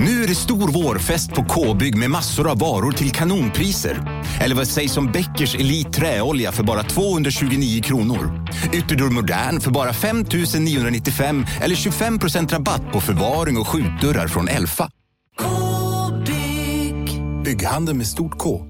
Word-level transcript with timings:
Nu 0.00 0.22
är 0.22 0.28
det 0.28 0.34
stor 0.34 0.68
vårfest 0.72 1.30
på 1.30 1.44
K-bygg 1.44 1.96
med 1.96 2.10
massor 2.10 2.50
av 2.50 2.58
varor 2.58 2.92
till 2.92 3.10
kanonpriser. 3.10 4.24
Eller 4.40 4.54
vad 4.54 4.68
sägs 4.68 4.96
om 4.96 5.12
Bäckers 5.12 5.54
Elite 5.54 5.90
Träolja 5.90 6.52
för 6.52 6.62
bara 6.62 6.82
229 6.82 7.82
kronor? 7.82 8.48
Ytterdörr 8.72 9.10
Modern 9.10 9.60
för 9.60 9.70
bara 9.70 9.92
5 9.92 10.24
995 10.58 11.46
eller 11.60 11.74
25% 11.74 12.48
rabatt 12.48 12.92
på 12.92 13.00
förvaring 13.00 13.58
och 13.58 13.68
skjutdörrar 13.68 14.28
från 14.28 14.48
Elfa. 14.48 14.90
K-bygg. 15.38 17.22
Bygghandeln 17.44 17.98
med 17.98 18.06
stort 18.06 18.38
K. 18.38 18.60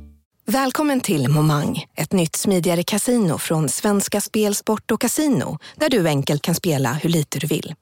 Välkommen 0.46 1.00
till 1.00 1.28
Momang, 1.28 1.84
ett 1.96 2.12
nytt 2.12 2.36
smidigare 2.36 2.82
casino 2.82 3.38
från 3.38 3.68
Svenska 3.68 4.20
Spel, 4.20 4.54
Sport 4.54 4.90
och 4.90 5.00
Casino 5.00 5.58
där 5.76 5.90
du 5.90 6.08
enkelt 6.08 6.42
kan 6.42 6.54
spela 6.54 6.92
hur 6.92 7.10
lite 7.10 7.38
du 7.38 7.46
vill. 7.46 7.74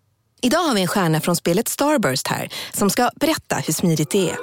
Idag 0.42 0.58
har 0.58 0.74
vi 0.74 0.80
en 0.80 0.88
stjärna 0.88 1.20
från 1.20 1.36
spelet 1.36 1.68
Starburst 1.68 2.26
här 2.26 2.48
som 2.72 2.90
ska 2.90 3.10
berätta 3.20 3.56
hur 3.56 3.72
smidigt 3.72 4.10
det 4.10 4.30
är. 4.30 4.36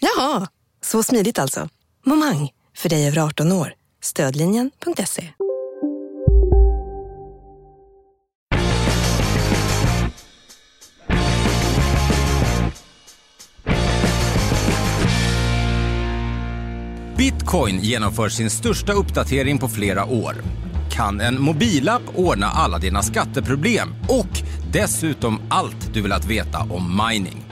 Jaha, 0.00 0.48
så 0.82 1.02
smidigt 1.02 1.38
alltså. 1.38 1.68
Momang, 2.04 2.50
för 2.76 2.88
dig 2.88 3.08
över 3.08 3.18
18 3.18 3.52
år. 3.52 3.74
Stödlinjen.se. 4.02 5.28
Bitcoin 17.16 17.80
genomför 17.80 18.28
sin 18.28 18.50
största 18.50 18.92
uppdatering 18.92 19.58
på 19.58 19.68
flera 19.68 20.04
år. 20.04 20.42
Kan 20.94 21.20
en 21.20 21.40
mobilapp 21.42 22.02
ordna 22.14 22.46
alla 22.46 22.78
dina 22.78 23.02
skatteproblem? 23.02 23.94
Och 24.08 24.28
dessutom 24.72 25.40
allt 25.48 25.94
du 25.94 26.02
vill 26.02 26.12
att 26.12 26.24
veta 26.24 26.58
om 26.58 27.00
mining. 27.08 27.44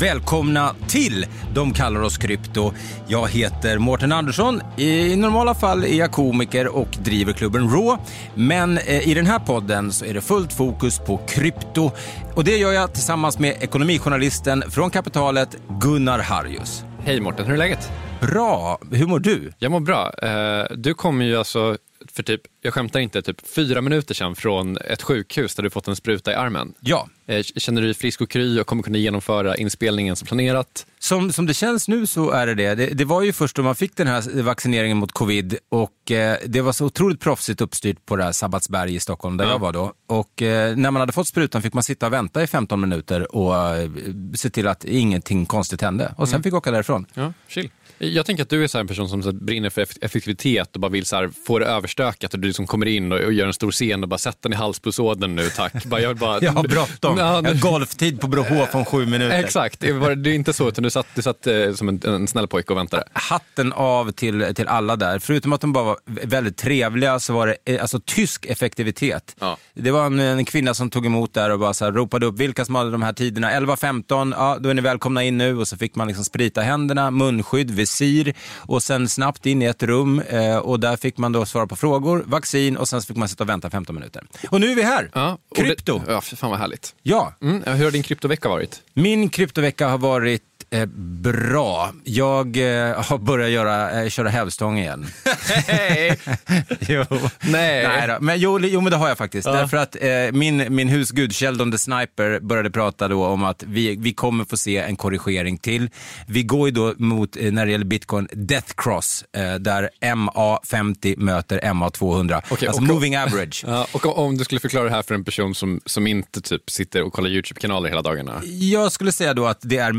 Välkomna 0.00 0.74
till 0.88 1.26
De 1.54 1.72
kallar 1.72 2.00
oss 2.02 2.18
krypto. 2.18 2.72
Jag 3.08 3.28
heter 3.28 3.78
Mårten 3.78 4.12
Andersson. 4.12 4.60
I 4.76 5.16
normala 5.16 5.54
fall 5.54 5.84
är 5.84 5.94
jag 5.98 6.12
komiker 6.12 6.76
och 6.76 6.88
driver 7.04 7.32
klubben 7.32 7.70
Raw. 7.70 8.02
Men 8.34 8.78
eh, 8.78 9.08
i 9.08 9.14
den 9.14 9.26
här 9.26 9.38
podden 9.38 9.92
så 9.92 10.04
är 10.04 10.14
det 10.14 10.20
fullt 10.20 10.52
fokus 10.52 10.98
på 10.98 11.20
krypto. 11.28 11.90
Och 12.34 12.44
det 12.44 12.56
gör 12.56 12.72
jag 12.72 12.92
tillsammans 12.92 13.38
med 13.38 13.56
ekonomijournalisten 13.60 14.64
från 14.70 14.90
Kapitalet, 14.90 15.56
Gunnar 15.80 16.18
Harjus. 16.18 16.84
Hej 17.04 17.20
Mårten, 17.20 17.46
hur 17.46 17.54
är 17.54 17.58
läget? 17.58 17.90
Bra. 18.20 18.78
Hur 18.90 19.06
mår 19.06 19.18
du? 19.18 19.52
Jag 19.58 19.72
mår 19.72 19.80
bra. 19.80 20.12
Eh, 20.22 20.76
Du 20.76 20.94
kommer 20.94 21.24
ju 21.24 21.36
alltså 21.38 21.76
för 22.12 22.22
typ, 22.22 22.40
jag 22.62 22.74
skämtar 22.74 23.00
inte, 23.00 23.22
typ 23.22 23.48
fyra 23.54 23.80
minuter 23.80 24.14
sedan 24.14 24.36
från 24.36 24.76
ett 24.78 25.02
sjukhus 25.02 25.54
där 25.54 25.62
du 25.62 25.70
fått 25.70 25.88
en 25.88 25.96
spruta 25.96 26.32
i 26.32 26.34
armen. 26.34 26.74
Ja. 26.80 27.08
Eh, 27.26 27.42
Känner 27.42 27.80
du 27.80 27.86
dig 27.86 27.94
frisk 27.94 28.20
och 28.20 28.30
kry 28.30 28.60
och 28.60 28.66
kommer 28.66 28.82
kunna 28.82 28.98
genomföra 28.98 29.56
inspelningen 29.56 30.16
som 30.16 30.26
planerat? 30.26 30.86
Som, 30.98 31.32
som 31.32 31.46
det 31.46 31.54
känns 31.54 31.88
nu 31.88 32.06
så 32.06 32.30
är 32.30 32.46
det 32.46 32.54
det. 32.54 32.74
det. 32.74 32.86
Det 32.86 33.04
var 33.04 33.22
ju 33.22 33.32
först 33.32 33.56
då 33.56 33.62
man 33.62 33.74
fick 33.74 33.96
den 33.96 34.06
här 34.06 34.42
vaccineringen 34.42 34.96
mot 34.96 35.12
covid 35.12 35.56
och 35.68 36.10
eh, 36.10 36.36
det 36.46 36.60
var 36.60 36.72
så 36.72 36.84
otroligt 36.86 37.20
proffsigt 37.20 37.60
uppstyrt 37.60 38.06
på 38.06 38.16
det 38.16 38.24
här 38.24 38.32
Sabbatsberg 38.32 38.94
i 38.94 39.00
Stockholm 39.00 39.36
där 39.36 39.44
Ja. 39.44 39.50
jag 39.50 39.58
var 39.58 39.72
då. 39.72 39.92
Och 40.06 40.42
eh, 40.42 40.76
när 40.76 40.90
man 40.90 41.00
hade 41.00 41.12
fått 41.12 41.28
sprutan 41.28 41.62
fick 41.62 41.72
man 41.74 41.82
sitta 41.82 42.06
och 42.06 42.12
vänta 42.12 42.42
i 42.42 42.46
15 42.46 42.80
minuter 42.80 43.36
och 43.36 43.56
eh, 43.76 43.90
se 44.34 44.50
till 44.50 44.68
att 44.68 44.84
ingenting 44.84 45.46
konstigt 45.46 45.80
hände. 45.82 46.14
Och 46.16 46.28
sen 46.28 46.42
fick 46.42 46.52
jag 46.52 46.58
åka 46.58 46.70
därifrån. 46.70 47.06
Ja, 47.14 47.32
chill. 47.48 47.70
Jag 47.98 48.26
tänker 48.26 48.42
att 48.42 48.48
du 48.50 48.64
är 48.64 48.68
så 48.68 48.78
här 48.78 48.80
en 48.80 48.88
person 48.88 49.08
som 49.08 49.22
så 49.22 49.32
brinner 49.32 49.70
för 49.70 49.84
eff- 49.84 49.98
effektivitet 50.00 50.74
och 50.74 50.80
bara 50.80 50.88
vill 50.90 51.04
så 51.06 51.16
här 51.16 51.30
få 51.46 51.58
det 51.58 51.66
överstökat 52.00 52.34
och 52.34 52.40
du 52.40 52.46
liksom 52.48 52.66
kommer 52.66 52.86
in 52.86 53.12
och, 53.12 53.20
och 53.20 53.32
gör 53.32 53.46
en 53.46 53.52
stor 53.52 53.70
scen 53.70 54.02
och 54.02 54.08
bara 54.08 54.18
sätt 54.18 54.38
den 54.40 54.52
i 54.52 54.56
halspulsådern 54.56 55.36
nu 55.36 55.48
tack. 55.50 55.84
Bara, 55.84 56.00
jag, 56.00 56.16
bara, 56.16 56.40
Jag 56.42 56.52
har 56.52 56.62
bråttom. 56.62 57.18
Ja, 57.18 57.34
Jag 57.44 57.54
har 57.54 57.60
golftid 57.60 58.20
på 58.20 58.26
Brohof 58.26 58.68
om 58.74 58.84
sju 58.84 59.06
minuter. 59.06 59.38
Exakt, 59.38 59.80
det 59.80 59.88
är 59.88 60.28
inte 60.28 60.52
så 60.52 60.68
utan 60.68 60.84
du 60.84 60.90
satt, 60.90 61.06
du 61.14 61.22
satt 61.22 61.46
eh, 61.46 61.72
som 61.74 61.88
en, 61.88 62.00
en 62.04 62.28
snäll 62.28 62.46
pojke 62.48 62.72
och 62.72 62.78
väntade. 62.78 63.04
hatten 63.12 63.72
av 63.72 64.12
till, 64.12 64.54
till 64.54 64.68
alla 64.68 64.96
där. 64.96 65.18
Förutom 65.18 65.52
att 65.52 65.60
de 65.60 65.72
bara 65.72 65.84
var 65.84 65.96
väldigt 66.06 66.56
trevliga 66.56 67.20
så 67.20 67.32
var 67.32 67.46
det 67.46 67.56
eh, 67.74 67.82
alltså, 67.82 68.00
tysk 68.04 68.46
effektivitet. 68.46 69.36
Ja. 69.40 69.56
Det 69.74 69.90
var 69.90 70.06
en, 70.06 70.18
en 70.20 70.44
kvinna 70.44 70.74
som 70.74 70.90
tog 70.90 71.06
emot 71.06 71.34
där 71.34 71.50
och 71.50 71.58
bara 71.58 71.74
så 71.74 71.84
här, 71.84 71.92
ropade 71.92 72.26
upp 72.26 72.38
vilka 72.38 72.64
som 72.64 72.74
hade 72.74 72.90
de 72.90 73.02
här 73.02 73.12
tiderna. 73.12 73.50
11.15, 73.50 74.34
ja 74.36 74.56
då 74.60 74.68
är 74.68 74.74
ni 74.74 74.82
välkomna 74.82 75.22
in 75.24 75.38
nu. 75.38 75.58
Och 75.58 75.68
så 75.68 75.76
fick 75.76 75.94
man 75.94 76.08
liksom 76.08 76.24
sprita 76.24 76.60
händerna, 76.60 77.10
munskydd, 77.10 77.70
visir 77.70 78.34
och 78.56 78.82
sen 78.82 79.08
snabbt 79.08 79.46
in 79.46 79.62
i 79.62 79.64
ett 79.64 79.82
rum. 79.82 80.20
Eh, 80.20 80.56
och 80.56 80.80
där 80.80 80.96
fick 80.96 81.18
man 81.18 81.32
då 81.32 81.46
svara 81.46 81.66
på 81.66 81.76
frågor, 81.76 81.85
vaccin 82.26 82.76
och 82.76 82.88
sen 82.88 83.00
fick 83.02 83.16
man 83.16 83.28
sitta 83.28 83.44
och 83.44 83.48
vänta 83.48 83.70
15 83.70 83.94
minuter. 83.94 84.22
Och 84.50 84.60
nu 84.60 84.70
är 84.70 84.74
vi 84.74 84.82
här! 84.82 85.10
Ja, 85.14 85.38
Krypto! 85.56 85.98
Det, 86.06 86.12
ja, 86.12 86.20
för 86.20 86.36
fan 86.36 86.50
vad 86.50 86.58
härligt. 86.58 86.94
Ja, 87.02 87.34
Mm, 87.42 87.62
hur 87.66 87.84
har 87.84 87.90
din 87.90 88.02
kryptovecka 88.02 88.48
varit? 88.48 88.82
min 88.94 89.28
kryptovecka 89.28 89.88
har 89.88 89.98
varit 89.98 90.42
eh, 90.70 90.86
bra. 91.22 91.92
Jag 92.04 92.56
eh, 92.56 93.02
har 93.04 93.18
börjat 93.18 93.50
göra, 93.50 94.02
eh, 94.02 94.08
köra 94.08 94.28
hävstång 94.28 94.78
igen. 94.78 95.06
jo. 96.80 97.04
Nej. 97.40 97.88
Nej 97.88 98.08
då. 98.08 98.16
Men, 98.20 98.38
jo, 98.40 98.58
jo, 98.60 98.80
men 98.80 98.90
det 98.90 98.96
har 98.96 99.08
jag 99.08 99.18
faktiskt. 99.18 99.44
Därför 99.44 99.76
att 99.76 99.96
eh, 100.00 100.08
min, 100.32 100.74
min 100.74 100.88
husgud 100.88 101.34
Sheldon 101.34 101.72
the 101.72 101.78
Sniper 101.78 102.40
började 102.40 102.70
prata 102.70 103.08
då 103.08 103.26
om 103.26 103.44
att 103.44 103.62
vi, 103.62 103.96
vi 103.96 104.12
kommer 104.14 104.44
få 104.44 104.56
se 104.56 104.76
en 104.78 104.96
korrigering 104.96 105.58
till. 105.58 105.90
Vi 106.26 106.42
går 106.42 106.68
ju 106.68 106.74
då 106.74 106.94
mot, 106.98 107.36
eh, 107.36 107.52
när 107.52 107.66
det 107.66 107.72
gäller 107.72 107.84
bitcoin, 107.84 108.28
death 108.32 108.72
cross, 108.76 109.24
eh, 109.36 109.54
där 109.54 109.90
MA50 110.00 111.14
möter 111.18 111.58
MA200. 111.60 112.42
Okej, 112.50 112.68
alltså 112.68 112.82
och- 112.82 112.88
moving 112.88 113.16
average. 113.16 113.64
Ja, 113.76 113.86
och 113.92 114.18
om 114.18 114.36
du 114.38 114.44
skulle 114.44 114.60
förklara 114.60 114.84
det 114.84 114.90
här 114.90 115.02
för 115.02 115.14
en 115.14 115.24
person 115.24 115.54
som, 115.54 115.80
som 115.86 116.06
inte 116.06 116.40
typ 116.40 116.70
sitter 116.70 117.02
och 117.02 117.12
kollar 117.12 117.30
YouTube-kanaler 117.30 117.88
hela 117.88 118.02
dagarna. 118.02 118.40
Jag 118.44 118.92
skulle 118.92 119.12
säga 119.12 119.34
då 119.34 119.46
att 119.46 119.58
det 119.62 119.76
är 119.78 119.92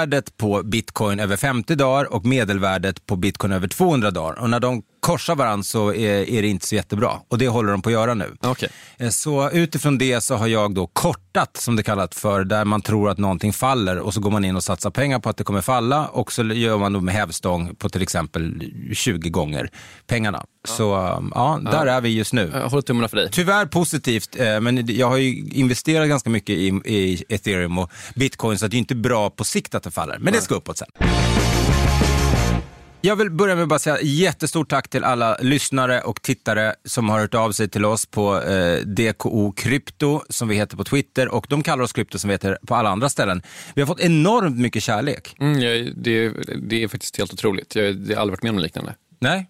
medelvärdet 0.00 0.36
på 0.36 0.62
bitcoin 0.62 1.20
över 1.20 1.36
50 1.36 1.74
dagar 1.74 2.12
och 2.12 2.24
medelvärdet 2.24 3.06
på 3.06 3.16
bitcoin 3.16 3.52
över 3.52 3.68
200 3.68 4.10
dagar. 4.10 4.38
Och 4.38 4.50
när 4.50 4.60
de 4.60 4.82
korsar 5.00 5.34
varandra 5.36 5.62
så 5.64 5.94
är, 5.94 6.28
är 6.30 6.42
det 6.42 6.48
inte 6.48 6.66
så 6.66 6.74
jättebra. 6.74 7.12
Och 7.28 7.38
det 7.38 7.48
håller 7.48 7.72
de 7.72 7.82
på 7.82 7.88
att 7.88 7.92
göra 7.92 8.14
nu. 8.14 8.36
Okej. 8.40 8.68
Eh, 8.98 9.08
Så 9.08 9.50
utifrån 9.50 9.98
det 9.98 10.20
så 10.20 10.34
har 10.34 10.46
jag 10.46 10.74
då 10.74 10.86
kortat, 10.86 11.56
som 11.56 11.76
det 11.76 11.82
kallat 11.82 12.14
för, 12.14 12.44
där 12.44 12.64
man 12.64 12.82
tror 12.82 13.10
att 13.10 13.18
någonting 13.18 13.52
faller 13.52 13.98
och 13.98 14.14
så 14.14 14.20
går 14.20 14.30
man 14.30 14.44
in 14.44 14.56
och 14.56 14.64
satsar 14.64 14.90
pengar 14.90 15.18
på 15.18 15.28
att 15.28 15.36
det 15.36 15.44
kommer 15.44 15.60
falla 15.60 16.06
och 16.06 16.32
så 16.32 16.42
gör 16.44 16.78
man 16.78 16.92
då 16.92 17.00
med 17.00 17.14
hävstång 17.14 17.74
på 17.74 17.88
till 17.88 18.02
exempel 18.02 18.62
20 18.94 19.30
gånger 19.30 19.70
pengarna. 20.06 20.44
Så 20.68 20.96
um, 21.16 21.32
ja, 21.34 21.60
där 21.72 21.86
är 21.86 22.00
vi 22.00 22.08
just 22.08 22.32
nu. 22.32 22.50
Jag 22.54 22.68
håller 22.68 22.82
tummarna 22.82 23.08
för 23.08 23.16
dig. 23.16 23.28
Tyvärr 23.32 23.66
positivt, 23.66 24.36
eh, 24.40 24.60
men 24.60 24.86
jag 24.96 25.08
har 25.08 25.16
ju 25.16 25.48
investerat 25.50 26.08
ganska 26.08 26.30
mycket 26.30 26.56
i, 26.56 26.66
i 26.84 27.24
ethereum 27.28 27.78
och 27.78 27.90
bitcoin 28.14 28.58
så 28.58 28.66
det 28.66 28.76
är 28.76 28.78
inte 28.78 28.94
bra 28.94 29.30
på 29.30 29.44
sikt 29.44 29.74
att 29.74 29.82
det 29.82 29.90
faller. 29.90 30.18
Men 30.18 30.32
det 30.32 30.40
ska 30.40 30.54
uppåt 30.54 30.78
sen. 30.78 30.88
Jag 33.02 33.16
vill 33.16 33.30
börja 33.30 33.54
med 33.54 33.62
att 33.62 33.68
bara 33.68 33.78
säga 33.78 33.98
jättestort 34.02 34.68
tack 34.70 34.88
till 34.88 35.04
alla 35.04 35.36
lyssnare 35.40 36.00
och 36.00 36.22
tittare 36.22 36.74
som 36.84 37.08
har 37.08 37.20
hört 37.20 37.34
av 37.34 37.52
sig 37.52 37.68
till 37.68 37.84
oss 37.84 38.06
på 38.06 38.42
eh, 38.42 38.78
DKO 38.78 39.52
Krypto 39.52 40.22
som 40.28 40.48
vi 40.48 40.54
heter 40.54 40.76
på 40.76 40.84
Twitter 40.84 41.28
och 41.28 41.46
de 41.48 41.62
kallar 41.62 41.84
oss 41.84 41.92
Krypto 41.92 42.18
som 42.18 42.28
vi 42.28 42.34
heter 42.34 42.58
på 42.66 42.74
alla 42.74 42.90
andra 42.90 43.08
ställen. 43.08 43.42
Vi 43.74 43.82
har 43.82 43.86
fått 43.86 44.00
enormt 44.00 44.58
mycket 44.58 44.82
kärlek. 44.82 45.34
Mm, 45.40 45.60
jag, 45.60 45.92
det, 45.96 46.32
det 46.68 46.82
är 46.82 46.88
faktiskt 46.88 47.18
helt 47.18 47.32
otroligt. 47.32 47.74
Jag, 47.74 47.96
det 47.96 48.14
har 48.14 48.20
aldrig 48.20 48.32
varit 48.32 48.42
med 48.42 48.50
om 48.50 48.56
något 48.56 48.62
liknande. 48.62 48.94
Nej. 49.18 49.46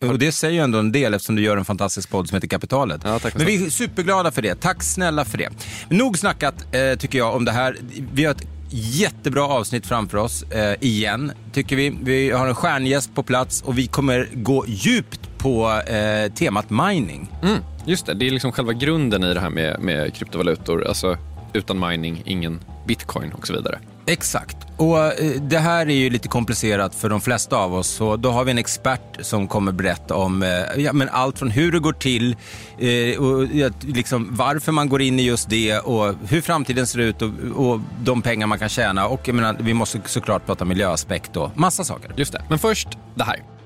Och 0.00 0.18
det 0.18 0.32
säger 0.32 0.54
ju 0.54 0.60
ändå 0.60 0.78
en 0.78 0.92
del 0.92 1.14
eftersom 1.14 1.36
du 1.36 1.42
gör 1.42 1.56
en 1.56 1.64
fantastisk 1.64 2.10
podd 2.10 2.28
som 2.28 2.36
heter 2.36 2.48
Kapitalet. 2.48 3.00
Ja, 3.04 3.18
tack 3.18 3.34
Men 3.36 3.46
vi 3.46 3.66
är 3.66 3.70
superglada 3.70 4.30
för 4.30 4.42
det. 4.42 4.60
Tack 4.60 4.82
snälla 4.82 5.24
för 5.24 5.38
det. 5.38 5.50
Nog 5.88 6.18
snackat 6.18 6.74
eh, 6.74 6.98
tycker 6.98 7.18
jag 7.18 7.34
om 7.34 7.44
det 7.44 7.52
här. 7.52 7.76
Vi 8.12 8.24
har 8.24 8.34
ett 8.34 8.59
jättebra 8.70 9.44
avsnitt 9.44 9.86
framför 9.86 10.18
oss 10.18 10.42
eh, 10.42 10.74
igen, 10.80 11.32
tycker 11.52 11.76
vi. 11.76 11.96
Vi 12.02 12.30
har 12.30 12.46
en 12.46 12.54
stjärngäst 12.54 13.14
på 13.14 13.22
plats 13.22 13.62
och 13.62 13.78
vi 13.78 13.86
kommer 13.86 14.28
gå 14.32 14.64
djupt 14.66 15.38
på 15.38 15.70
eh, 15.70 16.32
temat 16.32 16.70
mining. 16.70 17.28
Mm, 17.42 17.58
just 17.84 18.06
det, 18.06 18.14
det 18.14 18.26
är 18.26 18.30
liksom 18.30 18.52
själva 18.52 18.72
grunden 18.72 19.24
i 19.24 19.34
det 19.34 19.40
här 19.40 19.50
med, 19.50 19.80
med 19.80 20.14
kryptovalutor. 20.14 20.86
Alltså 20.86 21.16
utan 21.52 21.88
mining, 21.88 22.22
ingen 22.24 22.60
bitcoin 22.86 23.32
och 23.32 23.46
så 23.46 23.52
vidare. 23.52 23.78
Exakt. 24.06 24.56
Och 24.76 24.98
eh, 24.98 25.40
det 25.40 25.58
här 25.58 25.88
är 25.88 25.94
ju 25.94 26.10
lite 26.10 26.28
komplicerat 26.28 26.94
för 26.94 27.08
de 27.08 27.20
flesta 27.20 27.56
av 27.56 27.74
oss. 27.74 27.88
Så 27.88 28.16
då 28.16 28.30
har 28.30 28.44
vi 28.44 28.50
en 28.50 28.58
expert 28.58 29.18
som 29.20 29.48
kommer 29.48 29.72
berätta 29.72 30.16
om 30.16 30.42
eh, 30.42 30.82
ja, 30.82 30.92
men 30.92 31.08
allt 31.08 31.38
från 31.38 31.50
hur 31.50 31.72
det 31.72 31.78
går 31.78 31.92
till, 31.92 32.36
eh, 32.78 33.20
och, 33.20 33.48
liksom, 33.80 34.28
varför 34.30 34.72
man 34.72 34.88
går 34.88 35.02
in 35.02 35.20
i 35.20 35.22
just 35.22 35.50
det 35.50 35.78
och 35.78 36.14
hur 36.28 36.40
framtiden 36.40 36.86
ser 36.86 36.98
ut 36.98 37.22
och, 37.22 37.30
och 37.54 37.80
de 38.02 38.22
pengar 38.22 38.46
man 38.46 38.58
kan 38.58 38.68
tjäna. 38.68 39.06
Och 39.06 39.28
menar, 39.28 39.56
vi 39.60 39.74
måste 39.74 40.00
såklart 40.06 40.46
prata 40.46 40.64
miljöaspekt 40.64 41.36
och 41.36 41.58
massa 41.58 41.84
saker. 41.84 42.12
Just 42.16 42.32
det. 42.32 42.42
Men 42.48 42.58
först 42.58 42.88
det 43.14 43.24
här. 43.24 43.59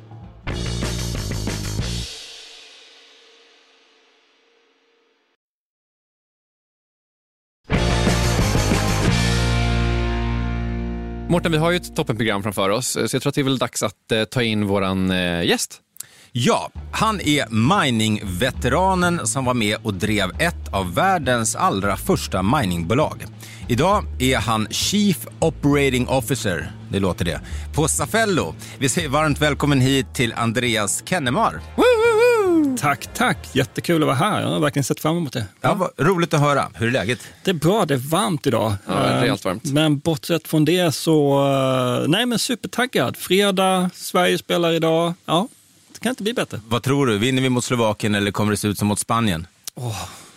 Mårten, 11.35 11.53
vi 11.53 11.59
har 11.59 11.71
ju 11.71 11.77
ett 11.77 11.97
toppenprogram 11.97 12.43
framför 12.43 12.71
oss, 12.71 12.89
så 12.89 13.01
jag 13.01 13.23
tror 13.23 13.29
att 13.29 13.35
det 13.35 13.41
är 13.41 13.45
väl 13.45 13.59
dags 13.59 13.83
att 13.83 14.13
eh, 14.13 14.25
ta 14.25 14.43
in 14.43 14.67
våran 14.67 15.11
eh, 15.11 15.45
gäst. 15.45 15.81
Ja, 16.33 16.71
han 16.93 17.21
är 17.21 17.49
miningveteranen 17.51 19.27
som 19.27 19.45
var 19.45 19.55
med 19.55 19.77
och 19.83 19.95
drev 19.95 20.31
ett 20.39 20.73
av 20.73 20.95
världens 20.95 21.57
allra 21.57 21.97
första 21.97 22.43
miningbolag. 22.43 23.25
Idag 23.69 24.05
är 24.19 24.37
han 24.37 24.67
Chief 24.71 25.27
Operating 25.39 26.09
Officer, 26.09 26.73
det 26.91 27.01
låter 27.01 27.25
det, 27.25 27.41
på 27.75 27.89
Safello. 27.89 28.55
Vi 28.79 28.89
säger 28.89 29.09
varmt 29.09 29.41
välkommen 29.41 29.81
hit 29.81 30.15
till 30.15 30.33
Andreas 30.33 31.03
Kennemar. 31.07 31.61
Tack, 32.79 33.09
tack. 33.15 33.39
Jättekul 33.53 34.03
att 34.03 34.07
vara 34.07 34.17
här. 34.17 34.41
Jag 34.41 34.49
har 34.49 34.61
verkligen 34.61 34.85
sett 34.85 35.01
fram 35.01 35.17
emot 35.17 35.33
det. 35.33 35.45
Ja, 35.61 35.75
vad 35.75 35.91
roligt 36.07 36.35
att 36.35 36.41
höra. 36.41 36.71
Hur 36.75 36.89
är 36.89 36.93
läget? 36.93 37.19
Det 37.45 37.51
är 37.51 37.55
bra, 37.55 37.85
det 37.85 37.95
är 37.95 37.99
varmt 37.99 38.47
idag. 38.47 38.75
Ja, 38.87 38.93
det 38.93 38.99
är 38.99 39.21
rejält 39.21 39.45
varmt. 39.45 39.65
Men 39.65 39.99
bortsett 39.99 40.49
från 40.49 40.65
det 40.65 40.93
så, 40.95 41.47
eh, 42.03 42.09
nej 42.09 42.27
men 42.27 42.39
supertaggad. 42.39 43.17
Fredag, 43.17 43.91
Sverige 43.95 44.39
spelar 44.39 44.73
idag. 44.73 45.15
Ja, 45.27 45.49
det 45.93 46.01
kan 46.01 46.11
inte 46.11 46.23
bli 46.23 46.35
bättre. 46.35 46.61
Vad 46.69 46.83
tror 46.83 47.07
du? 47.07 47.19
Vinner 47.19 47.43
vi 47.43 47.49
mot 47.49 47.65
Slovakien 47.65 48.15
eller 48.15 48.31
kommer 48.31 48.51
det 48.51 48.57
se 48.57 48.69
ut 48.69 48.79
som 48.79 48.89
mot 48.89 48.99
Spanien? 48.99 49.47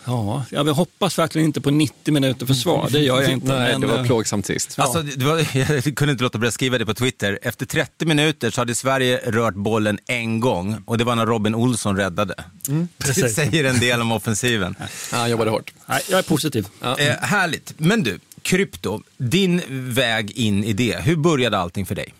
Ja, 0.07 0.45
jag 0.51 0.65
hoppas 0.65 1.19
verkligen 1.19 1.45
inte 1.45 1.61
på 1.61 1.71
90 1.71 2.13
minuter 2.13 2.45
försvar. 2.45 2.89
Det 2.91 2.99
gör 2.99 3.21
jag 3.21 3.31
inte. 3.31 3.47
Nej, 3.47 3.71
men, 3.71 3.81
det 3.81 3.87
var 3.87 3.97
eh, 3.97 4.05
plågsamt 4.05 4.45
sist. 4.45 4.79
Alltså, 4.79 5.01
det 5.01 5.25
var, 5.25 5.57
jag 5.57 5.95
kunde 5.95 6.11
inte 6.11 6.23
låta 6.23 6.37
bli 6.37 6.47
att 6.47 6.53
skriva 6.53 6.77
det 6.77 6.85
på 6.85 6.93
Twitter. 6.93 7.39
Efter 7.41 7.65
30 7.65 8.05
minuter 8.05 8.51
så 8.51 8.61
hade 8.61 8.75
Sverige 8.75 9.21
rört 9.25 9.55
bollen 9.55 9.99
en 10.07 10.39
gång 10.39 10.83
och 10.85 10.97
det 10.97 11.03
var 11.03 11.15
när 11.15 11.25
Robin 11.25 11.55
Olsson 11.55 11.97
räddade. 11.97 12.35
det 12.67 12.87
precis. 12.97 13.35
säger 13.35 13.63
en 13.63 13.79
del 13.79 14.01
om 14.01 14.11
offensiven. 14.11 14.75
Ja, 15.11 15.17
han 15.17 15.29
jobbade 15.29 15.51
hårt. 15.51 15.73
Nej, 15.85 16.01
jag 16.09 16.19
är 16.19 16.23
positiv. 16.23 16.67
Eh, 16.81 16.87
härligt. 17.21 17.73
Men 17.77 18.03
du, 18.03 18.19
krypto, 18.41 19.01
din 19.17 19.61
väg 19.69 20.31
in 20.31 20.63
i 20.63 20.73
det. 20.73 21.03
Hur 21.03 21.15
började 21.15 21.57
allting 21.57 21.85
för 21.85 21.95
dig? 21.95 22.13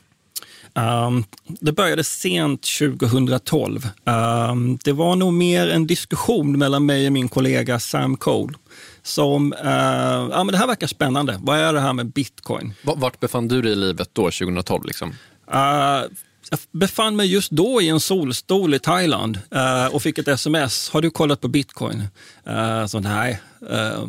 Um, 0.78 1.24
det 1.46 1.72
började 1.72 2.04
sent 2.04 2.68
2012. 2.80 3.90
Um, 4.06 4.78
det 4.84 4.92
var 4.92 5.16
nog 5.16 5.34
mer 5.34 5.68
en 5.68 5.88
diskussion 5.88 6.58
mellan 6.58 6.86
mig 6.86 7.08
och 7.08 7.14
min 7.14 7.30
kollega 7.30 7.80
Sam 7.80 8.18
Cole. 8.18 8.54
Som, 9.04 9.54
uh, 9.54 10.30
ja 10.32 10.44
men 10.44 10.48
det 10.48 10.58
här 10.58 10.68
verkar 10.68 10.88
spännande. 10.88 11.40
Vad 11.42 11.60
är 11.60 11.74
det 11.74 11.80
här 11.80 11.94
med 11.94 12.06
bitcoin? 12.06 12.74
Vart 12.82 13.20
befann 13.20 13.48
du 13.48 13.62
dig 13.62 13.72
i 13.72 13.76
livet 13.76 14.10
då, 14.14 14.22
2012? 14.22 14.86
Liksom? 14.86 15.10
Uh, 15.54 15.58
jag 16.50 16.60
befann 16.72 17.16
mig 17.16 17.28
just 17.34 17.52
då 17.52 17.82
i 17.82 17.90
en 17.90 18.00
solstol 18.00 18.74
i 18.74 18.80
Thailand 18.80 19.40
uh, 19.56 19.96
och 19.96 20.02
fick 20.02 20.18
ett 20.18 20.28
sms. 20.28 20.90
Har 20.90 21.02
du 21.02 21.10
kollat 21.10 21.42
på 21.42 21.48
bitcoin? 21.48 22.04
Så 22.88 23.00
nej. 23.00 23.42
Uh, 23.72 24.08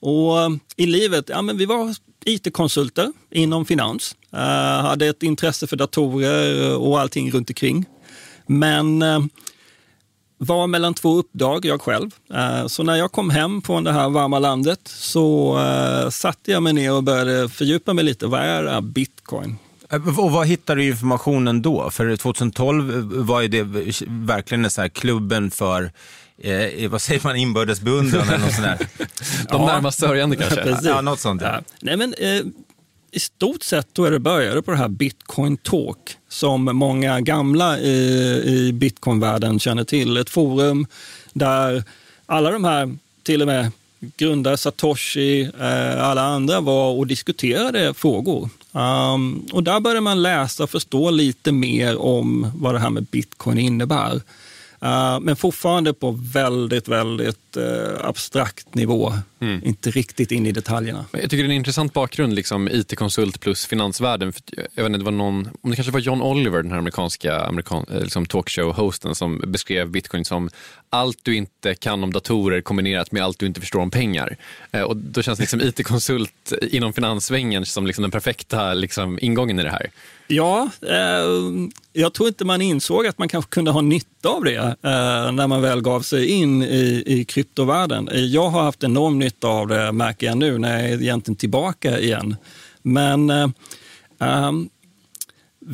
och 0.00 0.60
i 0.76 0.86
livet, 0.86 1.28
ja 1.28 1.42
men 1.42 1.56
vi 1.58 1.66
var 1.66 1.94
IT-konsulter 2.24 3.12
inom 3.30 3.64
finans. 3.64 4.16
Uh, 4.34 4.40
hade 4.86 5.06
ett 5.06 5.22
intresse 5.22 5.66
för 5.66 5.76
datorer 5.76 6.76
och 6.76 7.00
allting 7.00 7.30
runt 7.30 7.50
omkring. 7.50 7.84
Men 8.46 9.02
uh, 9.02 9.24
var 10.38 10.66
mellan 10.66 10.94
två 10.94 11.16
uppdrag, 11.16 11.64
jag 11.64 11.80
själv. 11.80 12.10
Uh, 12.34 12.66
Så 12.66 12.82
när 12.82 12.96
jag 12.96 13.12
kom 13.12 13.30
hem 13.30 13.62
från 13.62 13.84
det 13.84 13.92
här 13.92 14.08
varma 14.08 14.38
landet 14.38 14.80
så 14.84 15.58
satte 16.10 16.52
jag 16.52 16.62
mig 16.62 16.72
ner 16.72 16.92
och 16.92 17.02
började 17.02 17.48
fördjupa 17.48 17.92
mig 17.92 18.04
lite. 18.04 18.26
Vad 18.26 18.40
är 18.40 18.62
det 18.62 18.70
här 18.70 18.80
bitcoin? 18.80 19.56
Och 20.18 20.32
vad 20.32 20.46
hittade 20.46 20.80
du 20.80 20.86
informationen 20.86 21.62
då? 21.62 21.90
För 21.90 22.16
2012 22.16 23.12
var 23.26 23.40
ju 23.40 23.48
det 23.48 23.62
verkligen 24.08 24.70
så 24.70 24.80
här 24.80 24.88
klubben 24.88 25.50
för 25.50 25.92
Eh, 26.40 26.90
vad 26.90 27.02
säger 27.02 27.20
man, 27.24 27.36
inbördes 27.36 27.80
beundran 27.80 28.28
eller 28.28 28.38
något 28.38 28.54
sånt 28.54 28.66
där? 28.66 28.88
De 29.48 29.66
närmast 29.66 29.98
sörjande 29.98 30.36
kanske? 30.36 30.56
Precis. 30.62 30.86
Ja, 30.86 31.00
något 31.00 31.20
sånt. 31.20 31.42
Ja. 31.42 31.48
Ja. 31.48 31.60
Nej, 31.80 31.96
men, 31.96 32.14
eh, 32.18 32.42
I 33.10 33.20
stort 33.20 33.62
sett 33.62 33.94
tror 33.94 34.06
jag 34.06 34.14
det 34.14 34.18
började 34.20 34.62
på 34.62 34.70
det 34.70 34.76
här 34.76 34.88
Bitcoin 34.88 35.56
Talk 35.56 35.98
som 36.28 36.64
många 36.64 37.20
gamla 37.20 37.78
i, 37.78 38.42
i 38.44 38.72
Bitcoin-världen 38.72 39.58
känner 39.58 39.84
till. 39.84 40.16
Ett 40.16 40.30
forum 40.30 40.86
där 41.32 41.84
alla 42.26 42.50
de 42.50 42.64
här, 42.64 42.96
till 43.22 43.40
och 43.40 43.46
med 43.46 43.72
grundare 44.16 44.56
Satoshi, 44.56 45.42
eh, 45.60 46.04
alla 46.04 46.22
andra 46.22 46.60
var 46.60 46.90
och 46.90 47.06
diskuterade 47.06 47.94
frågor. 47.94 48.48
Um, 48.72 49.46
och 49.52 49.62
där 49.62 49.80
började 49.80 50.00
man 50.00 50.22
läsa 50.22 50.62
och 50.62 50.70
förstå 50.70 51.10
lite 51.10 51.52
mer 51.52 52.00
om 52.00 52.52
vad 52.54 52.74
det 52.74 52.78
här 52.78 52.90
med 52.90 53.04
bitcoin 53.04 53.58
innebär. 53.58 54.20
Eh, 54.82 55.20
men 55.20 55.36
fortfarande 55.36 55.94
på 55.94 56.10
väldigt, 56.32 56.88
väldigt 56.88 57.56
eh, 57.56 58.06
abstrakt 58.06 58.74
nivå. 58.74 59.12
Inte 59.62 59.90
riktigt 59.90 60.32
in 60.32 60.46
i 60.46 60.52
detaljerna. 60.52 61.04
Jag 61.12 61.22
tycker 61.22 61.36
det 61.36 61.42
är 61.42 61.44
en 61.44 61.50
intressant 61.50 61.92
bakgrund, 61.92 62.34
liksom, 62.34 62.68
IT-konsult 62.68 63.40
plus 63.40 63.66
finansvärlden. 63.66 64.32
För 64.32 64.42
jag 64.74 64.82
vet 64.82 64.86
inte, 64.86 64.98
det 64.98 65.04
var 65.04 65.12
någon, 65.12 65.48
om 65.62 65.70
det 65.70 65.76
kanske 65.76 65.92
var 65.92 66.00
John 66.00 66.22
Oliver, 66.22 66.62
den 66.62 66.70
här 66.72 66.78
amerikanska 66.78 67.40
amerikan, 67.40 67.86
eh, 67.90 68.00
liksom 68.02 68.26
talkshow-hosten 68.26 69.14
som 69.14 69.42
beskrev 69.46 69.90
bitcoin 69.90 70.24
som 70.24 70.50
allt 70.90 71.18
du 71.22 71.36
inte 71.36 71.74
kan 71.74 72.04
om 72.04 72.12
datorer 72.12 72.60
kombinerat 72.60 73.12
med 73.12 73.22
allt 73.24 73.38
du 73.38 73.46
inte 73.46 73.60
förstår 73.60 73.80
om 73.80 73.90
pengar. 73.90 74.36
Eh, 74.72 74.82
Och 74.82 74.96
då 74.96 75.22
känns 75.22 75.38
liksom 75.40 75.60
IT-konsult 75.60 76.52
inom 76.70 76.92
finanssvängen 76.92 77.66
som 77.66 77.86
liksom 77.86 78.02
den 78.02 78.10
perfekta 78.10 78.74
liksom, 78.74 79.18
ingången 79.22 79.60
i 79.60 79.62
det 79.62 79.70
här. 79.70 79.90
Ja, 80.26 80.70
eh, 80.82 81.24
jag 81.92 82.12
tror 82.12 82.28
inte 82.28 82.44
man 82.44 82.62
insåg 82.62 83.06
att 83.06 83.18
man 83.18 83.28
kanske 83.28 83.48
kunde 83.50 83.70
ha 83.70 83.80
nytta 83.80 84.28
av 84.28 84.44
det 84.44 84.56
eh, 84.56 85.32
när 85.32 85.46
man 85.46 85.62
väl 85.62 85.80
gav 85.80 86.00
sig 86.00 86.26
in 86.26 86.62
i, 86.62 87.02
i 87.06 87.24
kryptovärlden. 87.24 88.08
Jag 88.12 88.48
har 88.48 88.62
haft 88.62 88.82
enorm 88.84 89.18
nytta 89.30 89.48
av 89.48 89.68
det, 89.68 89.92
märker 89.92 90.26
jag 90.26 90.38
nu, 90.38 90.58
när 90.58 90.82
jag 90.82 90.90
är 90.90 91.02
egentligen 91.02 91.36
tillbaka 91.36 91.98
igen. 91.98 92.36
Men 92.82 93.30
ehm, 94.18 94.68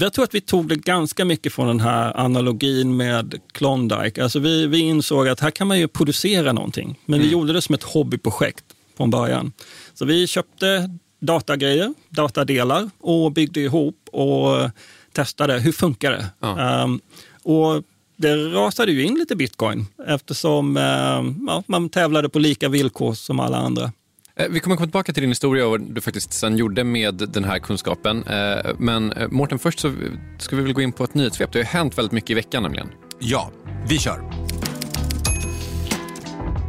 jag 0.01 0.13
tror 0.13 0.25
att 0.25 0.35
vi 0.35 0.41
tog 0.41 0.69
det 0.69 0.77
ganska 0.77 1.25
mycket 1.25 1.53
från 1.53 1.67
den 1.67 1.81
här 1.81 2.21
analogin 2.21 2.97
med 2.97 3.35
Klondike. 3.53 4.23
Alltså 4.23 4.39
vi, 4.39 4.67
vi 4.67 4.79
insåg 4.79 5.29
att 5.29 5.41
här 5.41 5.51
kan 5.51 5.67
man 5.67 5.79
ju 5.79 5.89
producera 5.89 6.53
någonting, 6.53 6.99
men 7.07 7.21
vi 7.21 7.31
gjorde 7.31 7.53
det 7.53 7.63
som 7.63 7.75
ett 7.75 7.83
hobbyprojekt 7.83 8.65
från 8.97 9.11
början. 9.11 9.53
Så 9.95 10.05
vi 10.05 10.27
köpte 10.27 10.91
datagrejer, 11.21 11.95
datadelar 12.09 12.91
och 13.01 13.33
byggde 13.33 13.61
ihop 13.61 14.09
och 14.13 14.71
testade. 15.13 15.59
Hur 15.59 15.73
funkar 15.73 16.11
det? 16.11 16.27
Ja. 16.41 16.61
Ehm, 16.61 17.01
och 17.43 17.83
det 18.17 18.37
rasade 18.37 18.93
ju 18.93 19.03
in 19.03 19.15
lite 19.15 19.37
bitcoin 19.37 19.87
eftersom 20.07 20.77
ehm, 20.77 21.45
ja, 21.47 21.63
man 21.67 21.89
tävlade 21.89 22.29
på 22.29 22.39
lika 22.39 22.69
villkor 22.69 23.15
som 23.15 23.41
alla 23.41 23.57
andra. 23.57 23.93
Eh, 24.37 24.47
Vi 24.51 24.61
kommer 24.61 24.77
komma 24.77 24.87
tillbaka 24.87 25.13
till 25.13 25.21
din 25.23 25.31
historia 25.31 25.65
och 25.65 25.71
vad 25.71 25.81
du 25.95 26.01
faktiskt 26.01 26.33
sen 26.33 26.57
gjorde 26.57 26.85
med 26.85 27.15
den 27.15 27.45
här 27.45 27.59
kunskapen. 27.59 28.23
Eh, 28.27 28.57
Men 28.79 29.13
eh, 29.13 29.29
Mårten, 29.29 29.59
först 29.59 29.79
så 29.79 29.93
ska 30.39 30.57
vi 30.57 30.63
väl 30.63 30.73
gå 30.73 30.81
in 30.81 30.93
på 30.93 31.05
ett 31.05 31.15
nyhetssvep. 31.15 31.53
Det 31.53 31.59
har 31.59 31.65
ju 31.65 31.69
hänt 31.69 31.99
väldigt 31.99 32.13
mycket 32.13 32.31
i 32.31 32.35
veckan 32.35 32.63
nämligen. 32.63 32.89
Ja, 33.19 33.51
vi 33.89 33.99
kör. 33.99 34.21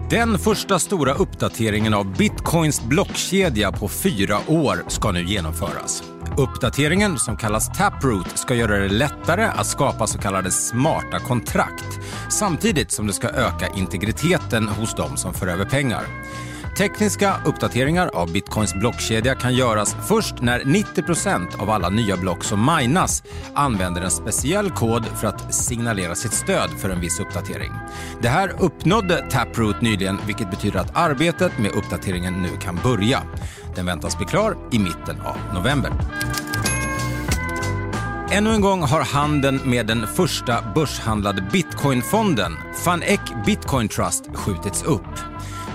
Den 0.09 0.39
första 0.39 0.79
stora 0.79 1.13
uppdateringen 1.13 1.93
av 1.93 2.17
bitcoins 2.17 2.81
blockkedja 2.85 3.71
på 3.71 3.87
fyra 3.87 4.37
år 4.47 4.83
ska 4.87 5.11
nu 5.11 5.23
genomföras. 5.23 6.03
Uppdateringen, 6.37 7.19
som 7.19 7.37
kallas 7.37 7.69
Taproot, 7.77 8.37
ska 8.37 8.55
göra 8.55 8.77
det 8.79 8.89
lättare 8.89 9.45
att 9.45 9.67
skapa 9.67 10.07
så 10.07 10.17
kallade 10.17 10.51
smarta 10.51 11.19
kontrakt 11.19 11.99
samtidigt 12.29 12.91
som 12.91 13.07
det 13.07 13.13
ska 13.13 13.29
öka 13.29 13.67
integriteten 13.75 14.67
hos 14.67 14.95
de 14.95 15.17
som 15.17 15.33
för 15.33 15.47
över 15.47 15.65
pengar. 15.65 16.03
Tekniska 16.77 17.35
uppdateringar 17.45 18.09
av 18.13 18.31
bitcoins 18.31 18.73
blockkedja 18.73 19.35
kan 19.35 19.55
göras 19.55 19.95
först 20.07 20.41
när 20.41 20.59
90% 20.59 21.61
av 21.61 21.69
alla 21.69 21.89
nya 21.89 22.17
block 22.17 22.43
som 22.43 22.77
minas 22.77 23.23
använder 23.53 24.01
en 24.01 24.11
speciell 24.11 24.71
kod 24.71 25.05
för 25.05 25.27
att 25.27 25.53
signalera 25.53 26.15
sitt 26.15 26.33
stöd 26.33 26.69
för 26.77 26.89
en 26.89 27.01
viss 27.01 27.19
uppdatering. 27.19 27.71
Det 28.21 28.29
här 28.29 28.51
uppnådde 28.59 29.25
Taproot 29.29 29.81
nyligen, 29.81 30.17
vilket 30.25 30.51
betyder 30.51 30.79
att 30.79 30.97
arbetet 30.97 31.57
med 31.59 31.71
uppdateringen 31.71 32.41
nu 32.41 32.49
kan 32.61 32.79
börja. 32.83 33.23
Den 33.77 33.85
väntas 33.85 34.17
bli 34.17 34.25
klar 34.25 34.57
i 34.71 34.79
mitten 34.79 35.21
av 35.21 35.37
november. 35.53 35.91
Ännu 38.31 38.49
en 38.49 38.61
gång 38.61 38.81
har 38.81 39.01
handeln 39.01 39.59
med 39.65 39.87
den 39.87 40.07
första 40.07 40.71
börshandlade 40.75 41.41
bitcoinfonden, 41.51 42.57
Fanec 42.83 43.19
Bitcoin 43.45 43.87
Trust, 43.87 44.23
skjutits 44.33 44.83
upp. 44.83 45.01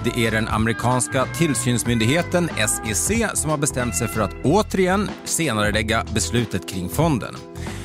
Det 0.04 0.26
är 0.26 0.30
den 0.30 0.48
amerikanska 0.48 1.26
tillsynsmyndigheten 1.38 2.48
SEC 2.68 3.10
som 3.34 3.50
har 3.50 3.58
bestämt 3.58 3.96
sig 3.96 4.08
för 4.08 4.20
att 4.20 4.34
återigen 4.44 5.10
senarelägga 5.24 6.04
beslutet 6.14 6.68
kring 6.68 6.88
fonden. 6.88 7.34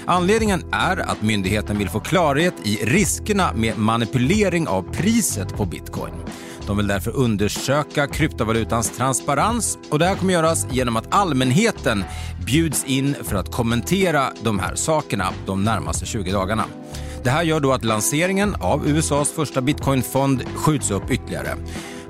Anledningen 0.06 0.64
är 0.72 0.98
att 0.98 1.22
myndigheten 1.22 1.78
vill 1.78 1.90
få 1.90 2.00
klarhet 2.00 2.54
i 2.64 2.76
riskerna 2.76 3.54
med 3.54 3.78
manipulering 3.78 4.68
av 4.68 4.94
priset 4.94 5.58
på 5.58 5.66
bitcoin. 5.66 6.14
De 6.68 6.78
vill 6.78 6.88
därför 6.88 7.16
undersöka 7.16 8.08
kryptovalutans 8.08 8.98
transparens 8.98 9.78
och 9.90 10.00
det 10.00 10.06
här 10.06 10.16
kommer 10.16 10.34
göras 10.34 10.68
genom 10.72 10.98
att 10.98 11.14
allmänheten 11.14 12.04
bjuds 12.46 12.86
in 12.86 13.16
för 13.24 13.36
att 13.36 13.52
kommentera 13.52 14.24
de 14.44 14.60
här 14.60 14.76
sakerna 14.76 15.34
de 15.46 15.64
närmaste 15.64 16.06
20 16.06 16.32
dagarna. 16.32 16.66
Det 17.24 17.30
här 17.30 17.44
gör 17.44 17.60
då 17.60 17.74
att 17.74 17.84
lanseringen 17.84 18.56
av 18.60 18.88
USAs 18.88 19.32
första 19.32 19.62
bitcoinfond 19.62 20.44
skjuts 20.56 20.92
upp 20.92 21.12
ytterligare. 21.12 21.56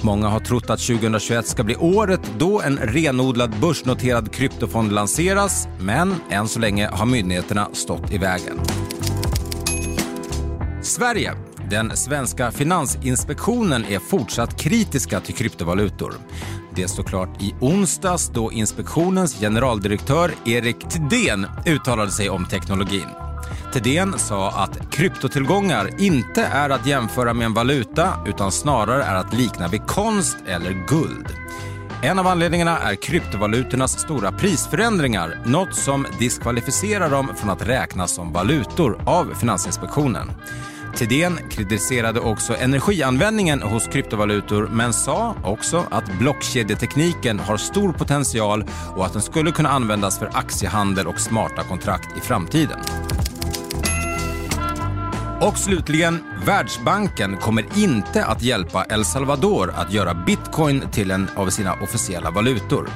Många 0.02 0.28
har 0.28 0.40
trott 0.40 0.70
att 0.70 0.80
2021 0.80 1.48
ska 1.48 1.64
bli 1.64 1.76
året 1.76 2.22
då 2.38 2.62
en 2.62 2.78
renodlad 2.78 3.60
börsnoterad 3.62 4.32
kryptofond 4.32 4.92
lanseras, 4.92 5.68
men 5.80 6.16
än 6.30 6.48
så 6.48 6.60
länge 6.60 6.88
har 6.88 7.06
myndigheterna 7.06 7.70
stått 7.74 8.12
i 8.12 8.18
vägen. 8.18 8.60
Sverige. 10.82 11.47
Den 11.70 11.98
svenska 11.98 12.52
Finansinspektionen 12.52 13.86
är 13.86 14.00
fortsatt 14.00 14.62
kritiska 14.62 15.20
till 15.20 15.36
kryptovalutor. 15.36 16.14
Det 16.76 16.88
står 16.88 17.04
klart 17.04 17.42
i 17.42 17.56
onsdags 17.60 18.32
då 18.34 18.52
inspektionens 18.52 19.40
generaldirektör 19.40 20.32
Erik 20.46 20.90
Thedéen 20.90 21.48
uttalade 21.66 22.12
sig 22.12 22.30
om 22.30 22.46
teknologin. 22.46 23.08
Thedéen 23.74 24.20
sa 24.20 24.52
att 24.52 24.92
kryptotillgångar 24.92 26.02
inte 26.02 26.44
är 26.44 26.70
att 26.70 26.88
jämföra 26.88 27.34
med 27.34 27.46
en 27.46 27.54
valuta 27.54 28.14
utan 28.28 28.52
snarare 28.52 29.04
är 29.04 29.16
att 29.16 29.34
likna 29.34 29.68
vid 29.68 29.88
konst 29.88 30.38
eller 30.48 30.72
guld. 30.88 31.28
En 32.02 32.20
av 32.20 32.28
anledningarna 32.28 32.80
är 32.80 32.96
kryptovalutornas 32.96 34.00
stora 34.00 34.32
prisförändringar, 34.32 35.40
något 35.46 35.76
som 35.76 36.06
diskvalificerar 36.20 37.10
dem 37.10 37.32
från 37.36 37.50
att 37.50 37.68
räknas 37.68 38.12
som 38.12 38.34
valutor 38.34 39.02
av 39.06 39.34
Finansinspektionen. 39.40 40.32
Thedéen 40.98 41.40
kritiserade 41.50 42.20
också 42.20 42.56
energianvändningen 42.56 43.62
hos 43.62 43.88
kryptovalutor 43.88 44.70
men 44.72 44.94
sa 44.94 45.36
också 45.44 45.86
att 45.92 46.20
blockkedjetekniken 46.20 47.40
har 47.40 47.58
stor 47.58 47.94
potential 47.94 48.66
och 48.96 49.06
att 49.06 49.14
den 49.14 49.22
skulle 49.22 49.52
kunna 49.52 49.70
användas 49.70 50.20
för 50.20 50.30
aktiehandel 50.34 51.08
och 51.08 51.20
smarta 51.20 51.64
kontrakt 51.64 52.18
i 52.18 52.20
framtiden. 52.20 52.80
Och 55.42 55.58
slutligen, 55.58 56.24
Världsbanken 56.46 57.38
kommer 57.38 57.66
inte 57.76 58.26
att 58.26 58.42
hjälpa 58.42 58.86
El 58.90 59.06
Salvador 59.06 59.74
att 59.76 59.94
göra 59.94 60.14
bitcoin 60.14 60.84
till 60.92 61.12
en 61.12 61.28
av 61.36 61.50
sina 61.50 61.74
officiella 61.74 62.32
valutor. 62.32 62.90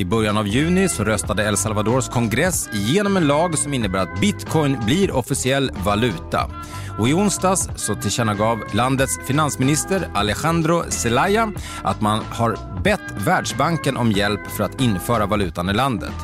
I 0.00 0.04
början 0.04 0.36
av 0.36 0.48
juni 0.48 0.88
så 0.88 1.04
röstade 1.04 1.44
El 1.44 1.56
Salvadors 1.56 2.08
kongress 2.08 2.68
igenom 2.72 3.16
en 3.16 3.26
lag 3.26 3.58
som 3.58 3.74
innebär 3.74 3.98
att 3.98 4.20
bitcoin 4.20 4.76
blir 4.84 5.10
officiell 5.10 5.70
valuta. 5.84 6.50
Och 6.98 7.08
I 7.08 7.12
onsdags 7.12 7.68
så 7.76 7.94
tillkännagav 7.94 8.64
landets 8.72 9.18
finansminister 9.26 10.08
Alejandro 10.14 10.82
Zelaya 10.88 11.52
att 11.82 12.00
man 12.00 12.24
har 12.30 12.82
bett 12.82 13.00
Världsbanken 13.26 13.96
om 13.96 14.12
hjälp 14.12 14.40
för 14.56 14.64
att 14.64 14.80
införa 14.80 15.26
valutan 15.26 15.70
i 15.70 15.72
landet. 15.72 16.14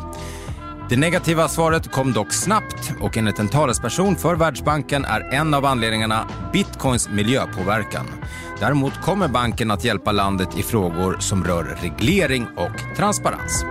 Det 0.88 0.96
negativa 0.96 1.48
svaret 1.48 1.92
kom 1.92 2.12
dock 2.12 2.32
snabbt 2.32 2.92
och 3.00 3.16
enligt 3.16 3.38
en 3.38 3.48
talesperson 3.48 4.16
för 4.16 4.34
Världsbanken 4.34 5.04
är 5.04 5.34
en 5.34 5.54
av 5.54 5.64
anledningarna 5.64 6.28
bitcoins 6.52 7.08
miljöpåverkan. 7.08 8.06
Däremot 8.60 9.00
kommer 9.02 9.28
banken 9.28 9.70
att 9.70 9.84
hjälpa 9.84 10.12
landet 10.12 10.48
i 10.58 10.62
frågor 10.62 11.16
som 11.20 11.44
rör 11.44 11.64
reglering 11.64 12.46
och 12.56 12.96
transparens. 12.96 13.64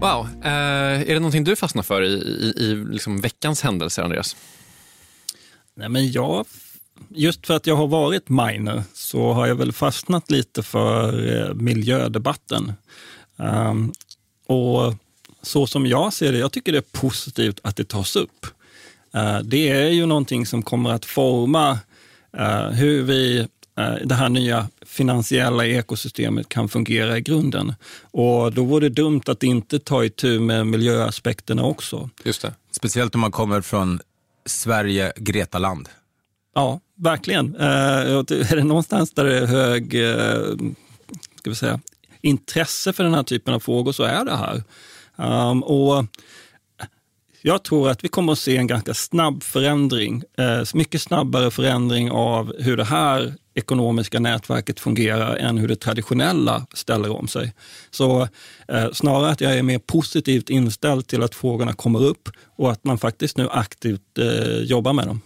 Wow. 0.00 0.28
Eh, 0.44 1.00
är 1.00 1.06
det 1.06 1.14
någonting 1.14 1.44
du 1.44 1.56
fastnar 1.56 1.82
för 1.82 2.02
i, 2.02 2.12
i, 2.12 2.54
i 2.56 2.74
liksom 2.74 3.20
veckans 3.20 3.62
händelser, 3.62 4.02
Andreas? 4.02 4.36
Nej, 5.74 5.88
men 5.88 6.12
jag, 6.12 6.46
just 7.08 7.46
för 7.46 7.54
att 7.54 7.66
jag 7.66 7.76
har 7.76 7.86
varit 7.86 8.28
miner 8.28 8.82
så 8.92 9.32
har 9.32 9.46
jag 9.46 9.54
väl 9.54 9.72
fastnat 9.72 10.30
lite 10.30 10.62
för 10.62 11.28
eh, 11.36 11.54
miljödebatten. 11.54 12.72
Um, 13.36 13.92
och 14.46 14.94
så 15.44 15.66
som 15.66 15.86
jag 15.86 16.12
ser 16.12 16.32
det, 16.32 16.38
jag 16.38 16.52
tycker 16.52 16.72
det 16.72 16.78
är 16.78 17.00
positivt 17.00 17.60
att 17.62 17.76
det 17.76 17.88
tas 17.88 18.16
upp. 18.16 18.46
Uh, 19.16 19.38
det 19.38 19.68
är 19.68 19.88
ju 19.88 20.06
någonting 20.06 20.46
som 20.46 20.62
kommer 20.62 20.90
att 20.90 21.04
forma 21.04 21.78
uh, 22.38 22.70
hur 22.70 23.02
vi 23.02 23.48
Eh, 23.78 23.94
det 24.04 24.14
här 24.14 24.28
nya 24.28 24.68
finansiella 24.86 25.66
ekosystemet 25.66 26.48
kan 26.48 26.68
fungera 26.68 27.18
i 27.18 27.20
grunden. 27.20 27.74
Och 28.10 28.52
då 28.52 28.64
vore 28.64 28.88
det 28.88 29.02
dumt 29.02 29.22
att 29.26 29.42
inte 29.42 29.78
ta 29.78 30.04
itu 30.04 30.40
med 30.40 30.66
miljöaspekterna 30.66 31.64
också. 31.64 32.10
Just 32.24 32.42
det. 32.42 32.54
Speciellt 32.70 33.14
om 33.14 33.20
man 33.20 33.30
kommer 33.30 33.60
från 33.60 34.00
Sverige, 34.46 35.12
Gretaland. 35.16 35.88
Ja, 36.54 36.80
verkligen. 36.96 37.56
Eh, 37.56 37.66
är 37.66 38.56
det 38.56 38.64
någonstans 38.64 39.10
där 39.10 39.24
det 39.24 39.38
är 39.38 39.46
hög 39.46 39.94
eh, 40.10 40.70
ska 41.38 41.50
vi 41.50 41.56
säga, 41.56 41.80
intresse 42.20 42.92
för 42.92 43.04
den 43.04 43.14
här 43.14 43.22
typen 43.22 43.54
av 43.54 43.60
frågor 43.60 43.92
så 43.92 44.02
är 44.02 44.24
det 44.24 44.36
här. 44.36 44.62
Um, 45.16 45.62
och 45.62 46.06
jag 47.46 47.62
tror 47.62 47.90
att 47.90 48.04
vi 48.04 48.08
kommer 48.08 48.32
att 48.32 48.38
se 48.38 48.56
en 48.56 48.66
ganska 48.66 48.94
snabb 48.94 49.42
förändring, 49.42 50.22
eh, 50.38 50.62
mycket 50.74 51.02
snabbare 51.02 51.50
förändring 51.50 52.10
av 52.10 52.52
hur 52.58 52.76
det 52.76 52.84
här 52.84 53.34
ekonomiska 53.54 54.20
nätverket 54.20 54.80
fungerar 54.80 55.36
än 55.36 55.58
hur 55.58 55.68
det 55.68 55.76
traditionella 55.76 56.66
ställer 56.74 57.10
om 57.12 57.28
sig. 57.28 57.52
Så 57.90 58.28
eh, 58.68 58.90
snarare 58.92 59.30
att 59.30 59.40
jag 59.40 59.58
är 59.58 59.62
mer 59.62 59.78
positivt 59.78 60.50
inställd 60.50 61.06
till 61.06 61.22
att 61.22 61.34
frågorna 61.34 61.72
kommer 61.72 62.04
upp 62.04 62.28
och 62.56 62.72
att 62.72 62.84
man 62.84 62.98
faktiskt 62.98 63.36
nu 63.36 63.48
aktivt 63.50 64.18
eh, 64.18 64.58
jobbar 64.58 64.92
med 64.92 65.06
dem. 65.06 65.20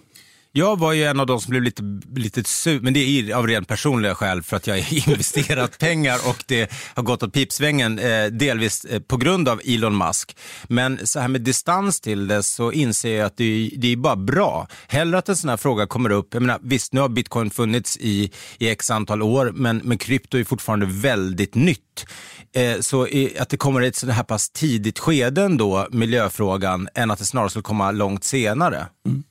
Jag 0.52 0.78
var 0.78 0.92
ju 0.92 1.04
en 1.04 1.20
av 1.20 1.26
de 1.26 1.40
som 1.40 1.50
blev 1.50 1.62
lite, 1.62 1.82
lite 2.16 2.44
sur, 2.44 2.80
men 2.80 2.94
det 2.94 3.00
är 3.00 3.34
av 3.34 3.46
rent 3.46 3.68
personliga 3.68 4.14
skäl 4.14 4.42
för 4.42 4.56
att 4.56 4.66
jag 4.66 4.74
har 4.74 5.08
investerat 5.08 5.78
pengar 5.78 6.18
och 6.28 6.44
det 6.46 6.72
har 6.94 7.02
gått 7.02 7.22
åt 7.22 7.32
pipsvängen, 7.32 7.98
eh, 7.98 8.26
delvis 8.26 8.84
eh, 8.84 9.00
på 9.00 9.16
grund 9.16 9.48
av 9.48 9.60
Elon 9.64 9.98
Musk. 9.98 10.36
Men 10.68 11.06
så 11.06 11.20
här 11.20 11.28
med 11.28 11.40
distans 11.40 12.00
till 12.00 12.28
det 12.28 12.42
så 12.42 12.72
inser 12.72 13.16
jag 13.16 13.26
att 13.26 13.36
det, 13.36 13.70
det 13.76 13.92
är 13.92 13.96
bara 13.96 14.16
bra. 14.16 14.68
Hellre 14.88 15.18
att 15.18 15.28
en 15.28 15.36
sån 15.36 15.50
här 15.50 15.56
fråga 15.56 15.86
kommer 15.86 16.10
upp, 16.10 16.34
jag 16.34 16.42
menar 16.42 16.58
visst 16.62 16.92
nu 16.92 17.00
har 17.00 17.08
bitcoin 17.08 17.50
funnits 17.50 17.96
i, 17.96 18.32
i 18.58 18.68
x 18.68 18.90
antal 18.90 19.22
år, 19.22 19.52
men, 19.54 19.80
men 19.84 19.98
krypto 19.98 20.38
är 20.38 20.44
fortfarande 20.44 20.86
väldigt 20.86 21.54
nytt. 21.54 22.06
Eh, 22.54 22.80
så 22.80 23.06
att 23.38 23.48
det 23.48 23.56
kommer 23.56 23.82
i 23.82 23.86
ett 23.86 23.96
så 23.96 24.10
här 24.10 24.22
pass 24.22 24.50
tidigt 24.50 24.98
skede 24.98 25.42
ändå, 25.42 25.86
miljöfrågan, 25.90 26.88
än 26.94 27.10
att 27.10 27.18
det 27.18 27.24
snarare 27.24 27.50
skulle 27.50 27.62
komma 27.62 27.90
långt 27.90 28.24
senare. 28.24 28.86
Mm. 29.06 29.22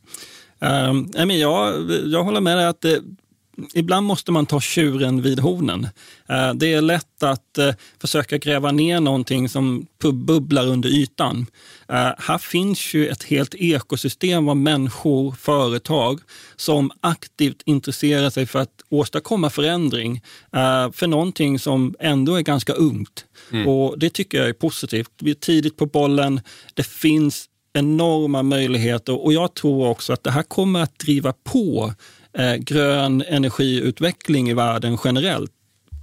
Um, 0.60 1.32
jag, 1.32 1.92
jag 1.92 2.24
håller 2.24 2.42
med 2.42 2.58
dig 2.58 2.66
att 2.66 2.82
det, 2.82 3.02
ibland 3.74 4.08
måste 4.08 4.32
man 4.32 4.46
ta 4.46 4.62
tjuren 4.62 5.22
vid 5.22 5.40
hornen. 5.40 5.88
Uh, 6.30 6.54
det 6.56 6.74
är 6.74 6.82
lätt 6.82 7.24
att 7.24 7.58
uh, 7.60 7.74
försöka 8.02 8.38
gräva 8.38 8.72
ner 8.72 9.00
någonting 9.00 9.50
som 9.50 9.88
bubblar 10.00 10.68
under 10.68 10.90
ytan. 10.90 11.46
Uh, 11.92 12.12
här 12.18 12.38
finns 12.38 12.94
ju 12.94 13.08
ett 13.08 13.24
helt 13.24 13.56
ekosystem 13.56 14.50
av 14.50 14.58
människor, 14.58 15.32
företag 15.32 16.20
som 16.56 16.92
aktivt 17.02 17.62
intresserar 17.66 18.30
sig 18.30 18.46
för 18.46 18.60
att 18.60 18.82
åstadkomma 18.90 19.50
förändring 19.50 20.22
för 20.94 21.08
någonting 21.08 21.60
som 21.60 21.96
ändå 22.00 22.36
är 22.36 22.42
ganska 22.42 22.74
ungt. 22.74 23.26
Mm. 23.52 23.68
Och 23.68 24.00
Det 24.00 24.10
tycker 24.10 24.38
jag 24.38 24.50
är 24.50 24.54
positivt. 24.54 25.12
Vi 25.20 25.32
är 25.32 25.36
tidigt 25.36 25.78
på 25.78 25.86
bollen. 25.86 26.42
Det 26.74 26.88
finns 26.88 27.50
enorma 27.78 28.44
möjligheter 28.44 29.26
och 29.26 29.34
jag 29.34 29.54
tror 29.54 29.88
också 29.88 30.14
att 30.14 30.24
det 30.24 30.32
här 30.32 30.44
kommer 30.44 30.84
att 30.84 31.00
driva 31.00 31.34
på 31.34 31.94
eh, 32.38 32.56
grön 32.56 33.24
energiutveckling 33.28 34.50
i 34.50 34.54
världen 34.54 34.98
generellt. 35.04 35.52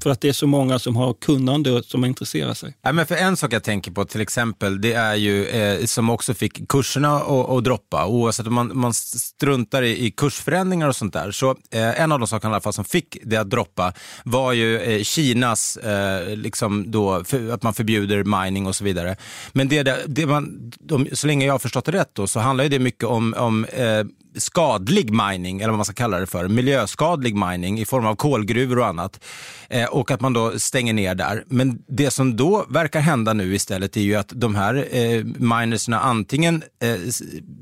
För 0.05 0.11
att 0.11 0.21
det 0.21 0.29
är 0.29 0.33
så 0.33 0.47
många 0.47 0.79
som 0.79 0.97
har 0.97 1.15
kunnande 1.15 1.83
som 1.83 2.05
intresserar 2.05 2.55
sig. 2.55 2.77
Ja, 2.83 2.93
men 2.93 3.07
för 3.07 3.15
en 3.15 3.37
sak 3.37 3.53
jag 3.53 3.65
tänker 3.65 3.91
på 3.91 4.05
till 4.05 4.21
exempel, 4.21 4.81
det 4.81 4.93
är 4.93 5.15
ju 5.15 5.47
eh, 5.47 5.85
som 5.85 6.11
också 6.11 6.35
fick 6.35 6.69
kurserna 6.69 7.17
att 7.17 7.65
droppa. 7.65 8.07
Oavsett 8.07 8.47
om 8.47 8.55
man, 8.55 8.71
man 8.75 8.95
struntar 8.95 9.83
i, 9.83 10.07
i 10.07 10.11
kursförändringar 10.11 10.89
och 10.89 10.97
sånt 10.97 11.13
där. 11.13 11.31
Så 11.31 11.51
eh, 11.51 12.01
en 12.01 12.13
av 12.13 12.19
de 12.19 12.29
sakerna 12.29 12.51
i 12.51 12.55
alla 12.55 12.61
fall 12.61 12.73
som 12.73 12.85
fick 12.85 13.17
det 13.25 13.37
att 13.37 13.51
droppa 13.51 13.93
var 14.25 14.53
ju 14.53 14.81
eh, 14.81 15.03
Kinas, 15.03 15.77
eh, 15.77 16.37
liksom 16.37 16.91
då, 16.91 17.25
för, 17.25 17.51
att 17.51 17.63
man 17.63 17.75
förbjuder 17.75 18.45
mining 18.45 18.67
och 18.67 18.77
så 18.77 18.85
vidare. 18.85 19.17
Men 19.53 19.69
det, 19.69 20.05
det 20.07 20.27
man, 20.27 20.73
de, 20.81 21.09
så 21.13 21.27
länge 21.27 21.47
jag 21.47 21.55
har 21.55 21.59
förstått 21.59 21.85
det 21.85 21.93
rätt 21.93 22.11
då, 22.13 22.27
så 22.27 22.41
handlar 22.41 22.69
det 22.69 22.79
mycket 22.79 23.05
om, 23.05 23.35
om 23.39 23.65
eh, 23.65 24.05
skadlig 24.37 25.11
mining, 25.11 25.61
eller 25.61 25.69
vad 25.71 25.79
man 25.79 25.85
ska 25.85 25.95
kalla 25.95 26.19
det 26.19 26.27
för, 26.27 26.49
miljöskadlig 26.49 27.37
mining 27.37 27.81
i 27.81 27.85
form 27.85 28.07
av 28.07 28.15
kolgruvor 28.15 28.79
och 28.79 28.87
annat. 28.87 29.25
Eh, 29.69 29.85
och 29.85 30.11
att 30.11 30.21
man 30.21 30.33
då 30.33 30.59
stänger 30.59 30.93
ner 30.93 31.15
där. 31.15 31.45
Men 31.47 31.79
det 31.89 32.11
som 32.11 32.37
då 32.37 32.67
verkar 32.69 33.01
hända 33.01 33.33
nu 33.33 33.55
istället 33.55 33.97
är 33.97 34.01
ju 34.01 34.15
att 34.15 34.33
de 34.35 34.55
här 34.55 34.89
eh, 34.91 35.25
minerserna 35.25 36.01
antingen 36.01 36.63
eh, 36.83 36.97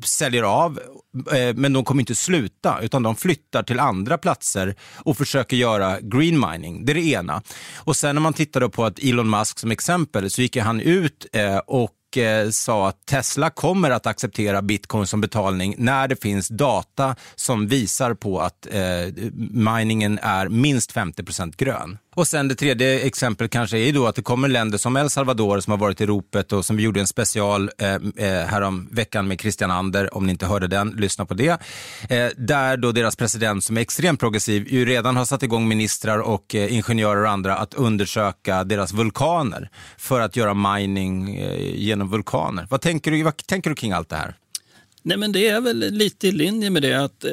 säljer 0.04 0.42
av, 0.42 0.80
eh, 1.32 1.54
men 1.54 1.72
de 1.72 1.84
kommer 1.84 2.02
inte 2.02 2.14
sluta, 2.14 2.78
utan 2.82 3.02
de 3.02 3.16
flyttar 3.16 3.62
till 3.62 3.80
andra 3.80 4.18
platser 4.18 4.74
och 4.96 5.16
försöker 5.16 5.56
göra 5.56 6.00
green 6.00 6.40
mining. 6.50 6.84
Det 6.84 6.92
är 6.92 6.94
det 6.94 7.06
ena. 7.06 7.42
Och 7.76 7.96
sen 7.96 8.14
när 8.14 8.22
man 8.22 8.32
tittar 8.32 8.68
på 8.68 8.84
att 8.84 8.98
Elon 8.98 9.30
Musk 9.30 9.58
som 9.58 9.70
exempel, 9.70 10.30
så 10.30 10.42
gick 10.42 10.56
han 10.56 10.80
ut 10.80 11.26
eh, 11.32 11.58
och 12.12 12.18
Eh, 12.18 12.50
sa 12.50 12.88
att 12.88 13.06
Tesla 13.06 13.50
kommer 13.50 13.90
att 13.90 14.06
acceptera 14.06 14.62
bitcoin 14.62 15.06
som 15.06 15.20
betalning 15.20 15.74
när 15.78 16.08
det 16.08 16.22
finns 16.22 16.48
data 16.48 17.16
som 17.34 17.66
visar 17.66 18.14
på 18.14 18.40
att 18.40 18.66
eh, 18.70 19.32
miningen 19.50 20.18
är 20.22 20.48
minst 20.48 20.94
50% 20.94 21.56
grön. 21.56 21.98
Och 22.14 22.26
sen 22.26 22.48
det 22.48 22.54
tredje 22.54 23.00
exemplet 23.00 23.50
kanske 23.50 23.78
är 23.78 23.92
då 23.92 24.06
att 24.06 24.14
det 24.14 24.22
kommer 24.22 24.48
länder 24.48 24.78
som 24.78 24.96
El 24.96 25.10
Salvador 25.10 25.60
som 25.60 25.70
har 25.70 25.78
varit 25.78 26.00
i 26.00 26.06
ropet 26.06 26.52
och 26.52 26.64
som 26.64 26.76
vi 26.76 26.82
gjorde 26.82 27.00
en 27.00 27.06
special 27.06 27.70
eh, 27.78 27.94
eh, 27.94 28.46
härom 28.46 28.88
veckan 28.90 29.28
med 29.28 29.40
Christian 29.40 29.70
Ander, 29.70 30.14
om 30.14 30.26
ni 30.26 30.32
inte 30.32 30.46
hörde 30.46 30.66
den, 30.66 30.90
lyssna 30.90 31.26
på 31.26 31.34
det. 31.34 31.58
Eh, 32.08 32.28
där 32.36 32.76
då 32.76 32.92
deras 32.92 33.16
president 33.16 33.64
som 33.64 33.76
är 33.76 33.80
extremt 33.80 34.20
progressiv 34.20 34.68
ju 34.68 34.84
redan 34.84 35.16
har 35.16 35.24
satt 35.24 35.42
igång 35.42 35.68
ministrar 35.68 36.18
och 36.18 36.54
eh, 36.54 36.74
ingenjörer 36.74 37.24
och 37.24 37.30
andra 37.30 37.56
att 37.56 37.74
undersöka 37.74 38.64
deras 38.64 38.92
vulkaner 38.92 39.70
för 39.98 40.20
att 40.20 40.36
göra 40.36 40.54
mining 40.54 41.36
eh, 41.36 41.74
genom 41.74 42.10
vulkaner. 42.10 42.66
Vad 42.70 42.80
tänker, 42.80 43.10
du, 43.10 43.22
vad 43.22 43.36
tänker 43.36 43.70
du 43.70 43.76
kring 43.76 43.92
allt 43.92 44.08
det 44.08 44.16
här? 44.16 44.34
Nej, 45.02 45.16
men 45.16 45.32
det 45.32 45.48
är 45.48 45.60
väl 45.60 45.78
lite 45.78 46.28
i 46.28 46.32
linje 46.32 46.70
med 46.70 46.82
det 46.82 47.04
att 47.04 47.24
eh, 47.24 47.30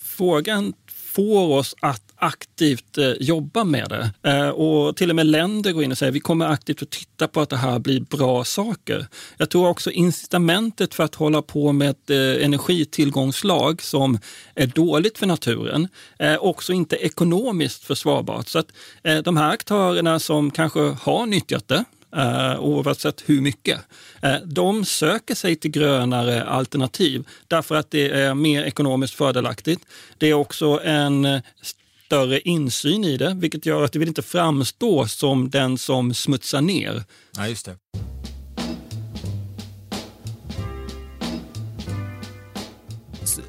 frågan 0.00 0.72
får 1.14 1.56
oss 1.56 1.74
att 1.80 2.05
aktivt 2.16 2.98
eh, 2.98 3.12
jobba 3.20 3.64
med 3.64 3.88
det. 3.88 4.30
Eh, 4.30 4.48
och 4.48 4.96
till 4.96 5.10
och 5.10 5.16
med 5.16 5.26
länder 5.26 5.72
går 5.72 5.82
in 5.82 5.92
och 5.92 5.98
säger 5.98 6.12
vi 6.12 6.20
kommer 6.20 6.46
aktivt 6.46 6.82
att 6.82 6.90
titta 6.90 7.28
på 7.28 7.40
att 7.40 7.50
det 7.50 7.56
här 7.56 7.78
blir 7.78 8.00
bra 8.00 8.44
saker. 8.44 9.06
Jag 9.36 9.50
tror 9.50 9.68
också 9.68 9.90
incitamentet 9.90 10.94
för 10.94 11.04
att 11.04 11.14
hålla 11.14 11.42
på 11.42 11.72
med 11.72 11.90
ett 11.90 12.10
eh, 12.10 12.44
energitillgångslag 12.44 13.82
som 13.82 14.18
är 14.54 14.66
dåligt 14.66 15.18
för 15.18 15.26
naturen 15.26 15.88
är 16.18 16.44
också 16.44 16.72
inte 16.72 16.96
ekonomiskt 16.96 17.84
försvarbart. 17.84 18.48
Så 18.48 18.58
att 18.58 18.68
eh, 19.02 19.18
de 19.18 19.36
här 19.36 19.50
aktörerna 19.50 20.18
som 20.18 20.50
kanske 20.50 20.80
har 20.80 21.26
nyttjat 21.26 21.68
det, 21.68 21.84
Uh, 22.16 22.60
oavsett 22.60 23.22
hur 23.26 23.40
mycket. 23.40 23.80
Uh, 24.24 24.36
de 24.44 24.84
söker 24.84 25.34
sig 25.34 25.56
till 25.56 25.70
grönare 25.70 26.44
alternativ 26.44 27.24
därför 27.48 27.74
att 27.74 27.90
det 27.90 28.10
är 28.10 28.34
mer 28.34 28.62
ekonomiskt 28.62 29.14
fördelaktigt. 29.14 29.86
Det 30.18 30.26
är 30.26 30.34
också 30.34 30.80
en 30.84 31.42
större 32.06 32.40
insyn 32.40 33.04
i 33.04 33.16
det, 33.16 33.34
vilket 33.34 33.66
gör 33.66 33.82
att 33.82 33.92
det 33.92 33.98
vill 33.98 34.08
inte 34.08 34.22
framstå 34.22 35.06
som 35.06 35.50
den 35.50 35.78
som 35.78 36.14
smutsar 36.14 36.60
ner. 36.60 37.04
Ja, 37.36 37.48
just 37.48 37.66
det. 37.66 37.76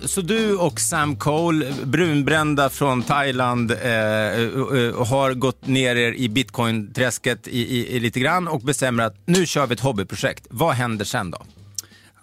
Så 0.06 0.22
du 0.22 0.58
och 0.58 0.80
Sam 0.80 1.16
Cole, 1.16 1.74
brunbrända 1.84 2.70
från 2.70 3.04
Thailand, 3.04 3.72
eh, 3.72 3.78
har 5.06 5.34
gått 5.34 5.68
ner 5.68 5.96
er 5.96 6.14
i 6.14 6.30
bitcoin-träsket 6.30 7.48
i, 7.48 7.78
i, 7.78 7.96
i, 7.96 8.00
lite 8.00 8.20
grann 8.20 8.48
och 8.48 8.62
bestämmer 8.62 9.04
att 9.04 9.16
nu 9.26 9.46
kör 9.46 9.68
vi 9.68 9.74
ett 9.74 9.80
hobbyprojekt. 9.80 10.48
Vad 10.50 10.74
händer 10.74 11.06
sen 11.06 11.32
då? 11.32 11.42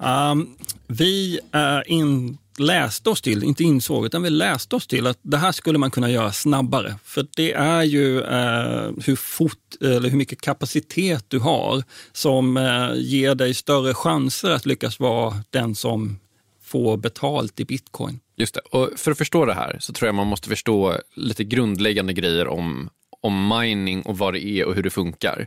Um, 0.07 0.57
vi 0.87 1.41
är 1.53 1.91
in, 1.91 2.39
läste 2.59 3.11
oss 3.11 3.23
till, 3.23 3.45
inte 3.45 3.65
insåg, 3.65 4.07
utan 4.07 4.23
vi 4.23 4.31
läste 4.31 4.77
oss 4.77 4.87
till 4.87 5.07
att 5.07 5.19
det 5.23 5.37
här 5.37 5.53
skulle 5.53 5.79
man 5.79 5.91
kunna 5.91 6.11
göra 6.11 6.33
snabbare. 6.33 6.95
För 7.05 7.27
det 7.37 7.53
är 7.53 7.83
ju 7.83 8.21
eh, 8.21 8.91
hur 9.05 9.17
fort 9.17 9.77
eller 9.81 10.09
hur 10.09 10.19
mycket 10.19 10.41
kapacitet 10.41 11.25
du 11.29 11.39
har 11.39 11.83
som 12.13 12.57
eh, 12.57 12.91
ger 12.95 13.35
dig 13.35 13.55
större 13.55 13.95
chanser 13.95 14.51
att 14.51 14.67
lyckas 14.67 15.01
vara 15.01 15.35
den 15.51 15.75
som 15.75 16.19
får 16.63 16.97
betalt 16.97 17.61
i 17.61 17.65
bitcoin. 17.65 18.21
Just 18.37 18.55
det. 18.55 18.61
Och 18.61 18.91
för 18.97 19.11
att 19.11 19.19
förstå 19.19 19.45
det 19.45 19.55
här 19.55 19.77
så 19.81 19.93
tror 19.93 20.07
jag 20.09 20.15
man 20.15 20.27
måste 20.27 20.49
förstå 20.49 20.97
lite 21.15 21.45
grundläggande 21.45 22.13
grejer 22.13 22.49
om, 22.49 22.91
om 23.25 23.49
mining 23.49 24.03
och 24.03 24.19
vad 24.19 24.35
det 24.35 24.47
är 24.47 24.65
och 24.65 24.75
hur 24.75 24.83
det 24.83 24.91
funkar. 24.91 25.47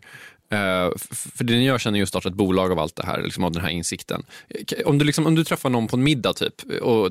Uh, 0.53 0.98
för 1.36 1.43
det 1.43 1.53
ni 1.53 1.65
gör 1.65 1.77
sen 1.77 1.93
är 1.96 1.98
ju 1.98 2.03
att 2.03 2.10
starta 2.10 2.29
ett 2.29 2.36
bolag 2.36 2.72
av 2.72 2.79
allt 2.79 2.96
det 2.96 3.05
här, 3.05 3.22
liksom 3.22 3.43
av 3.43 3.51
den 3.51 3.62
här 3.62 3.69
insikten. 3.69 4.24
Om 4.86 4.98
du, 4.98 5.05
liksom, 5.05 5.27
om 5.27 5.36
du 5.36 5.43
träffar 5.43 5.69
någon 5.69 5.88
på 5.88 5.96
en 5.96 6.03
middag 6.03 6.34
typ 6.34 6.81
och 6.81 7.10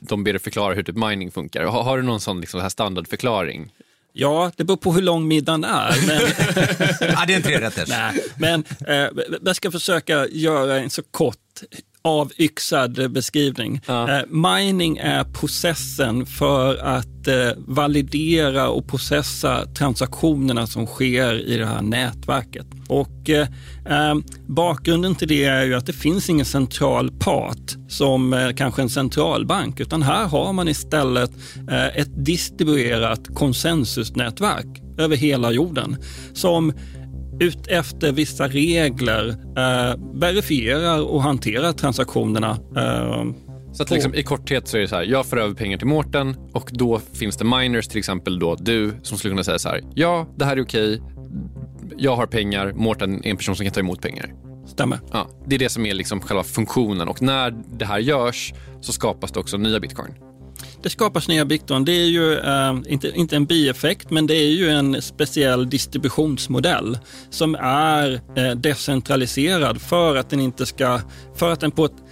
de 0.00 0.24
ber 0.24 0.32
dig 0.32 0.40
förklara 0.40 0.74
hur 0.74 0.82
typ 0.82 0.96
mining 0.96 1.30
funkar, 1.30 1.64
har, 1.64 1.82
har 1.82 1.96
du 1.96 2.02
någon 2.02 2.20
sån 2.20 2.40
liksom, 2.40 2.60
här 2.60 2.68
standardförklaring? 2.68 3.72
Ja, 4.12 4.52
det 4.56 4.64
beror 4.64 4.76
på 4.76 4.92
hur 4.92 5.02
lång 5.02 5.28
middagen 5.28 5.64
är. 5.64 6.06
Men... 6.06 6.20
ja, 7.12 7.24
det 7.26 7.32
är 7.32 7.36
en 7.36 7.42
trerätters. 7.42 7.88
Nej, 7.88 8.24
men 8.38 8.64
eh, 8.86 9.08
jag 9.44 9.56
ska 9.56 9.70
försöka 9.70 10.26
göra 10.26 10.76
en 10.76 10.90
så 10.90 11.02
kort 11.02 11.62
avyxad 12.06 13.12
beskrivning. 13.12 13.80
Ja. 13.86 14.10
Eh, 14.10 14.24
mining 14.28 14.96
är 14.96 15.24
processen 15.24 16.26
för 16.26 16.76
att 16.76 17.28
eh, 17.28 17.34
validera 17.56 18.68
och 18.68 18.88
processa 18.88 19.66
transaktionerna 19.66 20.66
som 20.66 20.86
sker 20.86 21.48
i 21.48 21.56
det 21.56 21.66
här 21.66 21.82
nätverket. 21.82 22.66
Och 22.88 23.30
eh, 23.30 23.48
eh, 23.86 24.14
bakgrunden 24.46 25.14
till 25.14 25.28
det 25.28 25.44
är 25.44 25.64
ju 25.64 25.74
att 25.74 25.86
det 25.86 25.92
finns 25.92 26.30
ingen 26.30 26.46
central 26.46 27.10
part 27.18 27.76
som 27.88 28.32
eh, 28.32 28.50
kanske 28.50 28.82
en 28.82 28.90
centralbank, 28.90 29.80
utan 29.80 30.02
här 30.02 30.26
har 30.26 30.52
man 30.52 30.68
istället 30.68 31.30
eh, 31.70 31.86
ett 31.86 32.24
distribuerat 32.24 33.34
konsensusnätverk 33.34 34.82
över 34.98 35.16
hela 35.16 35.52
jorden 35.52 35.96
som 36.32 36.72
ut 37.40 37.66
efter 37.66 38.12
vissa 38.12 38.48
regler 38.48 39.28
eh, 39.28 39.94
verifierar 40.14 41.02
och 41.02 41.22
hanterar 41.22 41.72
transaktionerna. 41.72 42.50
Eh, 42.76 43.24
så 43.72 43.82
att 43.82 43.90
liksom, 43.90 44.14
i 44.14 44.22
korthet 44.22 44.68
så 44.68 44.76
är 44.76 44.80
det 44.80 44.88
så 44.88 44.96
här, 44.96 45.02
jag 45.02 45.26
får 45.26 45.40
över 45.40 45.54
pengar 45.54 45.78
till 45.78 45.86
Mårten 45.86 46.36
och 46.52 46.70
då 46.72 47.00
finns 47.12 47.36
det 47.36 47.44
miners, 47.44 47.88
till 47.88 47.98
exempel 47.98 48.38
då 48.38 48.54
du, 48.54 48.94
som 49.02 49.18
skulle 49.18 49.32
kunna 49.32 49.44
säga 49.44 49.58
så 49.58 49.68
här, 49.68 49.80
ja, 49.94 50.26
det 50.36 50.44
här 50.44 50.56
är 50.56 50.62
okej, 50.62 51.02
jag 51.96 52.16
har 52.16 52.26
pengar, 52.26 52.72
Mårten 52.72 53.24
är 53.24 53.30
en 53.30 53.36
person 53.36 53.56
som 53.56 53.66
kan 53.66 53.72
ta 53.72 53.80
emot 53.80 54.02
pengar. 54.02 54.32
Stämmer. 54.66 54.98
Ja, 55.12 55.28
det 55.46 55.54
är 55.54 55.58
det 55.58 55.68
som 55.68 55.86
är 55.86 55.94
liksom 55.94 56.20
själva 56.20 56.42
funktionen 56.42 57.08
och 57.08 57.22
när 57.22 57.54
det 57.78 57.84
här 57.84 57.98
görs 57.98 58.54
så 58.80 58.92
skapas 58.92 59.32
det 59.32 59.40
också 59.40 59.56
nya 59.56 59.80
bitcoin 59.80 60.14
det 60.82 60.90
skapas 60.90 61.28
nya 61.28 61.44
bitcoin. 61.44 61.84
Det 61.84 61.92
är 61.92 62.06
ju 62.06 62.38
eh, 62.38 62.74
inte, 62.86 63.10
inte 63.10 63.36
en 63.36 63.46
bieffekt, 63.46 64.10
men 64.10 64.26
det 64.26 64.34
är 64.34 64.50
ju 64.50 64.70
en 64.70 65.02
speciell 65.02 65.70
distributionsmodell 65.70 66.98
som 67.30 67.54
är 67.60 68.20
eh, 68.36 68.50
decentraliserad 68.50 69.80
för 69.80 70.16
att 70.16 70.30
den 70.30 70.40
inte 70.40 70.66
ska, 70.66 71.00
för 71.34 71.52
att 71.52 71.60
den 71.60 71.70
på 71.70 71.84
ett 71.84 72.02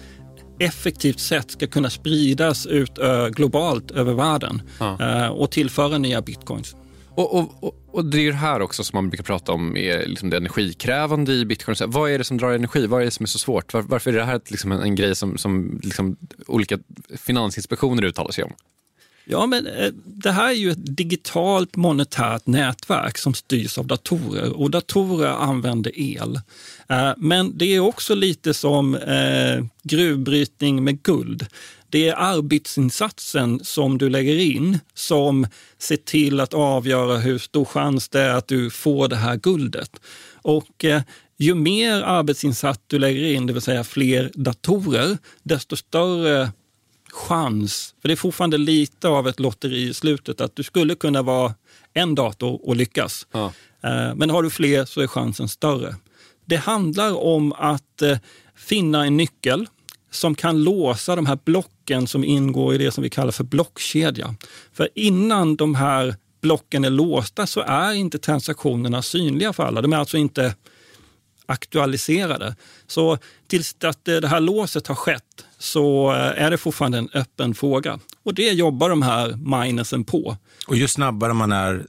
effektivt 0.58 1.20
sätt 1.20 1.50
ska 1.50 1.66
kunna 1.66 1.90
spridas 1.90 2.66
ut 2.66 2.98
ö, 2.98 3.30
globalt 3.30 3.90
över 3.90 4.12
världen 4.14 4.62
ja. 4.78 4.98
eh, 5.00 5.28
och 5.28 5.50
tillföra 5.50 5.98
nya 5.98 6.22
bitcoins. 6.22 6.76
Och, 7.16 7.34
och, 7.34 7.64
och, 7.64 7.84
och, 7.92 8.04
Det 8.04 8.18
är 8.18 8.26
det 8.26 8.38
här 8.38 8.62
också 8.62 8.84
som 8.84 8.96
man 8.96 9.10
brukar 9.10 9.24
prata 9.24 9.52
om 9.52 9.76
är 9.76 10.06
liksom 10.06 10.30
det 10.30 10.36
energikrävande 10.36 11.32
i 11.32 11.44
bitcoin. 11.44 11.76
Så 11.76 11.86
vad 11.86 12.10
är 12.10 12.18
det 12.18 12.24
som 12.24 12.36
drar 12.36 12.52
energi? 12.52 12.86
Vad 12.86 13.00
är 13.00 13.04
det 13.04 13.10
som 13.10 13.24
är 13.24 13.28
så 13.28 13.38
svårt? 13.38 13.72
Var, 13.72 13.82
varför 13.82 14.12
är 14.12 14.16
det 14.16 14.24
här 14.24 14.40
liksom 14.48 14.72
en, 14.72 14.80
en 14.80 14.94
grej 14.94 15.16
som, 15.16 15.38
som 15.38 15.80
liksom 15.82 16.16
olika 16.46 16.78
finansinspektioner 17.16 18.04
uttalar 18.04 18.30
sig 18.30 18.44
om? 18.44 18.52
Ja, 19.26 19.46
men 19.46 19.66
eh, 19.66 19.90
det 20.04 20.30
här 20.30 20.48
är 20.48 20.54
ju 20.54 20.70
ett 20.70 20.96
digitalt 20.96 21.76
monetärt 21.76 22.46
nätverk 22.46 23.18
som 23.18 23.34
styrs 23.34 23.78
av 23.78 23.86
datorer 23.86 24.60
och 24.60 24.70
datorer 24.70 25.28
använder 25.28 25.92
el. 25.94 26.40
Eh, 26.88 27.12
men 27.16 27.58
det 27.58 27.64
är 27.64 27.80
också 27.80 28.14
lite 28.14 28.54
som 28.54 28.94
eh, 28.94 29.64
gruvbrytning 29.82 30.84
med 30.84 31.02
guld. 31.02 31.46
Det 31.94 32.08
är 32.08 32.14
arbetsinsatsen 32.14 33.60
som 33.64 33.98
du 33.98 34.08
lägger 34.08 34.38
in 34.38 34.78
som 34.94 35.46
ser 35.78 35.96
till 35.96 36.40
att 36.40 36.54
avgöra 36.54 37.18
hur 37.18 37.38
stor 37.38 37.64
chans 37.64 38.08
det 38.08 38.20
är 38.20 38.34
att 38.34 38.48
du 38.48 38.70
får 38.70 39.08
det 39.08 39.16
här 39.16 39.36
guldet. 39.36 39.90
Och 40.42 40.84
ju 41.38 41.54
mer 41.54 42.02
arbetsinsats 42.02 42.80
du 42.86 42.98
lägger 42.98 43.24
in, 43.24 43.46
det 43.46 43.52
vill 43.52 43.62
säga 43.62 43.84
fler 43.84 44.30
datorer, 44.34 45.18
desto 45.42 45.76
större 45.76 46.52
chans, 47.10 47.94
för 48.02 48.08
det 48.08 48.14
är 48.14 48.16
fortfarande 48.16 48.58
lite 48.58 49.08
av 49.08 49.28
ett 49.28 49.40
lotteri 49.40 49.88
i 49.88 49.94
slutet, 49.94 50.40
att 50.40 50.56
du 50.56 50.62
skulle 50.62 50.94
kunna 50.94 51.22
vara 51.22 51.54
en 51.92 52.14
dator 52.14 52.68
och 52.68 52.76
lyckas. 52.76 53.26
Ja. 53.32 53.52
Eh, 53.84 54.14
men 54.14 54.30
har 54.30 54.42
du 54.42 54.50
fler 54.50 54.84
så 54.84 55.00
är 55.00 55.06
chansen 55.06 55.48
större. 55.48 55.96
Det 56.44 56.56
handlar 56.56 57.24
om 57.24 57.52
att 57.52 58.02
eh, 58.02 58.18
finna 58.54 59.06
en 59.06 59.16
nyckel 59.16 59.66
som 60.14 60.34
kan 60.34 60.64
låsa 60.64 61.16
de 61.16 61.26
här 61.26 61.38
blocken 61.44 62.06
som 62.06 62.24
ingår 62.24 62.74
i 62.74 62.78
det 62.78 62.90
som 62.90 63.02
vi 63.02 63.10
kallar 63.10 63.32
för 63.32 63.44
blockkedja. 63.44 64.34
För 64.72 64.88
innan 64.94 65.56
de 65.56 65.74
här 65.74 66.16
blocken 66.40 66.84
är 66.84 66.90
låsta 66.90 67.46
så 67.46 67.60
är 67.60 67.92
inte 67.92 68.18
transaktionerna 68.18 69.02
synliga 69.02 69.52
för 69.52 69.62
alla. 69.62 69.82
De 69.82 69.92
är 69.92 69.96
alltså 69.96 70.16
inte 70.16 70.54
aktualiserade. 71.46 72.56
Så 72.86 73.18
tills 73.46 73.76
att 73.84 74.04
det 74.04 74.28
här 74.28 74.40
låset 74.40 74.86
har 74.86 74.94
skett 74.94 75.44
så 75.58 76.12
eh, 76.12 76.42
är 76.44 76.50
det 76.50 76.58
fortfarande 76.58 76.98
en 76.98 77.08
öppen 77.14 77.54
fråga. 77.54 77.98
Och 78.22 78.34
det 78.34 78.50
jobbar 78.50 78.88
de 78.88 79.02
här 79.02 79.36
minersen 79.60 80.04
på. 80.04 80.36
Och 80.66 80.76
ju 80.76 80.88
snabbare 80.88 81.32
man 81.32 81.52
är 81.52 81.86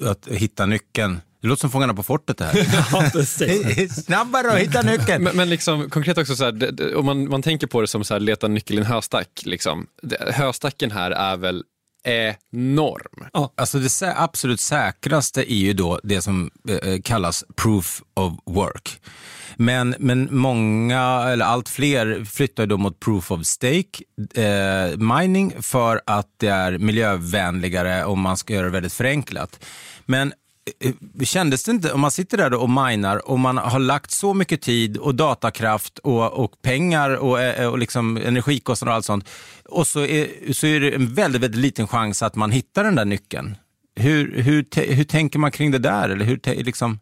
att 0.00 0.28
hitta 0.28 0.66
nyckeln, 0.66 1.20
det 1.42 1.48
låter 1.48 1.60
som 1.60 1.70
Fångarna 1.70 1.94
på 1.94 2.02
fortet 2.02 2.38
det 2.38 2.44
här. 2.44 2.66
ja, 2.92 3.88
Snabbare 3.88 4.52
att 4.52 4.58
hitta 4.58 4.82
nyckeln. 4.82 5.24
Men, 5.24 5.36
men 5.36 5.50
liksom, 5.50 5.90
konkret 5.90 6.18
också, 6.18 6.36
så 6.36 6.44
här, 6.44 6.96
om 6.96 7.06
man, 7.06 7.28
man 7.28 7.42
tänker 7.42 7.66
på 7.66 7.80
det 7.80 7.86
som 7.86 8.04
så 8.04 8.14
här, 8.14 8.20
leta 8.20 8.48
nyckel 8.48 8.76
i 8.78 8.80
en 8.80 8.86
höstack. 8.86 9.42
Liksom. 9.44 9.86
Höstacken 10.20 10.90
här 10.90 11.10
är 11.10 11.36
väl 11.36 11.62
enorm. 12.04 13.28
Ja. 13.32 13.52
Alltså 13.56 13.78
det 13.78 14.14
absolut 14.16 14.60
säkraste 14.60 15.52
är 15.52 15.56
ju 15.56 15.72
då 15.72 16.00
det 16.02 16.22
som 16.22 16.50
eh, 16.68 17.00
kallas 17.00 17.44
proof 17.56 18.02
of 18.14 18.32
work. 18.46 19.00
Men, 19.56 19.94
men 19.98 20.28
många, 20.30 21.28
eller 21.28 21.44
allt 21.44 21.68
fler 21.68 22.24
flyttar 22.24 22.66
då 22.66 22.76
mot 22.76 23.00
proof 23.00 23.30
of 23.30 23.46
stake 23.46 24.04
eh, 24.34 24.98
mining 24.98 25.54
för 25.62 26.00
att 26.06 26.28
det 26.36 26.48
är 26.48 26.78
miljövänligare 26.78 28.04
om 28.04 28.20
man 28.20 28.36
ska 28.36 28.54
göra 28.54 28.66
det 28.66 28.72
väldigt 28.72 28.92
förenklat. 28.92 29.64
Men 30.06 30.28
eh, 30.28 30.34
kändes 31.24 31.64
det 31.64 31.70
inte, 31.70 31.92
om 31.92 32.00
man 32.00 32.10
sitter 32.10 32.36
där 32.36 32.54
och 32.54 32.70
minar 32.70 33.28
och 33.28 33.38
man 33.38 33.58
har 33.58 33.78
lagt 33.78 34.10
så 34.10 34.34
mycket 34.34 34.60
tid 34.60 34.96
och 34.96 35.14
datakraft 35.14 35.98
och, 35.98 36.32
och 36.32 36.62
pengar 36.62 37.10
och, 37.10 37.40
eh, 37.40 37.68
och 37.68 37.78
liksom 37.78 38.16
energikostnader 38.16 38.90
och 38.90 38.96
allt 38.96 39.04
sånt 39.04 39.28
och 39.64 39.86
så 39.86 40.00
är, 40.00 40.52
så 40.52 40.66
är 40.66 40.80
det 40.80 40.94
en 40.94 41.14
väldigt, 41.14 41.42
väldigt 41.42 41.60
liten 41.60 41.88
chans 41.88 42.22
att 42.22 42.34
man 42.34 42.50
hittar 42.50 42.84
den 42.84 42.94
där 42.94 43.04
nyckeln. 43.04 43.56
Hur, 43.96 44.42
hur, 44.42 44.92
hur 44.94 45.04
tänker 45.04 45.38
man 45.38 45.50
kring 45.50 45.70
det 45.70 45.78
där? 45.78 46.08
Eller 46.08 46.24
hur, 46.24 46.64
liksom? 46.64 46.98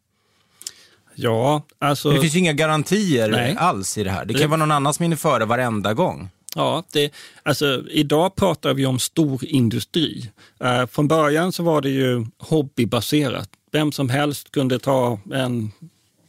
Ja, 1.14 1.66
alltså... 1.78 2.10
Det 2.10 2.20
finns 2.20 2.34
ju 2.34 2.38
inga 2.38 2.52
garantier 2.52 3.28
Nej. 3.28 3.56
alls 3.58 3.98
i 3.98 4.04
det 4.04 4.10
här. 4.10 4.24
Det 4.24 4.34
kan 4.34 4.50
vara 4.50 4.58
någon 4.58 4.70
annan 4.70 4.94
som 4.94 5.02
hinner 5.02 5.16
före 5.16 5.44
varenda 5.44 5.94
gång. 5.94 6.30
Ja, 6.54 6.84
det, 6.92 7.12
alltså, 7.42 7.84
idag 7.90 8.36
pratar 8.36 8.74
vi 8.74 8.86
om 8.86 8.98
storindustri. 8.98 10.30
Eh, 10.60 10.86
från 10.86 11.08
början 11.08 11.52
så 11.52 11.62
var 11.62 11.80
det 11.80 11.90
ju 11.90 12.26
hobbybaserat. 12.38 13.48
Vem 13.72 13.92
som 13.92 14.08
helst 14.08 14.52
kunde 14.52 14.78
ta 14.78 15.18
en 15.32 15.70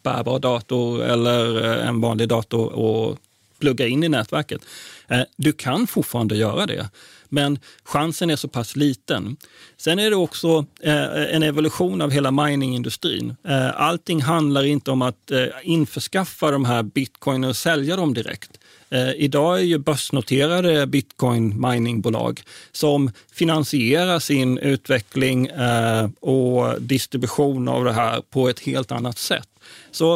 bärbar 0.03 0.39
dator 0.39 1.03
eller 1.03 1.65
eh, 1.65 1.87
en 1.87 2.01
vanlig 2.01 2.27
dator 2.27 2.73
och 2.73 3.17
plugga 3.61 3.87
in 3.87 4.03
i 4.03 4.09
nätverket. 4.09 4.61
Eh, 5.07 5.21
du 5.37 5.51
kan 5.51 5.87
fortfarande 5.87 6.35
göra 6.35 6.65
det, 6.65 6.89
men 7.29 7.59
chansen 7.83 8.29
är 8.29 8.35
så 8.35 8.47
pass 8.47 8.75
liten. 8.75 9.37
Sen 9.77 9.99
är 9.99 10.09
det 10.09 10.15
också 10.15 10.65
eh, 10.81 11.35
en 11.35 11.43
evolution 11.43 12.01
av 12.01 12.11
hela 12.11 12.31
miningindustrin. 12.31 13.35
Eh, 13.47 13.81
allting 13.81 14.21
handlar 14.21 14.63
inte 14.63 14.91
om 14.91 15.01
att 15.01 15.31
införskaffa 15.63 16.51
de 16.51 16.65
här 16.65 16.83
bitcoin 16.83 17.43
och 17.43 17.55
sälja 17.55 17.95
dem 17.95 18.13
direkt. 18.13 18.51
Eh, 18.91 19.11
idag 19.11 19.59
är 19.59 19.63
ju 19.63 19.77
börsnoterade 19.77 20.87
bitcoin 20.87 21.61
miningbolag 21.61 22.41
som 22.71 23.11
finansierar 23.33 24.19
sin 24.19 24.57
utveckling 24.57 25.47
eh, 25.47 26.09
och 26.19 26.81
distribution 26.81 27.67
av 27.67 27.85
det 27.85 27.93
här 27.93 28.21
på 28.29 28.49
ett 28.49 28.59
helt 28.59 28.91
annat 28.91 29.17
sätt. 29.17 29.49
Så 29.91 30.13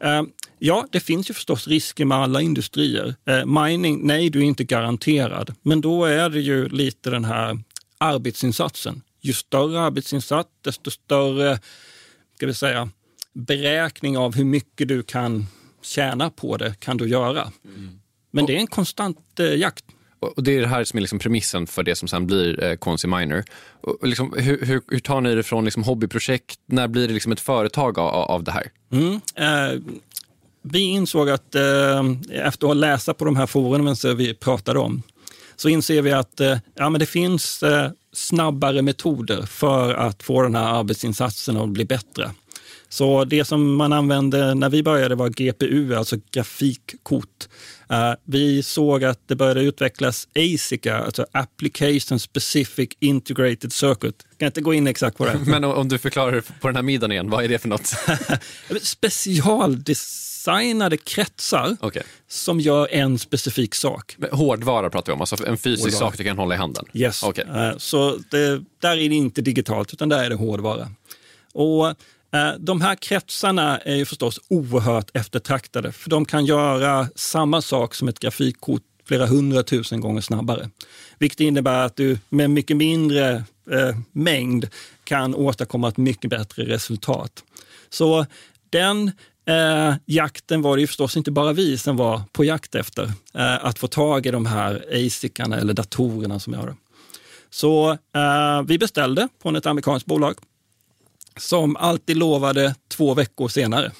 eh, 0.00 0.22
Ja, 0.58 0.86
det 0.90 1.00
finns 1.00 1.30
ju 1.30 1.34
förstås 1.34 1.68
risker 1.68 2.04
med 2.04 2.18
alla 2.18 2.40
industrier. 2.40 3.14
Eh, 3.24 3.46
mining, 3.46 4.06
nej, 4.06 4.30
du 4.30 4.38
är 4.38 4.44
inte 4.44 4.64
garanterad. 4.64 5.54
Men 5.62 5.80
då 5.80 6.04
är 6.04 6.28
det 6.28 6.40
ju 6.40 6.68
lite 6.68 7.10
den 7.10 7.24
här 7.24 7.58
arbetsinsatsen. 7.98 9.02
Ju 9.20 9.32
större 9.32 9.80
arbetsinsats, 9.80 10.50
desto 10.60 10.90
större 10.90 11.58
ska 12.36 12.46
vi 12.46 12.54
säga, 12.54 12.88
beräkning 13.32 14.18
av 14.18 14.34
hur 14.34 14.44
mycket 14.44 14.88
du 14.88 15.02
kan 15.02 15.46
tjäna 15.82 16.30
på 16.30 16.56
det 16.56 16.80
kan 16.80 16.96
du 16.96 17.08
göra. 17.08 17.52
Mm. 17.64 18.00
Men 18.34 18.46
det 18.46 18.56
är 18.56 18.60
en 18.60 18.66
konstant 18.66 19.40
eh, 19.40 19.56
jakt. 19.56 19.84
Och 20.20 20.42
det 20.42 20.56
är 20.56 20.60
det 20.60 20.66
här 20.66 20.84
som 20.84 20.96
är 20.96 21.00
liksom 21.00 21.18
premissen 21.18 21.66
för 21.66 21.82
det 21.82 21.94
som 21.94 22.08
sen 22.08 22.26
blir 22.26 22.64
eh, 22.64 22.76
Concy 22.76 23.08
Miner. 23.08 23.44
Och 23.80 24.08
liksom, 24.08 24.34
hur, 24.38 24.66
hur, 24.66 24.82
hur, 24.88 24.98
tar 24.98 25.20
ni 25.20 25.34
det 25.34 25.42
från 25.42 25.64
liksom 25.64 25.82
hobbyprojekt? 25.82 26.60
När 26.66 26.88
blir 26.88 27.08
det 27.08 27.14
liksom 27.14 27.32
ett 27.32 27.40
företag 27.40 27.98
av, 27.98 28.08
av 28.08 28.44
det 28.44 28.52
här? 28.52 28.70
Mm, 28.92 29.20
eh, 29.34 29.82
vi 30.62 30.78
insåg 30.78 31.30
att 31.30 31.54
eh, 31.54 32.04
efter 32.30 32.70
att 32.70 32.76
läsa 32.76 33.14
på 33.14 33.24
de 33.24 33.36
här 33.36 33.46
forumen 33.46 33.96
som 33.96 34.16
vi 34.16 34.34
pratade 34.34 34.78
om 34.78 35.02
så 35.56 35.68
inser 35.68 36.02
vi 36.02 36.12
att 36.12 36.40
eh, 36.40 36.58
ja, 36.74 36.90
men 36.90 36.98
det 36.98 37.06
finns 37.06 37.62
eh, 37.62 37.90
snabbare 38.12 38.82
metoder 38.82 39.42
för 39.42 39.94
att 39.94 40.22
få 40.22 40.42
den 40.42 40.54
här 40.54 40.78
arbetsinsatsen 40.78 41.56
att 41.56 41.68
bli 41.68 41.84
bättre. 41.84 42.30
Så 42.88 43.24
det 43.24 43.44
som 43.44 43.76
man 43.76 43.92
använde 43.92 44.54
när 44.54 44.68
vi 44.68 44.82
började 44.82 45.14
var 45.14 45.28
GPU, 45.28 45.94
alltså 45.94 46.16
grafikkort. 46.30 47.48
Uh, 47.94 48.14
vi 48.24 48.62
såg 48.62 49.04
att 49.04 49.28
det 49.28 49.36
började 49.36 49.60
utvecklas 49.60 50.28
ASICA, 50.34 50.98
alltså 50.98 51.26
Application 51.32 52.18
Specific 52.18 52.88
Integrated 53.00 53.72
Circuit. 53.72 54.26
Jag 54.30 54.38
kan 54.38 54.46
inte 54.46 54.60
gå 54.60 54.74
in 54.74 54.86
exakt 54.86 55.16
på 55.16 55.24
det. 55.24 55.38
Men 55.46 55.64
om 55.64 55.88
du 55.88 55.98
förklarar 55.98 56.40
på 56.60 56.68
den 56.68 56.76
här 56.76 56.82
middagen 56.82 57.12
igen, 57.12 57.30
vad 57.30 57.44
är 57.44 57.48
det 57.48 57.58
för 57.58 57.68
något? 57.68 57.94
Specialdesignade 58.82 60.96
kretsar 60.96 61.76
okay. 61.80 62.02
som 62.28 62.60
gör 62.60 62.88
en 62.90 63.18
specifik 63.18 63.74
sak. 63.74 64.16
Hårdvara 64.32 64.90
pratar 64.90 65.12
vi 65.12 65.14
om, 65.14 65.20
alltså 65.20 65.46
en 65.46 65.58
fysisk 65.58 65.84
hårdvara. 65.84 66.10
sak 66.10 66.18
du 66.18 66.24
kan 66.24 66.38
hålla 66.38 66.54
i 66.54 66.58
handen? 66.58 66.84
Yes. 66.92 67.22
Okay. 67.22 67.44
Uh, 67.44 67.78
så 67.78 68.18
det, 68.30 68.64
där 68.78 68.96
är 68.96 69.08
det 69.08 69.14
inte 69.14 69.42
digitalt, 69.42 69.92
utan 69.92 70.08
där 70.08 70.24
är 70.24 70.28
det 70.28 70.36
hårdvara. 70.36 70.88
Och 71.52 71.88
Eh, 71.88 71.94
Eh, 72.34 72.52
de 72.58 72.80
här 72.80 72.94
kretsarna 72.94 73.78
är 73.78 73.94
ju 73.96 74.04
förstås 74.04 74.40
oerhört 74.48 75.10
eftertraktade 75.14 75.92
för 75.92 76.10
de 76.10 76.24
kan 76.24 76.46
göra 76.46 77.08
samma 77.14 77.62
sak 77.62 77.94
som 77.94 78.08
ett 78.08 78.18
grafikkort 78.18 78.82
flera 79.04 79.26
hundratusen 79.26 80.00
gånger 80.00 80.20
snabbare. 80.20 80.70
Vilket 81.18 81.40
innebär 81.40 81.84
att 81.84 81.96
du 81.96 82.18
med 82.28 82.50
mycket 82.50 82.76
mindre 82.76 83.44
eh, 83.70 83.96
mängd 84.12 84.68
kan 85.04 85.34
åstadkomma 85.34 85.88
ett 85.88 85.96
mycket 85.96 86.30
bättre 86.30 86.64
resultat. 86.64 87.44
Så 87.90 88.26
den 88.70 89.12
eh, 89.46 89.94
jakten 90.04 90.62
var 90.62 90.76
det 90.76 90.80
ju 90.80 90.86
förstås 90.86 91.16
inte 91.16 91.30
bara 91.30 91.52
vi 91.52 91.78
som 91.78 91.96
var 91.96 92.22
på 92.32 92.44
jakt 92.44 92.74
efter. 92.74 93.04
Eh, 93.34 93.64
att 93.64 93.78
få 93.78 93.86
tag 93.86 94.26
i 94.26 94.30
de 94.30 94.46
här 94.46 94.84
ASICarna 94.92 95.56
eller 95.56 95.74
datorerna 95.74 96.38
som 96.38 96.52
gör 96.52 96.66
det. 96.66 96.76
Så 97.50 97.90
eh, 97.90 98.62
vi 98.66 98.78
beställde 98.78 99.28
från 99.42 99.56
ett 99.56 99.66
amerikanskt 99.66 100.06
bolag 100.06 100.34
som 101.36 101.76
alltid 101.76 102.16
lovade 102.16 102.74
två 102.88 103.14
veckor 103.14 103.48
senare. 103.48 103.92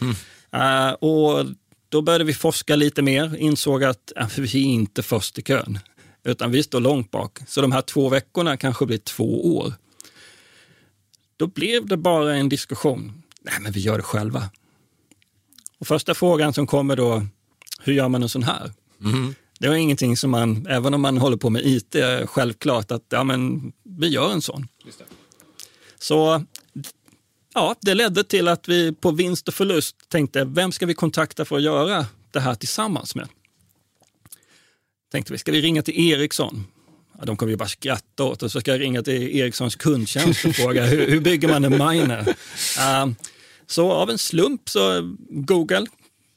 Mm. 0.00 0.14
Uh, 0.56 0.92
och 0.92 1.46
då 1.88 2.02
började 2.02 2.24
vi 2.24 2.34
forska 2.34 2.76
lite 2.76 3.02
mer, 3.02 3.36
insåg 3.36 3.84
att 3.84 4.12
uh, 4.20 4.26
vi 4.38 4.62
är 4.62 4.72
inte 4.72 5.02
först 5.02 5.38
i 5.38 5.42
kön, 5.42 5.78
utan 6.24 6.50
vi 6.50 6.62
står 6.62 6.80
långt 6.80 7.10
bak. 7.10 7.38
Så 7.46 7.60
de 7.60 7.72
här 7.72 7.82
två 7.82 8.08
veckorna 8.08 8.56
kanske 8.56 8.86
blir 8.86 8.98
två 8.98 9.56
år. 9.56 9.74
Då 11.36 11.46
blev 11.46 11.86
det 11.86 11.96
bara 11.96 12.34
en 12.34 12.48
diskussion. 12.48 13.22
Nej, 13.42 13.54
men 13.60 13.72
vi 13.72 13.80
gör 13.80 13.96
det 13.96 14.02
själva. 14.02 14.50
Och 15.78 15.86
första 15.86 16.14
frågan 16.14 16.52
som 16.52 16.66
kommer 16.66 16.96
då, 16.96 17.26
hur 17.80 17.92
gör 17.92 18.08
man 18.08 18.22
en 18.22 18.28
sån 18.28 18.42
här? 18.42 18.72
Mm. 19.04 19.34
Det 19.58 19.68
var 19.68 19.74
ingenting 19.74 20.16
som 20.16 20.30
man, 20.30 20.66
även 20.66 20.94
om 20.94 21.00
man 21.00 21.18
håller 21.18 21.36
på 21.36 21.50
med 21.50 21.66
IT, 21.66 21.96
självklart 22.26 22.90
att 22.90 23.04
ja, 23.08 23.24
men 23.24 23.72
vi 23.82 24.08
gör 24.08 24.32
en 24.32 24.42
sån. 24.42 24.68
Så 25.98 26.44
ja, 27.54 27.74
det 27.80 27.94
ledde 27.94 28.24
till 28.24 28.48
att 28.48 28.68
vi 28.68 28.92
på 28.92 29.10
vinst 29.10 29.48
och 29.48 29.54
förlust 29.54 29.96
tänkte, 30.08 30.44
vem 30.44 30.72
ska 30.72 30.86
vi 30.86 30.94
kontakta 30.94 31.44
för 31.44 31.56
att 31.56 31.62
göra 31.62 32.06
det 32.30 32.40
här 32.40 32.54
tillsammans 32.54 33.14
med? 33.14 33.28
Tänkte 35.12 35.32
vi, 35.32 35.38
ska 35.38 35.52
vi 35.52 35.60
ringa 35.60 35.82
till 35.82 36.12
Ericsson? 36.12 36.66
Ja, 37.18 37.24
de 37.24 37.36
kommer 37.36 37.50
ju 37.50 37.56
bara 37.56 37.68
skratta 37.68 38.24
åt 38.24 38.42
oss. 38.42 38.52
Så 38.52 38.60
ska 38.60 38.70
jag 38.70 38.80
ringa 38.80 39.02
till 39.02 39.36
Ericssons 39.36 39.76
kundtjänst 39.76 40.44
och 40.44 40.54
fråga 40.54 40.84
hur, 40.84 41.08
hur 41.08 41.20
bygger 41.20 41.48
man 41.48 41.64
en 41.64 41.72
miner? 41.72 42.28
Uh, 42.28 43.12
så 43.66 43.92
av 43.92 44.10
en 44.10 44.18
slump 44.18 44.68
så 44.68 45.14
Google, 45.28 45.86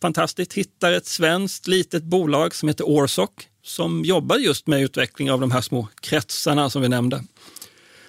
fantastiskt, 0.02 0.54
hittar 0.54 0.92
ett 0.92 1.06
svenskt 1.06 1.68
litet 1.68 2.04
bolag 2.04 2.56
som 2.56 2.70
heter 2.70 2.84
Orsoc 2.84 3.30
som 3.64 4.06
jobbar 4.06 4.38
just 4.38 4.68
med 4.68 4.82
utveckling 4.82 5.32
av 5.32 5.40
de 5.40 5.52
här 5.52 5.62
små 5.62 5.88
kretsarna 6.02 6.70
som 6.70 6.82
vi 6.82 6.90
nämnde 6.90 7.24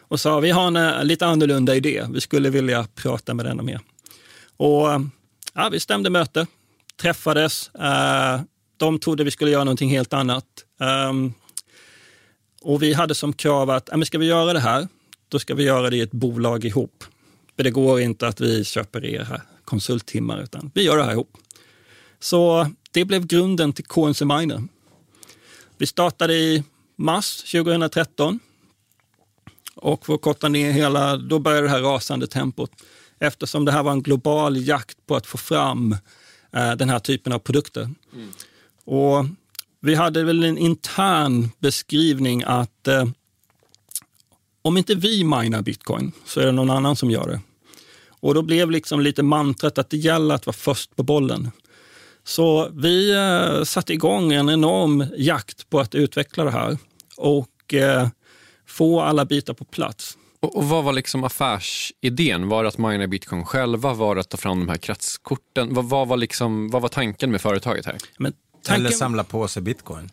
och 0.09 0.21
sa 0.21 0.41
vi 0.41 0.51
har 0.51 0.67
en 0.67 0.77
eh, 0.77 1.05
lite 1.05 1.27
annorlunda 1.27 1.75
idé. 1.75 2.07
Vi 2.11 2.21
skulle 2.21 2.51
vilja 2.51 2.87
prata 2.95 3.35
med 3.35 3.47
denna 3.47 3.63
mer. 3.63 3.81
Och 4.57 4.93
eh, 4.93 5.01
ja, 5.55 5.69
vi 5.69 5.81
stämde 5.81 6.11
möte, 6.11 6.47
träffades. 7.01 7.75
Eh, 7.75 8.41
de 8.77 8.99
trodde 8.99 9.25
vi 9.25 9.31
skulle 9.31 9.51
göra 9.51 9.65
någonting 9.65 9.91
helt 9.91 10.13
annat. 10.13 10.45
Ehm, 10.81 11.33
och 12.63 12.83
vi 12.83 12.93
hade 12.93 13.15
som 13.15 13.33
krav 13.33 13.71
att 13.71 13.89
ja, 13.91 13.97
men 13.97 14.07
ska 14.07 14.19
vi 14.19 14.27
göra 14.27 14.53
det 14.53 14.61
här, 14.61 14.89
då 15.29 15.39
ska 15.39 15.55
vi 15.55 15.63
göra 15.63 15.91
det 15.91 15.97
i 15.97 16.01
ett 16.01 16.11
bolag 16.11 16.65
ihop. 16.65 17.05
För 17.57 17.65
det 17.65 17.71
går 17.71 18.01
inte 18.01 18.29
att 18.29 18.41
vi 18.41 18.65
köper 18.65 19.05
era 19.05 19.41
konsulttimmar, 19.65 20.43
utan 20.43 20.71
vi 20.75 20.83
gör 20.83 20.97
det 20.97 21.05
här 21.05 21.13
ihop. 21.13 21.37
Så 22.21 22.71
det 22.91 23.05
blev 23.05 23.27
grunden 23.27 23.73
till 23.73 23.85
KNC 23.85 24.25
Miner. 24.25 24.63
Vi 25.79 25.87
startade 25.87 26.35
i 26.35 26.65
mars 26.97 27.37
2013 27.53 28.41
och 29.77 30.07
för 30.07 30.15
att 30.15 30.23
korta 30.23 30.49
ner 30.49 30.73
hela, 30.73 31.17
då 31.17 31.39
började 31.39 31.67
det 31.67 31.71
här 31.71 31.81
rasande 31.81 32.27
tempot. 32.27 32.71
Eftersom 33.19 33.65
det 33.65 33.73
här 33.73 33.83
var 33.83 33.93
en 33.93 34.03
global 34.03 34.57
jakt 34.57 35.07
på 35.07 35.17
att 35.17 35.27
få 35.27 35.39
fram 35.39 35.97
eh, 36.53 36.73
den 36.73 36.89
här 36.89 36.99
typen 36.99 37.33
av 37.33 37.39
produkter. 37.39 37.91
Mm. 38.15 38.31
Och 38.85 39.27
vi 39.81 39.95
hade 39.95 40.25
väl 40.25 40.45
en 40.45 40.59
intern 40.59 41.51
beskrivning 41.59 42.43
att 42.47 42.89
eh, 42.89 43.05
om 44.63 44.77
inte 44.77 44.95
vi 44.95 45.25
minar 45.25 45.63
bitcoin 45.63 46.13
så 46.25 46.41
är 46.41 46.47
det 46.47 46.53
någon 46.53 46.71
annan 46.71 46.97
som 46.97 47.11
gör 47.11 47.29
det. 47.29 47.41
Och 48.09 48.35
då 48.35 48.43
blev 48.43 48.71
liksom 48.71 49.01
lite 49.01 49.23
mantrat 49.23 49.79
att 49.79 49.91
det 49.91 49.97
gäller 49.97 50.35
att 50.35 50.47
vara 50.47 50.57
först 50.57 50.97
på 50.97 51.03
bollen. 51.03 51.51
Så 52.25 52.69
vi 52.73 53.15
eh, 53.15 53.65
satte 53.65 53.93
igång 53.93 54.33
en 54.33 54.51
enorm 54.51 55.07
jakt 55.17 55.71
på 55.71 55.81
att 55.81 55.95
utveckla 55.95 56.45
det 56.45 56.51
här. 56.51 56.79
Och 57.17 57.75
eh, 57.75 58.09
få 58.77 59.01
alla 59.01 59.25
bitar 59.25 59.55
på 59.55 59.65
plats. 59.65 60.19
Och, 60.41 60.57
och 60.57 60.65
vad 60.65 60.85
var 60.85 60.93
liksom 60.93 61.25
affärsidén? 61.25 62.49
Var 62.49 62.63
det 62.63 62.69
att 62.69 62.79
mina 62.79 63.07
bitcoin 63.07 63.45
själva? 63.45 63.95
Var 63.95 64.15
det 64.15 64.21
att 64.21 64.29
ta 64.29 64.37
fram 64.37 64.59
de 64.59 64.69
här 64.69 64.77
kretskorten? 64.77 65.75
Vad, 65.75 65.85
vad, 65.85 66.09
var, 66.09 66.17
liksom, 66.17 66.71
vad 66.71 66.83
var 66.83 66.89
tanken 66.89 67.31
med 67.31 67.41
företaget 67.41 67.87
här? 67.87 67.97
Men 68.19 68.33
tanken... 68.63 68.87
Eller 68.87 68.97
samla 68.97 69.25
på 69.25 69.49
sig 69.49 69.63
bitcoin? 69.63 70.11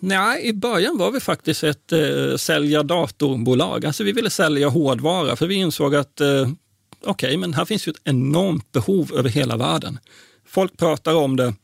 Nej, 0.00 0.46
i 0.46 0.52
början 0.52 0.98
var 0.98 1.10
vi 1.10 1.20
faktiskt 1.20 1.64
ett 1.64 1.92
eh, 1.92 2.36
sälja 2.36 2.82
datorbolag. 2.82 3.86
Alltså 3.86 4.04
vi 4.04 4.12
ville 4.12 4.30
sälja 4.30 4.68
hårdvara 4.68 5.36
för 5.36 5.46
vi 5.46 5.54
insåg 5.54 5.94
att 5.94 6.20
eh, 6.20 6.28
okej, 6.28 6.56
okay, 7.04 7.36
men 7.36 7.54
här 7.54 7.64
finns 7.64 7.88
ju 7.88 7.90
ett 7.90 8.00
enormt 8.04 8.72
behov 8.72 9.12
över 9.14 9.30
hela 9.30 9.56
världen. 9.56 9.98
Folk 10.46 10.76
pratar 10.76 11.14
om 11.14 11.36
det, 11.36 11.54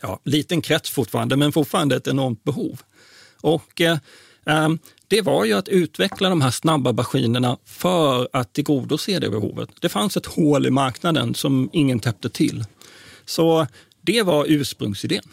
ja, 0.00 0.20
liten 0.24 0.62
krets 0.62 0.90
fortfarande, 0.90 1.36
men 1.36 1.52
fortfarande 1.52 1.96
ett 1.96 2.06
enormt 2.06 2.44
behov. 2.44 2.80
Och 3.40 3.80
eh, 3.80 3.98
det 5.08 5.22
var 5.22 5.44
ju 5.44 5.52
att 5.52 5.68
utveckla 5.68 6.28
de 6.28 6.40
här 6.40 6.50
snabba 6.50 6.92
maskinerna 6.92 7.58
för 7.64 8.28
att 8.32 8.52
tillgodose 8.52 9.18
det 9.18 9.30
behovet. 9.30 9.68
Det 9.80 9.88
fanns 9.88 10.16
ett 10.16 10.26
hål 10.26 10.66
i 10.66 10.70
marknaden 10.70 11.34
som 11.34 11.70
ingen 11.72 12.00
täppte 12.00 12.30
till. 12.30 12.64
Så 13.24 13.66
det 14.00 14.22
var 14.22 14.44
ursprungsidén. 14.48 15.24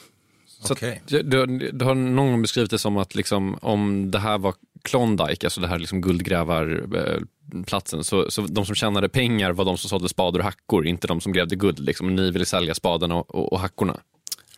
Så 0.64 0.74
okay. 0.74 1.00
du, 1.08 1.24
du, 1.72 1.86
har 1.86 1.96
någon 1.96 2.32
gång 2.32 2.42
beskrivit 2.42 2.72
det 2.72 2.78
som 2.78 2.98
att 2.98 3.16
liksom, 3.16 3.58
om 3.62 4.12
det 4.12 4.20
här 4.20 4.38
var 4.38 4.54
Klondike, 4.84 5.48
alltså 5.48 5.62
det 5.62 5.68
här 5.68 5.80
liksom 5.80 6.02
guldgrävarplatsen, 6.02 8.04
så, 8.04 8.32
så 8.32 8.42
de 8.42 8.66
som 8.66 8.76
tjänade 8.76 9.10
pengar 9.10 9.52
var 9.52 9.66
de 9.66 9.78
som 9.78 9.90
sålde 9.90 10.10
spadar 10.10 10.40
och 10.40 10.46
hackor, 10.46 10.88
inte 10.88 11.08
de 11.08 11.22
som 11.22 11.34
grävde 11.34 11.56
guld. 11.56 11.80
Liksom. 11.80 12.16
Ni 12.16 12.32
ville 12.32 12.46
sälja 12.46 12.74
spadarna 12.74 13.16
och, 13.16 13.36
och, 13.36 13.54
och 13.54 13.60
hackorna. 13.60 14.00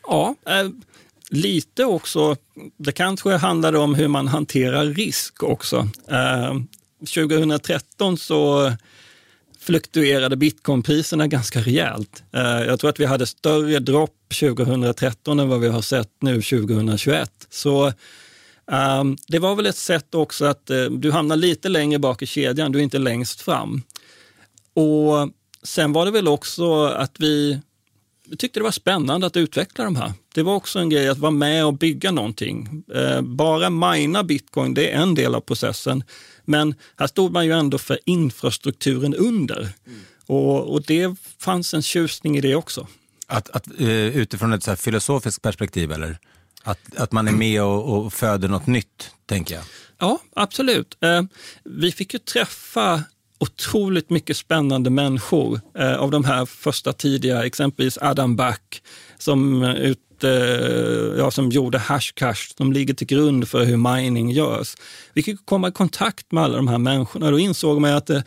Ja, 0.07 0.35
eh, 0.45 0.69
lite 1.33 1.85
också. 1.85 2.35
Det 2.77 2.91
kanske 2.91 3.31
handlade 3.31 3.77
om 3.77 3.95
hur 3.95 4.07
man 4.07 4.27
hanterar 4.27 4.85
risk 4.85 5.43
också. 5.43 5.89
Eh, 6.07 6.53
2013 6.99 8.17
så 8.17 8.71
fluktuerade 9.59 10.35
bitcoinpriserna 10.35 11.27
ganska 11.27 11.61
rejält. 11.61 12.23
Eh, 12.33 12.41
jag 12.41 12.79
tror 12.79 12.89
att 12.89 12.99
vi 12.99 13.05
hade 13.05 13.25
större 13.25 13.79
dropp 13.79 14.33
2013 14.39 15.39
än 15.39 15.49
vad 15.49 15.59
vi 15.59 15.67
har 15.67 15.81
sett 15.81 16.11
nu 16.21 16.41
2021. 16.41 17.31
Så 17.49 17.93
ehm, 18.71 19.17
det 19.27 19.39
var 19.39 19.55
väl 19.55 19.65
ett 19.65 19.75
sätt 19.75 20.15
också 20.15 20.45
att 20.45 20.69
eh, 20.69 20.83
du 20.83 21.11
hamnar 21.11 21.35
lite 21.35 21.69
längre 21.69 21.99
bak 21.99 22.21
i 22.21 22.25
kedjan, 22.25 22.71
du 22.71 22.79
är 22.79 22.83
inte 22.83 22.97
längst 22.97 23.41
fram. 23.41 23.81
Och 24.73 25.29
sen 25.63 25.93
var 25.93 26.05
det 26.05 26.11
väl 26.11 26.27
också 26.27 26.85
att 26.85 27.15
vi 27.19 27.59
vi 28.27 28.37
tyckte 28.37 28.59
det 28.59 28.63
var 28.63 28.71
spännande 28.71 29.27
att 29.27 29.37
utveckla 29.37 29.83
de 29.83 29.95
här. 29.95 30.13
Det 30.33 30.43
var 30.43 30.55
också 30.55 30.79
en 30.79 30.89
grej 30.89 31.09
att 31.09 31.17
vara 31.17 31.31
med 31.31 31.65
och 31.65 31.73
bygga 31.73 32.11
någonting. 32.11 32.83
Eh, 32.93 33.21
bara 33.21 33.69
mina 33.69 34.23
bitcoin, 34.23 34.73
det 34.73 34.91
är 34.91 35.01
en 35.01 35.15
del 35.15 35.35
av 35.35 35.41
processen. 35.41 36.03
Men 36.45 36.75
här 36.97 37.07
stod 37.07 37.31
man 37.31 37.45
ju 37.45 37.51
ändå 37.51 37.77
för 37.77 37.99
infrastrukturen 38.05 39.15
under. 39.15 39.59
Mm. 39.59 39.99
Och, 40.25 40.73
och, 40.73 40.83
det 40.83 41.15
fanns 41.39 41.73
en 41.73 41.81
tjusning 41.81 42.37
i 42.37 42.41
det 42.41 42.55
också. 42.55 42.87
Att, 43.27 43.49
att, 43.49 43.67
uh, 43.81 44.17
utifrån 44.17 44.53
ett 44.53 44.63
så 44.63 44.75
filosofiskt 44.75 45.41
perspektiv 45.41 45.91
eller? 45.91 46.17
Att, 46.63 46.95
att 46.97 47.11
man 47.11 47.27
är 47.27 47.31
med 47.31 47.63
och, 47.63 47.97
och 47.97 48.13
föder 48.13 48.47
något 48.47 48.67
nytt, 48.67 49.11
tänker 49.25 49.55
jag. 49.55 49.63
Ja, 49.99 50.19
absolut. 50.35 50.97
Uh, 51.05 51.21
vi 51.63 51.91
fick 51.91 52.13
ju 52.13 52.19
träffa 52.19 53.03
otroligt 53.43 54.09
mycket 54.09 54.37
spännande 54.37 54.89
människor 54.89 55.61
eh, 55.77 55.95
av 55.95 56.11
de 56.11 56.23
här 56.23 56.45
första 56.45 56.93
tidiga, 56.93 57.45
exempelvis 57.45 57.97
Adam 58.01 58.35
Back 58.35 58.81
som 59.17 59.63
eh, 59.63 59.75
ut 59.75 60.23
eh, 60.23 60.29
ja, 61.17 61.31
som 61.31 61.49
gjorde 61.49 61.77
Hashcash 61.77 62.55
som 62.57 62.73
ligger 62.73 62.93
till 62.93 63.07
grund 63.07 63.47
för 63.47 63.63
hur 63.63 63.77
mining 63.77 64.31
görs. 64.31 64.75
Vi 65.13 65.23
fick 65.23 65.45
komma 65.45 65.67
i 65.67 65.71
kontakt 65.71 66.31
med 66.31 66.43
alla 66.43 66.55
de 66.55 66.67
här 66.67 66.77
människorna 66.77 67.25
och 67.25 67.31
då 67.31 67.39
insåg 67.39 67.81
man 67.81 67.93
att 67.93 68.09
eh, 68.09 68.21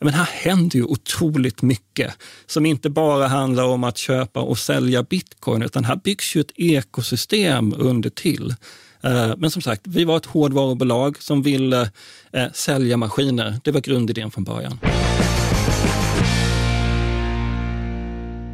men 0.00 0.14
här 0.14 0.28
händer 0.32 0.76
ju 0.76 0.84
otroligt 0.84 1.62
mycket 1.62 2.14
som 2.46 2.66
inte 2.66 2.90
bara 2.90 3.26
handlar 3.26 3.64
om 3.64 3.84
att 3.84 3.98
köpa 3.98 4.40
och 4.40 4.58
sälja 4.58 5.02
bitcoin, 5.02 5.62
utan 5.62 5.84
här 5.84 5.96
byggs 5.96 6.36
ju 6.36 6.40
ett 6.40 6.52
ekosystem 6.56 7.74
under 7.78 8.10
till. 8.10 8.54
Eh, 9.02 9.34
men 9.36 9.50
som 9.50 9.62
sagt, 9.62 9.82
vi 9.84 10.04
var 10.04 10.16
ett 10.16 10.26
hårdvarubolag 10.26 11.22
som 11.22 11.42
ville 11.42 11.90
eh, 12.32 12.52
sälja 12.52 12.96
maskiner. 12.96 13.60
Det 13.64 13.70
var 13.70 13.80
grundidén 13.80 14.30
från 14.30 14.44
början. 14.44 14.78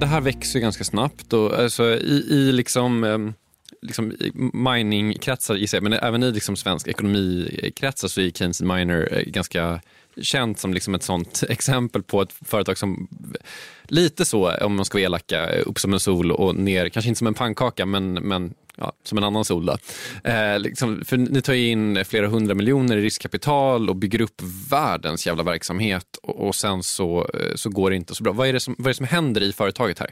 Det 0.00 0.06
här 0.06 0.20
växer 0.20 0.60
ganska 0.60 0.84
snabbt 0.84 1.32
och 1.32 1.58
alltså, 1.58 1.84
i, 1.84 2.26
i 2.28 2.52
liksom 2.52 3.04
ehm, 3.04 3.34
liksom, 3.82 4.12
miningkretsar 4.52 5.54
gissar 5.54 5.76
jag, 5.76 5.82
men 5.82 5.92
även 5.92 6.22
i 6.22 6.32
liksom 6.32 6.56
svensk 6.56 6.88
ekonomikretsar 6.88 8.08
så 8.08 8.20
är 8.20 8.30
Keynes 8.30 8.62
Miner 8.62 9.08
eh, 9.12 9.22
ganska 9.22 9.80
känt 10.20 10.58
som 10.58 10.74
liksom 10.74 10.94
ett 10.94 11.02
sånt 11.02 11.42
exempel 11.48 12.02
på 12.02 12.22
ett 12.22 12.32
företag 12.44 12.78
som 12.78 13.08
lite 13.84 14.24
så, 14.24 14.52
om 14.56 14.76
man 14.76 14.84
ska 14.84 14.98
vara 14.98 15.04
elaka, 15.04 15.48
upp 15.48 15.78
som 15.78 15.92
en 15.92 16.00
sol 16.00 16.32
och 16.32 16.56
ner, 16.56 16.88
kanske 16.88 17.08
inte 17.08 17.18
som 17.18 17.26
en 17.26 17.34
pannkaka, 17.34 17.86
men, 17.86 18.12
men 18.12 18.54
ja, 18.76 18.92
som 19.02 19.18
en 19.18 19.24
annan 19.24 19.44
sol. 19.44 19.68
Eh, 20.24 20.58
liksom, 20.58 21.04
för 21.04 21.16
ni 21.16 21.42
tar 21.42 21.54
in 21.54 22.04
flera 22.04 22.28
hundra 22.28 22.54
miljoner 22.54 22.96
i 22.96 23.02
riskkapital 23.02 23.90
och 23.90 23.96
bygger 23.96 24.20
upp 24.20 24.42
världens 24.70 25.26
jävla 25.26 25.42
verksamhet 25.42 26.18
och, 26.22 26.46
och 26.46 26.54
sen 26.54 26.82
så, 26.82 27.30
eh, 27.34 27.54
så 27.54 27.70
går 27.70 27.90
det 27.90 27.96
inte 27.96 28.14
så 28.14 28.22
bra. 28.22 28.32
Vad 28.32 28.48
är 28.48 28.52
det 28.52 28.60
som, 28.60 28.74
vad 28.78 28.86
är 28.86 28.90
det 28.90 28.94
som 28.94 29.06
händer 29.06 29.42
i 29.42 29.52
företaget 29.52 29.98
här? 29.98 30.10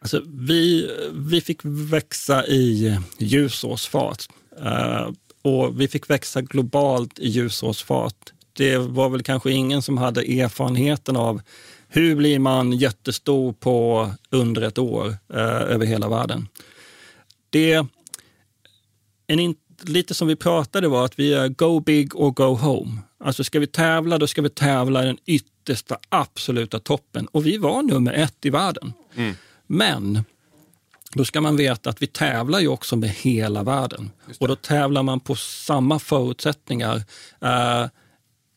Alltså, 0.00 0.22
vi, 0.26 0.90
vi 1.12 1.40
fick 1.40 1.60
växa 1.64 2.46
i 2.46 2.98
ljusårsfart 3.18 4.26
Eh, 4.60 5.10
och 5.42 5.80
vi 5.80 5.88
fick 5.88 6.10
växa 6.10 6.42
globalt 6.42 7.18
i 7.18 7.28
ljusårsfart. 7.28 8.32
Det 8.52 8.78
var 8.78 9.08
väl 9.08 9.22
kanske 9.22 9.50
ingen 9.50 9.82
som 9.82 9.98
hade 9.98 10.20
erfarenheten 10.20 11.16
av 11.16 11.40
hur 11.88 12.16
blir 12.16 12.38
man 12.38 12.72
jättestor 12.72 13.52
på 13.52 14.10
under 14.30 14.62
ett 14.62 14.78
år 14.78 15.16
eh, 15.34 15.40
över 15.44 15.86
hela 15.86 16.08
världen. 16.08 16.48
Det, 17.56 17.86
en, 19.26 19.54
lite 19.80 20.14
som 20.14 20.28
vi 20.28 20.36
pratade 20.36 20.88
var 20.88 21.04
att 21.04 21.18
vi 21.18 21.34
är 21.34 21.48
go 21.48 21.80
big 21.80 22.16
or 22.16 22.30
go 22.30 22.54
home. 22.54 22.98
Alltså 23.18 23.44
ska 23.44 23.60
vi 23.60 23.66
tävla, 23.66 24.18
då 24.18 24.26
ska 24.26 24.42
vi 24.42 24.50
tävla 24.50 25.02
i 25.02 25.06
den 25.06 25.18
yttersta 25.26 25.98
absoluta 26.08 26.78
toppen. 26.78 27.26
Och 27.26 27.46
vi 27.46 27.58
var 27.58 27.82
nummer 27.82 28.12
ett 28.12 28.46
i 28.46 28.50
världen. 28.50 28.92
Mm. 29.14 29.34
Men 29.66 30.24
då 31.12 31.24
ska 31.24 31.40
man 31.40 31.56
veta 31.56 31.90
att 31.90 32.02
vi 32.02 32.06
tävlar 32.06 32.60
ju 32.60 32.68
också 32.68 32.96
med 32.96 33.10
hela 33.10 33.62
världen. 33.62 34.10
Och 34.38 34.48
då 34.48 34.56
tävlar 34.56 35.02
man 35.02 35.20
på 35.20 35.34
samma 35.36 35.98
förutsättningar 35.98 37.02
eh, 37.40 37.86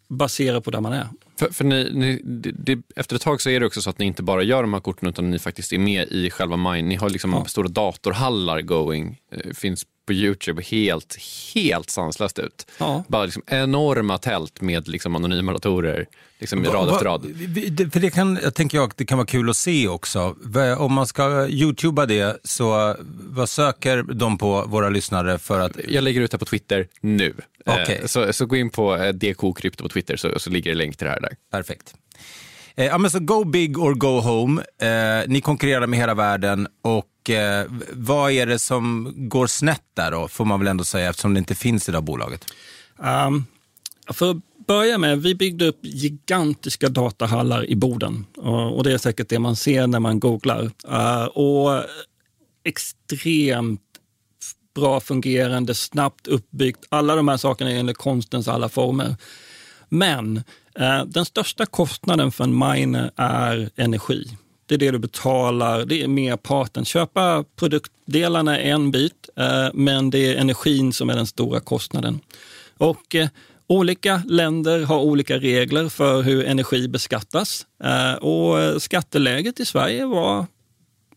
baserat 0.08 0.64
på 0.64 0.72
där 0.72 0.82
man 0.82 0.94
är. 0.94 1.08
För, 1.40 1.54
för 1.54 1.66
ni, 1.66 1.90
ni 1.94 2.22
det, 2.54 2.80
efter 2.96 3.16
ett 3.16 3.22
tag 3.22 3.42
så 3.42 3.50
är 3.50 3.60
det 3.60 3.66
också 3.66 3.82
så 3.82 3.90
att 3.90 4.00
ni 4.00 4.06
inte 4.06 4.24
bara 4.24 4.44
gör 4.44 4.62
de 4.62 4.74
här 4.74 4.80
korten 4.80 5.10
utan 5.10 5.30
ni 5.30 5.40
faktiskt 5.40 5.74
är 5.74 5.80
med 5.80 6.08
i 6.08 6.30
själva 6.30 6.58
mine. 6.58 6.88
Ni 6.88 6.96
har 6.96 7.10
liksom 7.10 7.32
ja. 7.32 7.46
stora 7.46 7.68
datorhallar 7.68 8.62
going. 8.62 9.20
Eh, 9.32 9.54
finns 9.54 9.86
på 10.10 10.14
Youtube 10.14 10.62
helt, 10.62 11.18
helt 11.56 11.90
sanslöst 11.90 12.40
ut. 12.40 12.68
Ja. 12.78 13.04
Bara 13.08 13.26
liksom 13.26 13.44
enorma 13.48 14.18
tält 14.18 14.62
med 14.62 14.88
liksom 14.88 15.16
anonyma 15.16 15.54
datorer, 15.54 16.08
liksom 16.40 16.66
rad 16.66 16.88
va, 16.88 16.92
efter 16.92 17.06
rad. 17.06 17.22
För 17.94 18.00
det 18.00 18.10
kan, 18.10 18.40
jag 18.44 18.54
tänker 18.54 18.78
jag, 18.78 18.92
det 18.96 19.06
kan 19.06 19.18
vara 19.18 19.28
kul 19.28 19.50
att 19.50 19.58
se 19.58 19.88
också. 19.88 20.36
Om 20.78 20.94
man 20.94 21.08
ska 21.08 21.48
youtuba 21.48 22.06
det, 22.06 22.40
så 22.44 22.96
vad 23.30 23.50
söker 23.50 24.04
de 24.04 24.38
på, 24.38 24.66
våra 24.68 24.90
lyssnare, 24.90 25.40
för 25.40 25.60
att... 25.60 25.72
Jag 25.88 26.04
lägger 26.04 26.22
ut 26.22 26.32
det 26.32 26.38
på 26.38 26.46
Twitter 26.46 26.88
nu. 27.02 27.34
Okay. 27.66 27.96
Eh, 27.96 28.06
så, 28.06 28.34
så 28.34 28.46
gå 28.46 28.56
in 28.56 28.70
på 28.70 28.96
eh, 28.96 29.14
DK 29.14 29.58
Krypto 29.58 29.84
på 29.84 29.90
Twitter 29.90 30.18
så, 30.18 30.40
så 30.40 30.50
ligger 30.50 30.72
det 30.72 30.78
länk 30.78 30.98
till 30.98 31.06
det 31.06 31.12
här 31.12 31.22
där. 31.22 31.36
Perfekt. 31.52 31.94
Eh, 32.80 32.86
ja, 32.86 32.98
men 32.98 33.12
så 33.12 33.20
go 33.20 33.44
big 33.44 33.80
or 33.80 33.94
go 33.94 34.20
home. 34.20 34.64
Eh, 34.82 35.28
ni 35.28 35.42
konkurrerar 35.42 35.88
med 35.88 36.00
hela 36.00 36.14
världen 36.14 36.68
och 36.82 37.30
eh, 37.30 37.66
vad 37.92 38.32
är 38.32 38.46
det 38.46 38.60
som 38.60 39.14
går 39.16 39.48
snett 39.48 39.84
där 39.94 40.12
då, 40.12 40.28
får 40.28 40.46
man 40.46 40.60
väl 40.60 40.68
ändå 40.68 40.84
säga, 40.84 41.10
eftersom 41.10 41.34
det 41.34 41.38
inte 41.38 41.56
finns 41.56 41.90
i 41.90 41.92
det 41.92 41.98
här 41.98 42.02
bolaget? 42.02 42.46
Um, 42.98 43.46
för 44.14 44.32
att 44.32 44.38
börja 44.68 44.98
med, 44.98 45.22
vi 45.22 45.36
byggde 45.36 45.68
upp 45.68 45.80
gigantiska 45.82 46.90
datahallar 46.90 47.66
i 47.66 47.76
Boden 47.76 48.26
och, 48.38 48.78
och 48.78 48.84
det 48.84 48.94
är 48.94 48.98
säkert 48.98 49.30
det 49.30 49.40
man 49.40 49.56
ser 49.56 49.88
när 49.88 50.00
man 50.00 50.20
googlar. 50.20 50.72
Uh, 50.90 51.26
och 51.26 51.84
extremt 52.64 53.82
bra 54.76 55.00
fungerande, 55.00 55.76
snabbt 55.76 56.28
uppbyggt. 56.28 56.86
Alla 56.90 57.16
de 57.16 57.28
här 57.28 57.38
sakerna 57.38 57.72
är 57.72 57.76
enligt 57.76 57.98
konstens 57.98 58.48
alla 58.48 58.70
former. 58.70 59.16
Men 59.90 60.44
Eh, 60.80 61.06
den 61.06 61.26
största 61.26 61.66
kostnaden 61.66 62.32
för 62.32 62.44
en 62.44 62.58
miner 62.58 63.12
är 63.16 63.70
energi. 63.76 64.38
Det 64.66 64.76
är 64.76 64.80
det 64.80 64.92
du 64.92 65.00
betalar, 65.00 65.86
det 65.86 66.04
är 66.04 66.08
merparten. 66.08 66.86
Köpa 66.86 67.46
produktdelarna 67.56 68.60
är 68.60 68.72
en 68.72 68.92
bit, 68.92 69.30
eh, 69.36 69.68
men 69.74 70.10
det 70.10 70.18
är 70.18 70.36
energin 70.36 70.94
som 70.94 71.10
är 71.10 71.16
den 71.16 71.28
stora 71.28 71.60
kostnaden. 71.60 72.20
Och 72.78 73.16
eh, 73.16 73.28
olika 73.68 74.22
länder 74.26 74.84
har 74.84 75.00
olika 75.00 75.38
regler 75.38 75.90
för 75.90 76.22
hur 76.22 76.46
energi 76.46 76.88
beskattas. 76.88 77.66
Och 78.22 78.82
skatteläget 78.82 79.60
i 79.60 79.66
Sverige 79.66 80.06
var 80.06 80.46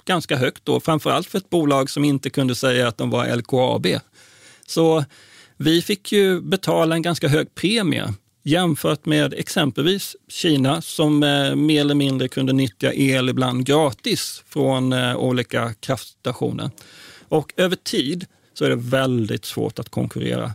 ganska 0.05 0.37
högt 0.37 0.65
då, 0.65 0.81
framförallt 0.81 1.27
för 1.27 1.39
ett 1.39 1.51
bolag 1.51 1.91
som 1.91 2.05
inte 2.05 2.31
kunde 2.31 2.55
säga 2.55 2.89
att 2.89 2.99
de 2.99 3.11
var 3.11 3.37
LKAB. 3.37 3.87
Så 4.67 5.05
vi 5.57 5.83
fick 5.83 6.13
ju 6.13 6.41
betala 6.41 6.95
en 6.95 7.03
ganska 7.03 7.29
hög 7.29 7.55
premie 7.55 8.15
jämfört 8.43 9.07
med 9.07 9.35
exempelvis 9.35 10.17
Kina 10.29 10.83
som 10.83 11.23
eh, 11.23 11.55
mer 11.55 11.81
eller 11.81 11.95
mindre 11.95 12.29
kunde 12.29 12.53
nyttja 12.53 12.93
el 12.93 13.29
ibland 13.29 13.67
gratis 13.67 14.43
från 14.47 14.93
eh, 14.93 15.17
olika 15.17 15.75
kraftstationer. 15.75 16.71
Och 17.29 17.53
över 17.57 17.77
tid 17.77 18.27
så 18.55 18.65
är 18.65 18.71
det 18.71 18.77
väldigt 18.77 19.45
svårt 19.45 19.79
att 19.79 19.89
konkurrera. 19.89 20.55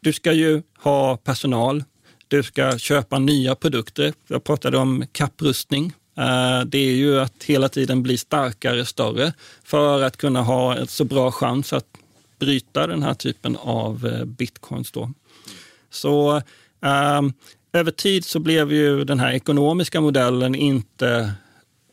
Du 0.00 0.12
ska 0.12 0.32
ju 0.32 0.62
ha 0.78 1.16
personal, 1.16 1.84
du 2.28 2.42
ska 2.42 2.78
köpa 2.78 3.18
nya 3.18 3.54
produkter. 3.54 4.12
Jag 4.26 4.44
pratade 4.44 4.78
om 4.78 5.04
kapprustning. 5.12 5.92
Eh, 6.16 6.60
det 6.66 6.78
är 6.78 6.94
ju 6.94 7.20
att 7.20 7.44
hela 7.44 7.68
tiden 7.68 8.02
bli 8.02 8.18
starkare, 8.18 8.84
större 8.84 9.32
för 9.64 10.02
att 10.02 10.16
kunna 10.16 10.42
ha 10.42 10.76
en 10.76 10.86
så 10.86 11.04
bra 11.04 11.32
chans 11.32 11.72
att 11.72 11.86
bryta 12.38 12.86
den 12.86 13.02
här 13.02 13.14
typen 13.14 13.56
av 13.56 14.06
eh, 14.06 14.24
bitcoins. 14.24 14.90
Då. 14.90 15.12
Så 15.90 16.42
Ehm, 16.80 17.32
över 17.72 17.90
tid 17.90 18.24
så 18.24 18.40
blev 18.40 18.72
ju 18.72 19.04
den 19.04 19.20
här 19.20 19.32
ekonomiska 19.32 20.00
modellen 20.00 20.54
inte 20.54 21.32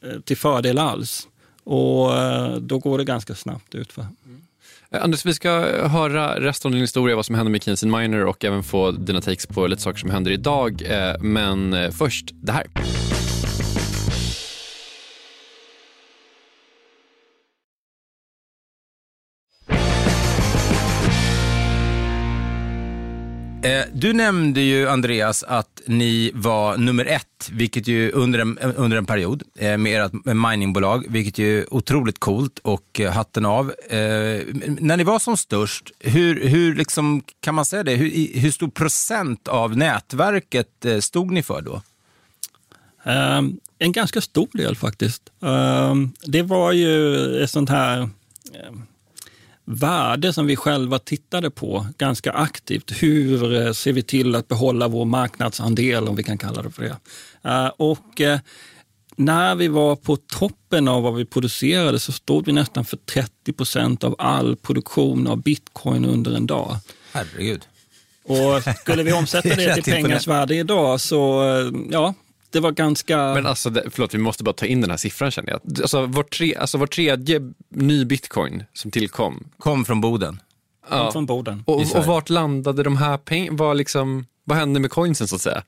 eh, 0.04 0.20
till 0.20 0.38
fördel 0.38 0.80
alls. 0.80 1.28
Och 1.64 2.18
eh, 2.18 2.56
då 2.56 2.80
går 2.80 2.98
det 2.98 3.04
ganska 3.04 3.36
snabbt 3.36 3.76
utför. 3.76 4.06
Eh, 4.92 5.04
Anders, 5.04 5.26
vi 5.26 5.34
ska 5.34 5.50
höra 5.88 6.40
resten 6.40 6.70
av 6.70 6.72
din 6.72 6.82
historia, 6.82 7.16
vad 7.16 7.26
som 7.26 7.36
hände 7.36 7.52
med 7.52 7.64
Keynesian 7.64 7.92
Miner 7.92 8.26
och 8.26 8.46
även 8.46 8.64
få 8.64 8.92
dina 8.92 9.22
takes 9.22 9.46
på 9.46 9.68
lite 9.68 9.82
saker 9.82 10.00
som 10.00 10.10
händer 10.10 10.32
idag. 10.32 10.82
Men 11.20 11.92
först 11.92 12.30
det 12.34 12.52
här. 12.52 12.66
Du 23.96 24.14
nämnde 24.14 24.62
ju 24.62 24.90
Andreas 24.90 25.44
att 25.44 25.82
ni 25.86 26.32
var 26.34 26.78
nummer 26.78 27.06
ett, 27.06 27.50
vilket 27.52 27.88
ju 27.88 28.12
under 28.12 28.40
en, 28.40 28.58
under 28.58 28.98
en 28.98 29.06
period 29.06 29.44
eh, 29.56 29.78
med 29.78 30.06
ert 30.06 30.26
miningbolag, 30.26 31.06
vilket 31.10 31.38
ju 31.38 31.60
är 31.60 31.74
otroligt 31.74 32.20
coolt 32.20 32.60
och 32.60 33.00
eh, 33.00 33.12
hatten 33.12 33.46
av. 33.46 33.74
Eh, 33.90 33.98
när 34.80 34.98
ni 34.98 35.04
var 35.04 35.20
som 35.20 35.38
störst, 35.38 35.92
hur, 36.00 36.48
hur 36.48 36.76
liksom, 36.76 37.24
kan 37.40 37.56
man 37.56 37.66
säga 37.66 37.84
det, 37.84 37.96
hur, 37.96 38.40
hur 38.40 38.52
stor 38.52 38.68
procent 38.68 39.48
av 39.48 39.78
nätverket 39.78 40.86
eh, 40.86 41.00
stod 41.00 41.32
ni 41.32 41.44
för 41.44 41.62
då? 41.62 41.82
Um, 43.04 43.60
en 43.80 43.92
ganska 43.92 44.22
stor 44.22 44.50
del 44.52 44.76
faktiskt. 44.76 45.22
Um, 45.40 46.14
det 46.26 46.42
var 46.42 46.72
ju 46.72 47.44
ett 47.44 47.50
sånt 47.50 47.70
här 47.70 48.02
um, 48.70 48.86
värde 49.66 50.34
som 50.34 50.46
vi 50.46 50.56
själva 50.56 51.00
tittade 51.00 51.52
på 51.52 51.88
ganska 51.98 52.32
aktivt. 52.32 52.92
Hur 53.02 53.66
eh, 53.66 53.72
ser 53.72 53.94
vi 53.94 54.04
till 54.04 54.36
att 54.36 54.48
behålla 54.48 54.88
vår 54.88 55.06
marknadsandel, 55.06 56.08
om 56.08 56.16
vi 56.16 56.24
kan 56.24 56.38
kalla 56.38 56.62
det 56.62 56.72
för 56.72 56.84
det. 56.84 56.98
Eh, 57.50 57.68
och 57.78 58.22
eh, 58.22 58.40
när 59.16 59.56
vi 59.56 59.68
var 59.68 59.96
på 59.96 60.16
toppen 60.18 60.88
av 60.88 61.04
vad 61.04 61.16
vi 61.16 61.26
producerade 61.26 62.00
så 62.00 62.12
stod 62.12 62.46
vi 62.46 62.52
nästan 62.52 62.86
för 62.86 62.98
30 62.98 63.54
procent 63.54 64.04
av 64.04 64.16
all 64.18 64.56
produktion 64.56 65.28
av 65.28 65.42
bitcoin 65.42 66.06
under 66.06 66.36
en 66.36 66.48
dag. 66.48 66.78
Herregud. 67.12 67.62
Och 68.24 68.76
skulle 68.82 69.04
vi 69.04 69.14
omsätta 69.14 69.50
det 69.56 69.74
till 69.74 69.94
pengars 69.94 70.28
värde 70.28 70.56
idag 70.56 71.02
så, 71.02 71.44
ja, 71.92 72.14
det 72.50 72.60
var 72.60 72.72
ganska... 72.72 73.18
Men 73.18 73.46
alltså, 73.46 73.70
det, 73.70 73.84
förlåt, 73.92 74.14
vi 74.14 74.18
måste 74.18 74.44
bara 74.44 74.54
ta 74.54 74.66
in 74.66 74.82
den 74.82 74.90
här 74.90 74.98
siffran 74.98 75.32
känner 75.32 75.50
jag. 75.50 75.82
Alltså 75.82 76.06
var, 76.06 76.24
tre, 76.24 76.56
alltså, 76.56 76.78
var 76.78 76.88
tredje 76.88 77.42
ny 77.70 78.06
bitcoin 78.06 78.64
som 78.74 78.92
tillkom 78.92 79.48
kom 79.58 79.86
från 79.86 80.02
Boden. 80.02 80.42
Ja. 80.90 81.04
Kom 81.04 81.12
från 81.12 81.26
Boden. 81.26 81.64
Och, 81.68 81.96
och 81.96 82.06
vart 82.06 82.30
landade 82.30 82.84
de 82.84 82.98
här 82.98 83.18
pengarna? 83.18 83.74
Liksom, 83.74 84.26
vad 84.44 84.58
hände 84.58 84.80
med 84.80 84.92
coinsen 84.92 85.28
så 85.28 85.36
att 85.36 85.42
säga? 85.42 85.64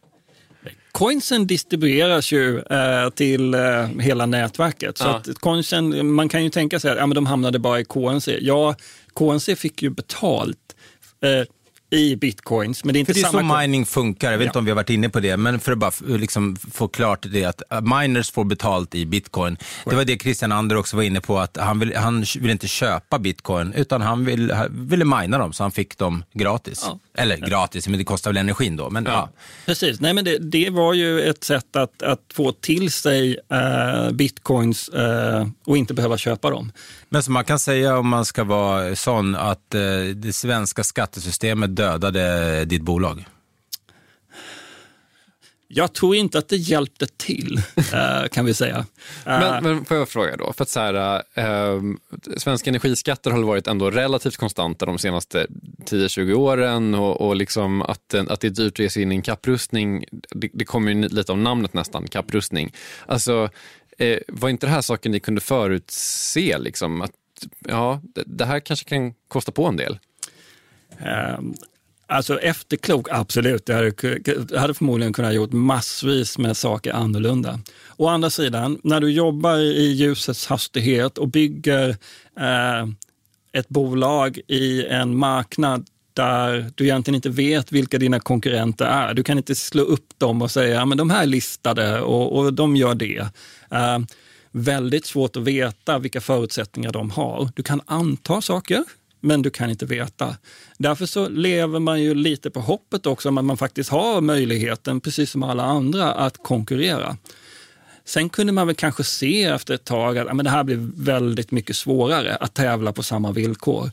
Coinsen 0.92 1.48
distribueras 1.48 2.32
ju 2.32 2.60
eh, 2.60 3.10
till 3.10 3.54
eh, 3.54 3.88
hela 4.00 4.26
nätverket. 4.26 4.98
Så 4.98 5.04
ja. 5.04 5.16
att 5.16 5.40
coinsen, 5.40 6.14
man 6.14 6.30
kan 6.30 6.44
ju 6.44 6.50
tänka 6.50 6.80
sig 6.80 6.92
att 6.92 6.98
ja, 6.98 7.06
men 7.06 7.16
de 7.16 7.26
hamnade 7.26 7.60
bara 7.60 7.80
i 7.80 7.86
KNC. 7.86 8.38
Ja, 8.42 8.76
KNC 9.14 9.56
fick 9.56 9.82
ju 9.82 9.90
betalt 9.90 10.76
eh, 11.22 11.48
i 11.90 12.16
bitcoins. 12.16 12.84
Men 12.84 12.94
det 12.94 12.98
är 12.98 13.00
inte 13.00 13.14
för 13.14 13.22
det 13.22 13.28
är 13.28 13.32
samma 13.32 13.56
så 13.56 13.62
mining 13.62 13.86
funkar. 13.86 14.32
Jag 14.32 14.38
vet 14.38 14.46
inte 14.46 14.60
om 14.60 14.66
vi 14.66 14.72
har 14.72 14.76
varit 14.76 14.90
inne 14.90 15.10
på 15.10 15.20
det, 15.20 15.38
men 15.38 15.60
för 15.60 15.72
att 15.72 15.78
bara 15.78 15.92
liksom 16.00 16.56
få 16.56 16.88
klart 16.88 17.26
det 17.32 17.46
att 17.46 17.62
uh, 17.74 18.00
miners 18.00 18.32
får 18.32 18.46
betalt 18.46 18.96
i 18.96 19.06
bitcoin. 19.06 19.58
Det 19.86 19.96
var 19.96 20.06
det 20.06 20.22
Christian 20.22 20.52
Ander 20.52 20.76
också 20.76 20.96
var 20.96 21.04
inne 21.04 21.22
på, 21.22 21.40
att 21.40 21.58
han 21.58 21.80
vill, 21.80 21.96
han 21.96 22.26
vill 22.40 22.52
inte 22.52 22.68
köpa 22.68 23.20
bitcoin, 23.20 23.74
utan 23.74 24.02
han 24.02 24.26
vill, 24.26 24.54
ville 24.70 25.06
mina 25.06 25.38
dem 25.38 25.54
så 25.54 25.64
han 25.64 25.72
fick 25.72 25.98
dem 25.98 26.24
gratis. 26.34 26.84
Ja. 26.86 27.00
Eller 27.18 27.38
gratis, 27.38 27.88
men 27.88 28.00
det 28.00 28.06
kostar 28.06 28.32
väl 28.32 28.38
energin 28.38 28.76
då. 28.76 28.90
Men, 28.90 29.06
ja. 29.06 29.12
ja. 29.12 29.30
Precis, 29.66 30.00
Nej, 30.00 30.14
men 30.14 30.26
det, 30.26 30.38
det, 30.38 30.70
var 30.70 30.94
ju 30.94 31.22
ett 31.22 31.44
sätt 31.44 31.76
att, 31.76 32.04
att 32.04 32.22
få 32.34 32.52
till 32.52 32.92
sig 32.92 33.38
uh, 33.54 34.12
bitcoins 34.12 34.90
uh, 34.90 35.48
och 35.66 35.78
inte 35.78 35.94
behöva 35.94 36.18
köpa 36.18 36.50
dem. 36.50 36.72
Men 37.10 37.24
som 37.24 37.34
man 37.34 37.46
kan 37.46 37.60
säga 37.60 37.98
om 37.98 38.08
man 38.08 38.26
ska 38.26 38.44
vara 38.44 38.96
sån 38.96 39.36
att 39.36 39.76
uh, 39.76 40.16
det 40.16 40.34
svenska 40.34 40.84
skattesystemet 40.84 41.77
dödade 41.78 42.66
ditt 42.66 42.82
bolag? 42.82 43.26
Jag 45.70 45.94
tror 45.94 46.16
inte 46.16 46.38
att 46.38 46.50
det 46.50 46.56
hjälpte 46.56 47.08
till, 47.08 47.62
kan 48.32 48.46
vi 48.46 48.54
säga. 48.54 48.86
Men, 49.26 49.64
men 49.64 49.86
får 49.86 49.98
jag 49.98 50.10
fråga 50.10 50.38
då, 50.38 50.54
för 50.54 50.64
att 50.64 50.70
så 50.70 50.80
här, 50.80 51.24
eh, 51.34 51.82
svenska 52.38 52.70
energiskatter 52.70 53.32
har 53.32 53.44
varit 53.44 53.68
ändå 53.68 53.92
relativt 53.92 54.38
konstanta 54.38 54.86
de 54.86 54.98
senaste 54.98 55.48
10-20 55.86 56.34
åren 56.34 56.96
och, 56.96 57.22
och 57.22 57.36
liksom 57.36 57.82
att, 57.82 58.14
att 58.14 58.40
det 58.40 58.48
är 58.48 58.52
dyrt 58.52 58.74
att 58.74 58.80
ge 58.80 58.90
sig 58.90 59.02
in 59.04 59.12
i 59.12 59.16
en 59.16 59.22
kapprustning, 59.22 60.06
det, 60.12 60.50
det 60.54 60.66
kommer 60.66 60.92
ju 60.92 61.10
lite 61.10 61.32
av 61.32 61.38
namnet 61.38 61.74
nästan, 61.74 62.08
kapprustning. 62.08 62.74
Alltså, 63.06 63.50
eh, 63.98 64.20
var 64.28 64.50
inte 64.50 64.66
det 64.66 64.72
här 64.72 64.82
saken 64.82 65.12
ni 65.12 65.20
kunde 65.20 65.42
förutse, 65.42 66.58
liksom, 66.58 67.02
att 67.02 67.12
ja, 67.68 68.02
det, 68.16 68.24
det 68.26 68.46
här 68.46 68.60
kanske 68.60 68.90
kan 68.90 69.14
kosta 69.28 69.52
på 69.52 69.66
en 69.66 69.78
del? 69.78 70.00
Ehm, 71.00 71.54
alltså 72.08 72.40
efterklok, 72.40 73.08
absolut. 73.12 73.70
Jag 73.70 73.76
hade, 73.76 73.94
jag 74.50 74.60
hade 74.60 74.74
förmodligen 74.74 75.14
kunnat 75.14 75.34
gjort 75.34 75.52
massvis 75.52 76.38
med 76.38 76.58
saker 76.58 76.94
annorlunda. 76.94 77.60
Å 77.98 78.08
andra 78.08 78.30
sidan, 78.30 78.80
när 78.84 79.00
du 79.00 79.12
jobbar 79.12 79.58
i 79.58 79.92
ljusets 79.92 80.48
hastighet 80.48 81.18
och 81.18 81.28
bygger 81.28 81.90
eh, 82.40 82.88
ett 83.54 83.70
bolag 83.70 84.40
i 84.48 84.86
en 84.86 85.18
marknad 85.18 85.86
där 86.14 86.72
du 86.76 86.84
egentligen 86.84 87.16
inte 87.16 87.30
vet 87.30 87.72
vilka 87.72 87.98
dina 87.98 88.20
konkurrenter 88.20 88.86
är. 88.86 89.14
Du 89.14 89.24
kan 89.24 89.38
inte 89.38 89.56
slå 89.56 89.84
upp 89.84 90.20
dem 90.20 90.42
och 90.42 90.52
säga 90.52 90.82
att 90.82 90.98
de 90.98 91.10
här 91.10 91.22
är 91.22 91.26
listade 91.26 92.02
och, 92.02 92.38
och 92.38 92.54
de 92.54 92.76
gör 92.76 92.96
det. 92.96 93.26
Eh, 93.72 94.00
väldigt 94.52 95.06
svårt 95.06 95.36
att 95.36 95.44
veta 95.44 96.00
vilka 96.00 96.22
förutsättningar 96.22 96.92
de 96.92 97.10
har. 97.10 97.50
Du 97.56 97.64
kan 97.64 97.82
anta 97.86 98.42
saker, 98.42 98.84
men 99.20 99.42
du 99.42 99.50
kan 99.50 99.70
inte 99.70 99.86
veta. 99.86 100.36
Därför 100.78 101.06
så 101.06 101.30
lever 101.30 101.80
man 101.80 102.02
ju 102.02 102.14
lite 102.14 102.50
på 102.50 102.60
hoppet 102.60 103.06
också 103.06 103.30
om 103.30 103.38
att 103.38 103.46
man 103.46 103.58
faktiskt 103.58 103.90
har 103.90 104.22
möjligheten, 104.22 105.02
precis 105.02 105.32
som 105.32 105.44
alla 105.44 105.64
andra, 105.64 106.14
att 106.14 106.44
konkurrera. 106.44 107.18
Sen 108.06 108.30
kunde 108.30 108.54
man 108.54 108.68
väl 108.68 108.76
kanske 108.76 109.04
se 109.04 109.44
efter 109.44 109.74
ett 109.74 109.86
tag 109.86 110.18
att 110.18 110.36
men 110.36 110.46
det 110.46 110.52
här 110.52 110.64
blir 110.64 110.90
väldigt 110.96 111.52
mycket 111.52 111.76
svårare 111.76 112.36
att 112.36 112.54
tävla 112.54 112.94
på 112.94 113.04
samma 113.04 113.32
villkor. 113.32 113.92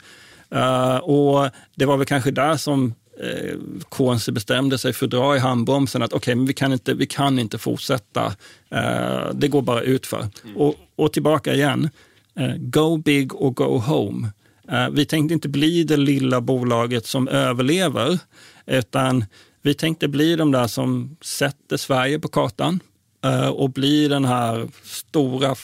Uh, 0.55 0.97
och 0.97 1.51
Det 1.75 1.87
var 1.87 1.97
väl 1.97 2.07
kanske 2.07 2.31
där 2.31 2.57
som 2.57 2.95
eh, 3.21 3.55
KNC 3.89 4.33
bestämde 4.33 4.79
sig 4.79 4.93
för 4.93 5.07
att 5.07 5.11
dra 5.11 5.37
i 5.37 5.39
handbromsen 5.39 6.03
att 6.03 6.13
okej, 6.13 6.19
okay, 6.19 6.35
men 6.35 6.47
vi 6.47 6.53
kan 6.53 6.73
inte, 6.73 6.95
vi 6.95 7.07
kan 7.07 7.39
inte 7.39 7.59
fortsätta. 7.59 8.35
Eh, 8.71 9.31
det 9.35 9.49
går 9.49 9.63
bara 9.63 9.81
utför. 9.81 10.29
Mm. 10.45 10.57
Och, 10.57 10.75
och 10.97 11.13
tillbaka 11.13 11.55
igen, 11.55 11.91
eh, 12.39 12.55
go 12.57 12.97
big 12.97 13.35
och 13.35 13.57
go 13.57 13.79
home. 13.79 14.29
Eh, 14.69 14.89
vi 14.91 15.07
tänkte 15.07 15.35
inte 15.35 15.49
bli 15.49 15.85
det 15.85 15.97
lilla 15.97 16.41
bolaget 16.41 17.07
som 17.07 17.29
överlever, 17.29 18.19
utan 18.67 19.25
vi 19.63 19.75
tänkte 19.75 20.09
bli 20.09 20.37
de 20.37 20.53
där 20.53 20.67
som 20.67 21.17
sätter 21.21 21.77
Sverige 21.77 22.19
på 22.19 22.29
kartan 22.29 22.81
eh, 23.25 23.49
och 23.49 23.71
blir 23.71 24.09
den 24.09 24.25
här 24.25 24.69
stora 24.83 25.55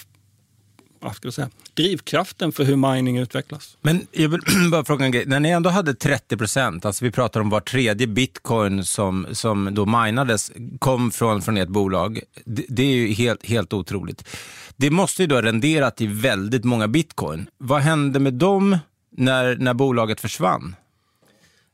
vad 1.01 1.17
ska 1.17 1.27
jag 1.27 1.35
säga, 1.35 1.51
drivkraften 1.75 2.53
för 2.53 2.65
hur 2.65 2.77
mining 2.77 3.19
utvecklas. 3.19 3.77
Men 3.81 4.07
jag 4.13 4.29
vill 4.29 4.41
bara 4.71 4.85
fråga 4.85 5.05
en 5.05 5.13
grej. 5.13 5.27
När 5.27 5.41
ni 5.41 5.49
ändå 5.49 5.71
hade 5.71 5.95
30 5.95 6.37
procent, 6.37 6.85
alltså 6.85 7.05
vi 7.05 7.11
pratar 7.11 7.41
om 7.41 7.51
var 7.51 7.61
tredje 7.61 8.07
bitcoin 8.07 8.85
som, 8.85 9.27
som 9.33 9.75
då 9.75 9.87
minades 9.87 10.53
kom 10.79 11.11
från, 11.11 11.43
från 11.43 11.57
ert 11.57 11.69
bolag. 11.69 12.21
Det, 12.45 12.65
det 12.69 12.83
är 12.83 12.97
ju 12.97 13.13
helt, 13.13 13.47
helt 13.47 13.73
otroligt. 13.73 14.29
Det 14.77 14.91
måste 14.91 15.23
ju 15.23 15.27
då 15.27 15.35
ha 15.35 15.43
renderat 15.43 16.01
i 16.01 16.07
väldigt 16.07 16.65
många 16.65 16.89
bitcoin. 16.89 17.47
Vad 17.59 17.81
hände 17.81 18.19
med 18.19 18.35
dem 18.35 18.79
när, 19.21 19.57
när 19.57 19.75
bolaget 19.75 20.21
försvann? 20.21 20.77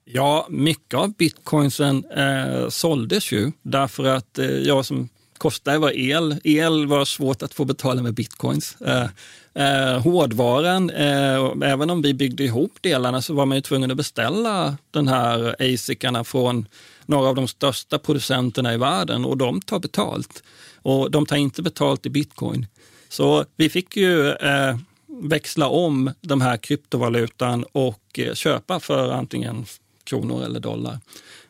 Ja, 0.05 0.47
mycket 0.51 0.95
av 0.95 1.15
bitcoinsen 1.15 2.05
eh, 2.05 2.69
såldes 2.69 3.33
ju 3.33 3.53
därför 3.63 4.05
att 4.05 4.39
eh, 4.39 4.47
jag 4.47 4.85
som 4.85 5.09
kostade 5.39 5.79
var 5.79 5.91
el. 5.91 6.41
El 6.45 6.87
var 6.87 7.05
svårt 7.05 7.43
att 7.43 7.55
få 7.55 7.65
betala 7.65 8.03
med 8.03 8.15
bitcoins. 8.15 8.77
Eh, 8.81 9.09
eh, 9.55 10.01
hårdvaran, 10.01 10.91
eh, 10.91 11.53
även 11.63 11.91
om 11.91 12.03
vi 12.03 12.15
byggde 12.15 12.45
ihop 12.45 12.79
delarna 12.81 13.23
så 13.23 13.35
var 13.35 13.47
man 13.47 13.57
ju 13.57 13.63
tvungen 13.63 13.91
att 13.91 13.97
beställa 13.97 14.77
den 14.91 15.09
här 15.09 15.57
ASICarna 15.59 16.25
från 16.25 16.67
några 17.07 17.29
av 17.29 17.35
de 17.35 17.49
största 17.49 17.99
producenterna 17.99 18.75
i 18.75 18.77
världen 18.77 19.25
och 19.25 19.37
de 19.37 19.61
tar 19.61 19.79
betalt. 19.79 20.43
Och 20.83 21.11
de 21.11 21.27
tar 21.27 21.37
inte 21.37 21.63
betalt 21.63 22.07
i 22.07 22.11
bitcoin. 22.11 22.67
Så 23.09 23.45
vi 23.57 23.69
fick 23.69 23.97
ju 23.97 24.31
eh, 24.31 24.77
växla 25.23 25.69
om 25.69 26.11
de 26.21 26.41
här 26.41 26.57
kryptovalutan 26.57 27.65
och 27.73 28.19
eh, 28.19 28.35
köpa 28.35 28.81
för 28.81 29.11
antingen 29.11 29.67
kronor 30.05 30.45
eller 30.45 30.61
dollar. 30.61 30.99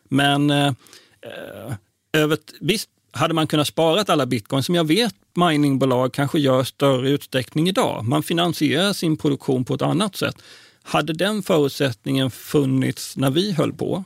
Men 0.03 0.49
eh, 0.49 0.67
eh 1.21 1.73
över, 2.13 2.37
visst 2.59 2.89
hade 3.11 3.33
man 3.33 3.47
kunnat 3.47 3.67
spara 3.67 4.03
alla 4.07 4.25
bitcoin 4.25 4.63
som 4.63 4.75
jag 4.75 4.87
vet 4.87 5.15
miningbolag 5.33 6.13
kanske 6.13 6.39
gör 6.39 6.63
större 6.63 7.09
utsträckning 7.09 7.69
idag. 7.69 8.05
Man 8.05 8.23
finansierar 8.23 8.93
sin 8.93 9.17
produktion 9.17 9.65
på 9.65 9.73
ett 9.73 9.81
annat 9.81 10.15
sätt. 10.15 10.35
Hade 10.83 11.13
den 11.13 11.43
förutsättningen 11.43 12.31
funnits 12.31 13.17
när 13.17 13.31
vi 13.31 13.51
höll 13.51 13.73
på, 13.73 14.03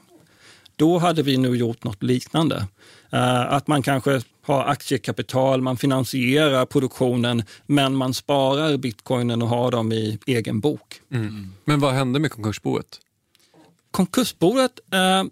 då 0.76 0.98
hade 0.98 1.24
vi 1.24 1.38
nu 1.38 1.58
gjort 1.58 1.84
något 1.84 2.04
liknande. 2.04 2.68
Uh, 3.14 3.54
att 3.54 3.68
man 3.68 3.82
kanske 3.82 4.22
har 4.42 4.66
aktiekapital, 4.66 5.62
man 5.62 5.78
finansierar 5.78 6.66
produktionen 6.66 7.44
men 7.66 7.96
man 7.96 8.14
sparar 8.14 8.78
bitcoinen 8.78 9.42
och 9.42 9.48
har 9.48 9.72
dem 9.72 9.92
i 9.92 10.20
egen 10.26 10.60
bok. 10.60 11.02
Mm. 11.12 11.54
Men 11.66 11.80
vad 11.80 11.94
hände 11.94 12.20
med 12.20 12.32
konkursboet? 12.32 13.00
Konkursboet, 13.92 14.80
uh, 14.94 15.30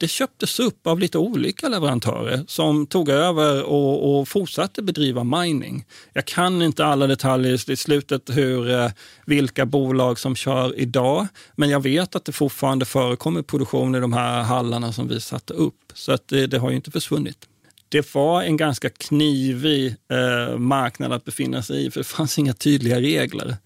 det 0.00 0.08
köptes 0.08 0.60
upp 0.60 0.86
av 0.86 0.98
lite 0.98 1.18
olika 1.18 1.68
leverantörer 1.68 2.44
som 2.46 2.86
tog 2.86 3.08
över 3.08 3.62
och, 3.62 4.20
och, 4.20 4.28
fortsatte 4.28 4.82
bedriva 4.82 5.24
mining. 5.24 5.84
Jag 6.12 6.24
kan 6.24 6.62
inte 6.62 6.84
alla 6.84 7.06
detaljer 7.06 7.70
i 7.70 7.76
slutet 7.76 8.30
hur, 8.32 8.70
eh, 8.70 8.90
vilka 9.26 9.66
bolag 9.66 10.18
som 10.18 10.36
kör 10.36 10.78
idag, 10.78 11.26
men 11.56 11.70
jag 11.70 11.82
vet 11.82 12.16
att 12.16 12.24
det 12.24 12.32
fortfarande 12.32 12.84
förekommer 12.84 13.42
produktion 13.42 13.94
i 13.94 14.00
de 14.00 14.12
här 14.12 14.42
hallarna 14.42 14.92
som 14.92 15.08
vi 15.08 15.20
satte 15.20 15.54
upp. 15.54 15.74
Så 15.94 16.12
att 16.12 16.28
det, 16.28 16.46
det 16.46 16.58
har 16.58 16.70
ju 16.70 16.76
inte 16.76 16.90
försvunnit. 16.90 17.48
Det 17.88 18.14
var 18.14 18.42
en 18.42 18.56
ganska 18.56 18.90
knivig 18.90 19.86
eh, 19.86 20.58
marknad 20.58 21.12
att 21.12 21.24
befinna 21.24 21.62
sig 21.62 21.86
i, 21.86 21.90
för 21.90 22.00
det 22.00 22.04
fanns 22.04 22.38
inga 22.38 22.52
tydliga 22.52 23.00
regler. 23.00 23.56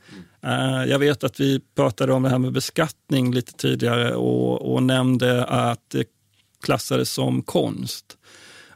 Eh, 0.47 0.85
jag 0.91 0.99
vet 0.99 1.24
att 1.24 1.41
vi 1.41 1.61
pratade 1.77 2.12
om 2.12 2.22
det 2.22 2.29
här 2.29 2.39
med 2.39 2.53
beskattning 2.53 3.35
lite 3.35 3.53
tidigare 3.53 4.14
och, 4.14 4.74
och 4.74 4.83
nämnde 4.83 5.45
att 5.45 5.91
det 5.91 6.05
klassades 6.62 7.11
som 7.11 7.42
konst. 7.42 8.16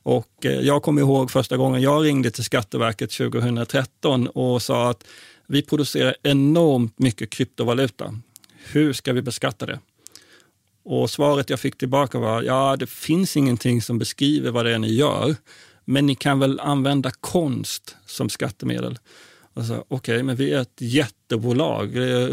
Och 0.03 0.47
eh, 0.47 0.61
jag 0.61 0.83
kommer 0.83 1.03
ihåg 1.03 1.31
första 1.31 1.57
gången 1.57 1.83
jag 1.83 2.05
ringde 2.05 2.31
till 2.31 2.45
Skatteverket 2.45 3.11
2013 3.11 4.29
och 4.29 4.63
sa 4.63 4.91
att 4.91 5.05
vi 5.47 5.63
producerar 5.63 6.17
enormt 6.23 6.99
mycket 6.99 7.31
kryptovaluta. 7.31 8.15
Hur 8.65 8.93
ska 8.93 9.13
vi 9.13 9.23
beskatta 9.23 9.67
det? 9.67 9.79
Och 10.85 11.11
svaret 11.11 11.51
jag 11.51 11.61
fick 11.61 11.79
tillbaka 11.79 12.19
var, 12.19 12.43
ja 12.43 12.77
det 12.77 12.87
finns 12.87 13.37
ingenting 13.37 13.83
som 13.83 13.99
beskriver 13.99 14.51
vad 14.51 14.67
det 14.67 14.75
är 14.75 14.79
ni 14.79 14.93
gör, 14.93 15.37
men 15.85 16.07
ni 16.07 16.15
kan 16.15 16.39
väl 16.39 16.61
använda 16.61 17.11
konst 17.11 17.97
som 18.07 18.29
skattemedel. 18.29 18.99
Okej, 19.55 19.83
okay, 19.89 20.23
men 20.23 20.37
vi 20.37 20.53
är 20.53 20.61
ett 20.61 20.77
jättebolag, 20.79 21.87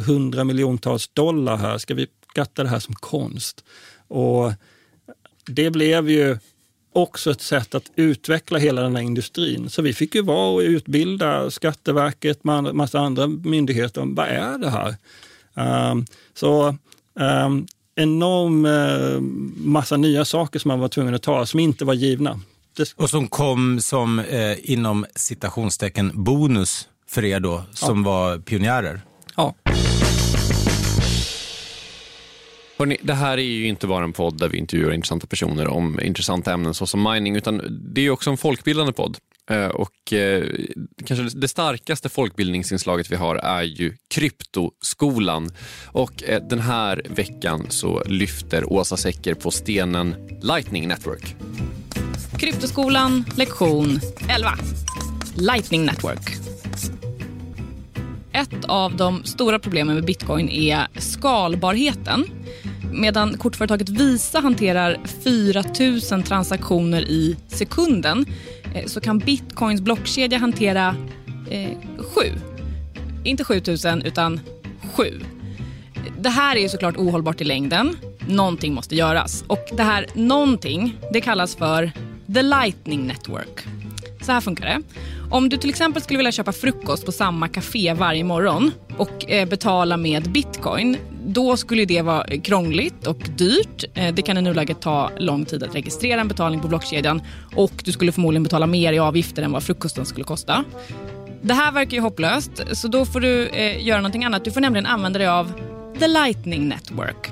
hundra 0.05 0.43
miljontals 0.43 1.07
dollar 1.07 1.57
här, 1.57 1.77
ska 1.77 1.93
vi 1.93 2.07
skatta 2.29 2.63
det 2.63 2.69
här 2.69 2.79
som 2.79 2.95
konst? 2.95 3.63
Och 4.07 4.53
det 5.47 5.71
blev 5.71 6.09
ju 6.09 6.37
också 6.93 7.31
ett 7.31 7.41
sätt 7.41 7.75
att 7.75 7.91
utveckla 7.95 8.59
hela 8.59 8.81
den 8.81 8.95
här 8.95 9.03
industrin. 9.03 9.69
Så 9.69 9.81
vi 9.81 9.93
fick 9.93 10.15
ju 10.15 10.21
vara 10.21 10.49
och 10.49 10.59
utbilda 10.59 11.51
Skatteverket, 11.51 12.43
massa 12.43 12.99
andra 12.99 13.27
myndigheter 13.27 14.01
om 14.01 14.15
vad 14.15 14.27
är 14.27 14.57
det 14.57 14.69
här? 14.69 14.95
Um, 15.91 16.05
så 16.33 16.75
um, 17.45 17.67
enorm 17.95 18.65
uh, 18.65 19.19
massa 19.67 19.97
nya 19.97 20.25
saker 20.25 20.59
som 20.59 20.69
man 20.69 20.79
var 20.79 20.87
tvungen 20.87 21.15
att 21.15 21.23
ta, 21.23 21.45
som 21.45 21.59
inte 21.59 21.85
var 21.85 21.93
givna. 21.93 22.39
Det... 22.77 22.93
Och 22.95 23.09
som 23.09 23.27
kom 23.27 23.79
som 23.81 24.19
eh, 24.19 24.71
inom 24.71 25.05
citationstecken 25.15 26.11
bonus 26.13 26.87
för 27.07 27.25
er 27.25 27.39
då, 27.39 27.63
som 27.73 28.03
ja. 28.03 28.11
var 28.11 28.39
pionjärer? 28.39 29.01
Ja. 29.35 29.55
Hörrni, 32.77 32.97
det 33.01 33.13
här 33.13 33.37
är 33.37 33.41
ju 33.41 33.67
inte 33.67 33.87
bara 33.87 34.03
en 34.03 34.13
podd 34.13 34.37
där 34.37 34.49
vi 34.49 34.57
intervjuar 34.57 34.93
intressanta 34.93 35.27
personer 35.27 35.67
om 35.67 35.99
intressanta 35.99 36.53
ämnen 36.53 36.73
såsom 36.73 37.03
mining, 37.03 37.35
utan 37.35 37.61
det 37.93 38.01
är 38.01 38.09
också 38.09 38.29
en 38.29 38.37
folkbildande 38.37 38.93
podd. 38.93 39.17
Eh, 39.49 39.67
och 39.67 40.13
eh, 40.13 40.43
kanske 41.05 41.39
det 41.39 41.47
starkaste 41.47 42.09
folkbildningsinslaget 42.09 43.11
vi 43.11 43.15
har 43.15 43.35
är 43.35 43.63
ju 43.63 43.93
Kryptoskolan. 44.09 45.49
Och 45.85 46.23
eh, 46.23 46.43
den 46.49 46.59
här 46.59 47.01
veckan 47.09 47.65
så 47.69 48.03
lyfter 48.05 48.73
Åsa 48.73 48.97
Secker 48.97 49.33
på 49.33 49.51
stenen 49.51 50.15
Lightning 50.41 50.87
Network. 50.87 51.35
Kryptoskolan, 52.39 53.25
lektion 53.37 53.99
11. 54.29 54.57
Lightning 55.35 55.85
Network. 55.85 56.56
Ett 58.37 58.65
av 58.65 58.95
de 58.95 59.23
stora 59.23 59.59
problemen 59.59 59.95
med 59.95 60.05
bitcoin 60.05 60.49
är 60.49 60.87
skalbarheten. 60.99 62.25
Medan 62.91 63.37
kortföretaget 63.37 63.89
Visa 63.89 64.39
hanterar 64.39 64.97
4 65.23 65.63
000 66.11 66.23
transaktioner 66.23 67.01
i 67.01 67.37
sekunden 67.47 68.25
eh, 68.75 68.85
så 68.85 69.01
kan 69.01 69.19
bitcoins 69.19 69.81
blockkedja 69.81 70.37
hantera 70.37 70.95
eh, 71.49 71.69
sju. 71.97 72.33
Inte 73.23 73.43
7 73.43 73.61
000 73.85 74.01
utan 74.05 74.39
sju. 74.95 75.19
Det 76.19 76.29
här 76.29 76.55
är 76.55 76.67
såklart 76.67 76.97
ohållbart 76.97 77.41
i 77.41 77.43
längden. 77.43 77.97
Någonting 78.27 78.73
måste 78.73 78.95
göras. 78.95 79.43
Och 79.47 79.65
det 79.77 79.83
här 79.83 80.05
någonting 80.13 80.97
det 81.13 81.21
kallas 81.21 81.55
för 81.55 81.91
the 82.33 82.41
lightning 82.41 83.07
network. 83.07 83.76
Så 84.27 84.33
här 84.33 84.41
funkar 84.41 84.65
det. 84.65 84.81
Om 85.31 85.49
du 85.49 85.57
till 85.57 85.69
exempel 85.69 86.01
skulle 86.01 86.17
vilja 86.17 86.31
köpa 86.31 86.51
frukost 86.51 87.05
på 87.05 87.11
samma 87.11 87.47
café 87.47 87.93
varje 87.93 88.23
morgon 88.23 88.71
och 88.97 89.31
eh, 89.31 89.47
betala 89.47 89.97
med 89.97 90.31
bitcoin, 90.31 90.97
då 91.25 91.57
skulle 91.57 91.85
det 91.85 92.01
vara 92.01 92.27
krångligt 92.27 93.07
och 93.07 93.17
dyrt. 93.37 93.83
Eh, 93.93 94.13
det 94.13 94.21
kan 94.21 94.37
i 94.37 94.41
nuläget 94.41 94.81
ta 94.81 95.11
lång 95.17 95.45
tid 95.45 95.63
att 95.63 95.75
registrera 95.75 96.21
en 96.21 96.27
betalning 96.27 96.59
på 96.59 96.67
blockkedjan 96.67 97.21
och 97.55 97.71
du 97.83 97.91
skulle 97.91 98.11
förmodligen 98.11 98.43
betala 98.43 98.67
mer 98.67 98.93
i 98.93 98.99
avgifter 98.99 99.43
än 99.43 99.51
vad 99.51 99.63
frukosten 99.63 100.05
skulle 100.05 100.23
kosta. 100.23 100.63
Det 101.41 101.53
här 101.53 101.71
verkar 101.71 101.91
ju 101.91 102.01
hopplöst, 102.01 102.63
så 102.71 102.87
då 102.87 103.05
får 103.05 103.19
du 103.19 103.47
eh, 103.47 103.87
göra 103.87 103.97
någonting 103.97 104.23
annat. 104.23 104.45
Du 104.45 104.51
får 104.51 104.61
nämligen 104.61 104.85
använda 104.85 105.19
dig 105.19 105.27
av 105.27 105.51
The 105.99 106.07
Lightning 106.07 106.67
Network. 106.67 107.31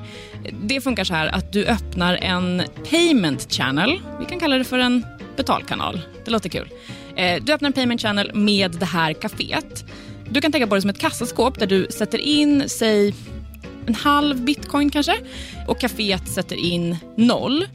Det 0.64 0.82
funkar 0.82 1.04
så 1.04 1.14
här 1.14 1.28
att 1.28 1.54
du 1.54 1.66
öppnar 1.66 2.16
en 2.16 2.64
payment 2.90 3.54
channel. 3.54 4.00
Vi 4.20 4.26
kan 4.26 4.40
kalla 4.40 4.58
det 4.58 4.64
för 4.64 4.80
en 4.80 5.06
betalkanal. 5.38 6.02
Det 6.26 6.32
låter 6.32 6.50
kul. 6.50 6.70
Eh, 7.16 7.44
du 7.44 7.54
öppnar 7.54 7.68
en 7.68 7.74
payment 7.74 8.02
channel 8.02 8.32
med 8.34 8.72
det 8.72 8.86
här 8.86 9.14
kaféet. 9.14 9.86
Du 10.30 10.42
kan 10.42 10.52
tänka 10.52 10.68
på 10.68 10.76
det 10.76 10.82
som 10.82 10.90
ett 10.90 11.00
kassaskåp 11.00 11.60
där 11.60 11.68
du 11.68 11.88
sätter 11.90 12.18
in, 12.18 12.64
säg 12.70 13.14
en 13.86 13.96
halv 13.96 14.42
bitcoin 14.42 14.90
kanske 14.90 15.16
och 15.68 15.80
kaféet 15.80 16.28
sätter 16.28 16.56
in 16.56 16.98
noll. 17.18 17.66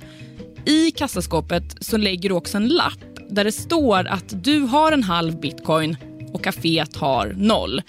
I 0.64 0.90
kassaskåpet 0.90 1.76
så 1.80 1.96
lägger 1.96 2.28
du 2.28 2.34
också 2.34 2.56
en 2.56 2.68
lapp 2.68 2.98
där 3.28 3.44
det 3.44 3.52
står 3.52 4.06
att 4.06 4.44
du 4.44 4.60
har 4.60 4.92
en 4.92 5.02
halv 5.02 5.40
bitcoin 5.40 5.96
och 6.32 6.44
kaféet 6.44 6.96
har 6.96 7.34
noll. 7.36 7.82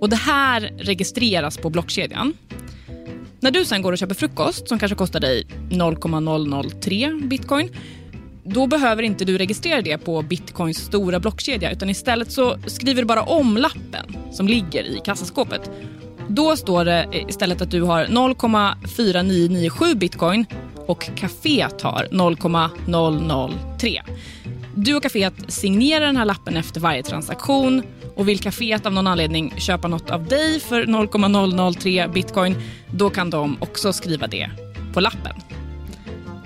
Och 0.00 0.08
Det 0.08 0.16
här 0.16 0.60
registreras 0.78 1.58
på 1.58 1.70
blockkedjan. 1.70 2.34
När 3.40 3.50
du 3.50 3.64
sen 3.64 3.82
går 3.82 3.92
och 3.92 3.98
köper 3.98 4.14
frukost 4.14 4.68
som 4.68 4.78
kanske 4.78 4.96
kostar 4.96 5.20
dig 5.20 5.46
0,003 5.70 7.20
bitcoin 7.24 7.68
då 8.44 8.66
behöver 8.66 9.02
inte 9.02 9.24
du 9.24 9.38
registrera 9.38 9.82
det 9.82 9.98
på 9.98 10.22
bitcoins 10.22 10.78
stora 10.78 11.20
blockkedja 11.20 11.72
utan 11.72 11.90
istället 11.90 12.32
så 12.32 12.56
skriver 12.66 13.02
du 13.02 13.06
bara 13.06 13.22
om 13.22 13.56
lappen 13.56 14.16
som 14.32 14.48
ligger 14.48 14.84
i 14.84 15.00
kassaskåpet. 15.04 15.70
Då 16.28 16.56
står 16.56 16.84
det 16.84 17.08
istället 17.28 17.62
att 17.62 17.70
du 17.70 17.82
har 17.82 18.04
0,4997 18.04 19.94
bitcoin 19.94 20.46
och 20.86 21.08
kaféet 21.16 21.82
har 21.82 22.08
0,003. 22.10 24.02
Du 24.74 24.94
och 24.94 25.02
kaféet 25.02 25.32
signerar 25.48 26.06
den 26.06 26.16
här 26.16 26.24
lappen 26.24 26.56
efter 26.56 26.80
varje 26.80 27.02
transaktion 27.02 27.82
och 28.16 28.28
vill 28.28 28.38
kaféet 28.38 28.86
av 28.86 28.92
någon 28.92 29.06
anledning 29.06 29.54
köpa 29.56 29.88
något 29.88 30.10
av 30.10 30.26
dig 30.26 30.60
för 30.60 30.86
0,003 30.86 32.08
bitcoin, 32.08 32.56
då 32.90 33.10
kan 33.10 33.30
de 33.30 33.56
också 33.60 33.92
skriva 33.92 34.26
det 34.26 34.50
på 34.94 35.00
lappen. 35.00 35.61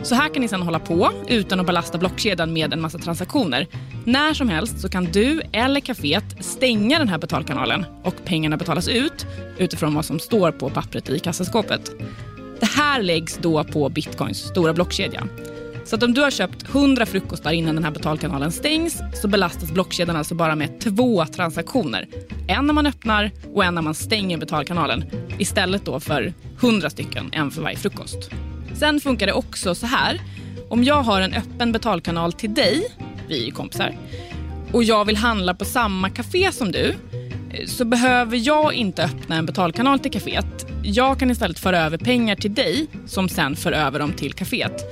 Så 0.02 0.14
här 0.14 0.28
kan 0.28 0.42
ni 0.42 0.48
sedan 0.48 0.62
hålla 0.62 0.78
på 0.78 1.12
utan 1.28 1.60
att 1.60 1.66
belasta 1.66 1.98
blockkedjan 1.98 2.52
med 2.52 2.72
en 2.72 2.80
massa 2.80 2.98
transaktioner. 2.98 3.66
När 4.04 4.34
som 4.34 4.48
helst 4.48 4.80
så 4.80 4.88
kan 4.88 5.04
du 5.04 5.42
eller 5.52 5.80
kaféet 5.80 6.42
stänga 6.44 6.98
den 6.98 7.08
här 7.08 7.18
betalkanalen 7.18 7.84
och 8.04 8.14
pengarna 8.24 8.56
betalas 8.56 8.88
ut 8.88 9.26
utifrån 9.58 9.94
vad 9.94 10.04
som 10.04 10.18
står 10.18 10.52
på 10.52 10.70
pappret 10.70 11.08
i 11.08 11.18
kassaskåpet. 11.18 11.90
Det 12.60 12.66
här 12.66 13.02
läggs 13.02 13.38
då 13.42 13.64
på 13.64 13.88
bitcoins 13.88 14.38
stora 14.38 14.72
blockkedja. 14.72 15.26
Så 15.84 15.96
att 15.96 16.02
om 16.02 16.14
du 16.14 16.20
har 16.20 16.30
köpt 16.30 16.74
100 16.74 17.06
frukostar 17.06 17.52
innan 17.52 17.74
den 17.74 17.84
här 17.84 17.90
betalkanalen 17.90 18.52
stängs 18.52 19.00
så 19.22 19.28
belastas 19.28 19.70
blockkedjan 19.70 20.16
alltså 20.16 20.34
bara 20.34 20.54
med 20.54 20.80
två 20.80 21.26
transaktioner. 21.26 22.08
En 22.48 22.66
när 22.66 22.74
man 22.74 22.86
öppnar 22.86 23.30
och 23.54 23.64
en 23.64 23.74
när 23.74 23.82
man 23.82 23.94
stänger 23.94 24.38
betalkanalen. 24.38 25.04
Istället 25.38 25.84
då 25.84 26.00
för 26.00 26.34
100 26.60 26.90
stycken, 26.90 27.28
en 27.32 27.50
för 27.50 27.62
varje 27.62 27.76
frukost. 27.76 28.30
Sen 28.78 29.00
funkar 29.00 29.26
det 29.26 29.32
också 29.32 29.74
så 29.74 29.86
här. 29.86 30.20
Om 30.68 30.84
jag 30.84 31.02
har 31.02 31.20
en 31.20 31.34
öppen 31.34 31.72
betalkanal 31.72 32.32
till 32.32 32.54
dig, 32.54 32.86
vi 33.28 33.48
är 33.48 33.52
kompisar, 33.52 33.96
och 34.72 34.84
jag 34.84 35.04
vill 35.04 35.16
handla 35.16 35.54
på 35.54 35.64
samma 35.64 36.10
café 36.10 36.52
som 36.52 36.72
du, 36.72 36.94
eh, 37.50 37.66
så 37.66 37.84
behöver 37.84 38.46
jag 38.46 38.74
inte 38.74 39.04
öppna 39.04 39.36
en 39.36 39.46
betalkanal 39.46 39.98
till 39.98 40.10
kaféet. 40.10 40.66
Jag 40.82 41.18
kan 41.18 41.30
istället 41.30 41.58
föra 41.58 41.78
över 41.78 41.98
pengar 41.98 42.36
till 42.36 42.54
dig 42.54 42.86
som 43.06 43.28
sen 43.28 43.56
för 43.56 43.72
över 43.72 43.98
dem 43.98 44.12
till 44.12 44.32
kaféet. 44.32 44.82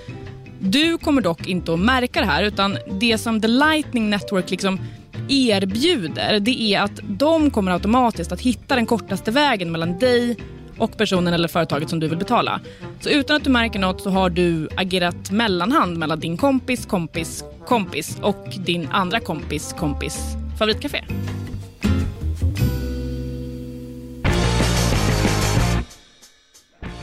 Du 0.59 0.99
kommer 0.99 1.23
dock 1.23 1.47
inte 1.49 1.73
att 1.75 1.81
märka 1.81 2.21
det 2.21 2.27
här 2.27 2.43
utan 2.43 2.79
det 3.01 3.19
som 3.19 3.41
The 3.41 3.49
Lightning 3.49 4.11
Network 4.11 4.51
liksom 4.51 4.81
erbjuder 5.29 6.41
det 6.41 6.61
är 6.61 6.81
att 6.81 7.01
de 7.03 7.51
kommer 7.51 7.73
automatiskt 7.73 8.33
att 8.33 8.41
hitta 8.41 8.75
den 8.75 8.87
kortaste 8.87 9.31
vägen 9.31 9.73
mellan 9.73 9.99
dig 9.99 10.37
och 10.79 10.97
personen 10.97 11.35
eller 11.35 11.49
företaget 11.49 11.91
som 11.91 12.01
du 12.01 12.09
vill 12.09 12.19
betala. 12.19 12.61
Så 13.01 13.09
utan 13.11 13.37
att 13.37 13.45
du 13.45 13.51
märker 13.51 13.79
något 13.79 14.01
så 14.01 14.11
har 14.11 14.31
du 14.31 14.69
agerat 14.77 15.31
mellanhand 15.31 15.99
mellan 15.99 16.21
din 16.21 16.37
kompis, 16.37 16.87
kompis, 16.87 17.45
kompis 17.67 18.19
och 18.23 18.49
din 18.59 18.89
andra 18.89 19.21
kompis, 19.21 19.75
kompis 19.79 20.37
favoritcafé. 20.59 21.05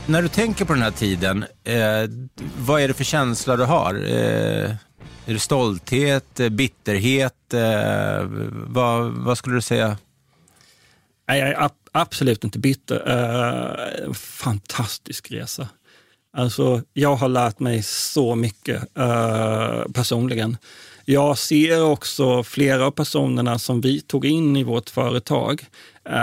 När 0.06 0.22
du 0.22 0.28
tänker 0.28 0.64
på 0.64 0.72
den 0.72 0.82
här 0.82 0.90
tiden, 0.90 1.44
eh, 1.64 2.10
vad 2.58 2.80
är 2.80 2.88
det 2.88 2.94
för 2.94 3.04
känsla 3.04 3.56
du 3.56 3.64
har? 3.64 3.94
Eh, 3.94 4.70
är 5.26 5.32
det 5.32 5.38
stolthet, 5.38 6.40
eh, 6.40 6.48
bitterhet? 6.48 7.54
Eh, 7.54 8.24
vad, 8.52 9.12
vad 9.12 9.38
skulle 9.38 9.54
du 9.54 9.62
säga? 9.62 9.96
Nej, 11.28 11.40
jag 11.40 11.48
är 11.48 11.54
absolut 11.92 12.44
inte 12.44 12.58
bitter. 12.58 13.10
Uh, 14.06 14.12
fantastisk 14.12 15.30
resa. 15.30 15.68
Alltså, 16.36 16.82
jag 16.92 17.16
har 17.16 17.28
lärt 17.28 17.58
mig 17.58 17.82
så 17.82 18.34
mycket 18.34 18.82
uh, 18.98 19.92
personligen. 19.92 20.56
Jag 21.04 21.38
ser 21.38 21.84
också 21.84 22.42
flera 22.42 22.86
av 22.86 22.90
personerna 22.90 23.58
som 23.58 23.80
vi 23.80 24.00
tog 24.00 24.24
in 24.24 24.56
i 24.56 24.64
vårt 24.64 24.90
företag 24.90 25.64
uh, 26.08 26.14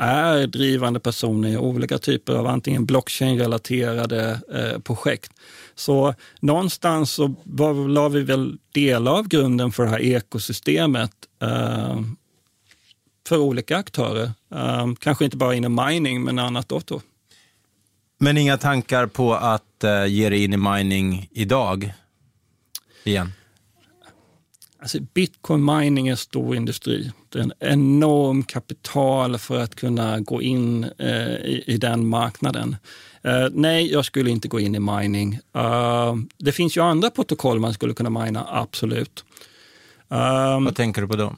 är 0.00 0.46
drivande 0.46 1.00
personer 1.00 1.48
i 1.48 1.56
olika 1.56 1.98
typer 1.98 2.32
av 2.32 2.46
antingen 2.46 2.86
blockchain-relaterade 2.86 4.40
projekt. 4.84 5.32
Så 5.74 6.14
någonstans 6.40 7.12
så 7.12 7.34
la 7.88 8.08
vi 8.08 8.22
väl 8.22 8.58
delar 8.72 9.12
av 9.12 9.28
grunden 9.28 9.72
för 9.72 9.84
det 9.84 9.90
här 9.90 10.00
ekosystemet 10.00 11.12
för 13.28 13.38
olika 13.38 13.76
aktörer. 13.76 14.30
Um, 14.48 14.96
kanske 14.96 15.24
inte 15.24 15.36
bara 15.36 15.54
inom 15.54 15.86
mining, 15.86 16.22
men 16.22 16.38
annat 16.38 16.72
också. 16.72 17.00
Men 18.18 18.38
inga 18.38 18.58
tankar 18.58 19.06
på 19.06 19.34
att 19.34 19.84
uh, 19.84 20.06
ge 20.06 20.28
dig 20.28 20.44
in 20.44 20.52
i 20.52 20.56
mining 20.56 21.28
idag? 21.30 21.92
Igen? 23.04 23.32
Alltså, 24.80 24.98
Bitcoin 25.14 25.64
mining 25.64 26.08
är 26.08 26.16
stor 26.16 26.56
industri. 26.56 27.12
Det 27.28 27.38
är 27.38 27.42
en 27.42 27.52
enorm 27.60 28.42
kapital 28.42 29.38
för 29.38 29.60
att 29.60 29.74
kunna 29.74 30.20
gå 30.20 30.42
in 30.42 30.84
uh, 30.84 31.34
i, 31.34 31.64
i, 31.66 31.76
den 31.76 32.06
marknaden. 32.06 32.76
Uh, 33.26 33.48
nej, 33.52 33.92
jag 33.92 34.04
skulle 34.04 34.30
inte 34.30 34.48
gå 34.48 34.60
in 34.60 34.74
i 34.74 34.80
mining. 34.80 35.38
det 36.38 36.52
finns 36.52 36.76
ju 36.76 36.80
andra 36.80 37.10
protokoll 37.10 37.58
man 37.58 37.74
skulle 37.74 37.94
kunna 37.94 38.10
mina, 38.10 38.46
absolut. 38.48 39.24
Um, 40.08 40.64
Vad 40.64 40.76
tänker 40.76 41.02
du 41.02 41.08
på 41.08 41.16
då? 41.16 41.36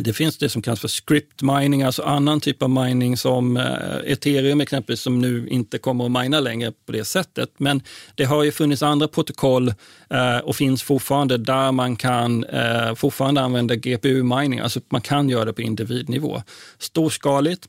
Det 0.00 0.12
finns 0.12 0.38
det 0.38 0.48
som 0.48 0.62
kallas 0.62 0.80
för 0.80 0.88
script 0.88 1.42
mining, 1.42 1.82
alltså 1.82 2.02
annan 2.02 2.40
typ 2.40 2.62
av 2.62 2.70
mining 2.70 3.16
som 3.16 3.56
eh, 3.56 4.12
ethereum 4.12 4.60
exempelvis, 4.60 5.00
som 5.00 5.20
nu 5.20 5.48
inte 5.48 5.78
kommer 5.78 6.04
att 6.04 6.22
mina 6.22 6.40
längre 6.40 6.72
på 6.86 6.92
det 6.92 7.04
sättet. 7.04 7.50
Men 7.56 7.82
det 8.14 8.24
har 8.24 8.42
ju 8.44 8.52
funnits 8.52 8.82
andra 8.82 9.08
protokoll 9.08 9.74
eh, 10.10 10.38
och 10.38 10.56
finns 10.56 10.82
fortfarande 10.82 11.38
där 11.38 11.72
man 11.72 11.96
kan 11.96 12.44
eh, 12.44 12.94
fortfarande 12.94 13.40
använda 13.40 13.74
GPU-mining, 13.74 14.58
alltså 14.58 14.80
man 14.88 15.00
kan 15.00 15.28
göra 15.28 15.44
det 15.44 15.52
på 15.52 15.62
individnivå. 15.62 16.42
Storskaligt, 16.78 17.68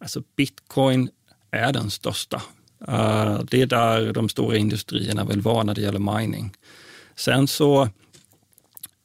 alltså 0.00 0.22
bitcoin 0.36 1.08
är 1.50 1.72
den 1.72 1.90
största. 1.90 2.42
det 3.50 3.62
är 3.62 3.66
där 3.66 4.12
de 4.12 4.28
stora 4.28 4.56
industrierna 4.56 5.24
vill 5.24 5.40
vara 5.40 5.62
när 5.62 5.74
det 5.74 5.80
gäller 5.80 6.18
mining. 6.18 6.52
Sen 7.16 7.48
så 7.48 7.88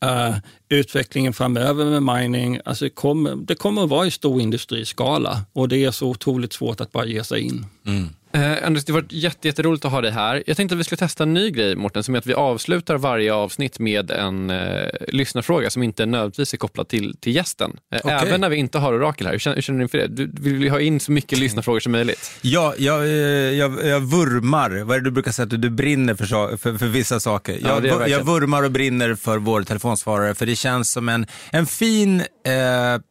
Uh, 0.06 0.38
utvecklingen 0.70 1.34
framöver 1.34 2.00
med 2.00 2.04
mining, 2.16 2.60
alltså 2.66 2.86
det, 2.86 2.90
kommer, 2.90 3.36
det 3.36 3.56
kommer 3.56 3.84
att 3.84 3.90
vara 3.90 4.08
i 4.08 4.12
stor 4.12 4.42
industriskala 4.42 5.46
och 5.54 5.70
det 5.70 5.86
är 5.86 5.92
så 5.92 6.08
otroligt 6.08 6.54
svårt 6.54 6.82
att 6.82 6.92
bara 6.92 7.06
ge 7.06 7.24
sig 7.24 7.42
in. 7.42 7.66
Mm. 7.86 8.10
Eh, 8.32 8.68
Anders, 8.68 8.86
det 8.86 8.92
har 8.92 9.02
varit 9.02 9.12
jätte, 9.12 9.48
jätteroligt 9.48 9.86
att 9.86 9.92
ha 9.92 10.02
dig 10.02 10.12
här. 10.12 10.44
Jag 10.48 10.58
tänkte 10.58 10.76
att 10.76 10.80
vi 10.80 10.84
skulle 10.84 10.98
testa 10.98 11.24
en 11.24 11.34
ny 11.34 11.52
grej, 11.52 11.76
Mårten, 11.76 12.04
som 12.04 12.16
är 12.16 12.20
att 12.20 12.26
vi 12.26 12.34
avslutar 12.34 12.98
varje 12.98 13.34
avsnitt 13.34 13.80
med 13.80 14.12
en 14.12 14.50
eh, 14.50 14.88
lyssnarfråga 15.08 15.70
som 15.70 15.84
inte 15.84 16.06
nödvändigtvis 16.06 16.54
är 16.54 16.58
kopplad 16.58 16.88
till, 16.88 17.18
till 17.20 17.36
gästen. 17.36 17.78
Eh, 17.94 18.00
okay. 18.04 18.28
Även 18.28 18.42
när 18.42 18.50
vi 18.50 18.56
inte 18.56 18.78
har 18.78 18.94
Orakel 18.94 19.26
här. 19.26 19.34
Hur 19.34 19.40
känner, 19.40 19.56
hur 19.56 19.62
känner 19.62 19.80
du 19.80 19.84
inför 19.84 19.98
det? 19.98 20.08
Du, 20.08 20.30
vill 20.58 20.70
ha 20.70 20.80
in 20.80 21.00
så 21.00 21.12
mycket 21.12 21.40
lyssnarfrågor 21.40 21.80
som 21.80 21.92
möjligt. 21.92 22.32
Ja, 22.42 22.74
jag, 22.78 23.04
eh, 23.04 23.10
jag, 23.10 23.86
jag 23.86 24.00
vurmar. 24.00 24.84
Vad 24.84 24.96
är 24.96 25.00
det 25.00 25.06
du 25.06 25.12
brukar 25.12 25.32
säga? 25.32 25.44
Att 25.44 25.62
du 25.62 25.70
brinner 25.70 26.16
för, 26.16 26.58
för, 26.58 26.78
för 26.78 26.88
vissa 26.88 27.20
saker. 27.20 27.60
Jag, 27.62 27.86
ja, 27.86 28.08
jag 28.08 28.24
vurmar 28.24 28.64
och 28.64 28.72
brinner 28.72 29.16
för 29.16 29.38
vår 29.38 29.64
telefonsvarare, 29.64 30.36
för 30.36 30.46
det 30.46 30.56
känns 30.56 30.92
som 30.92 31.10
en, 31.10 31.28
en 31.52 31.66
fin 31.66 32.24
Eh, 32.50 33.02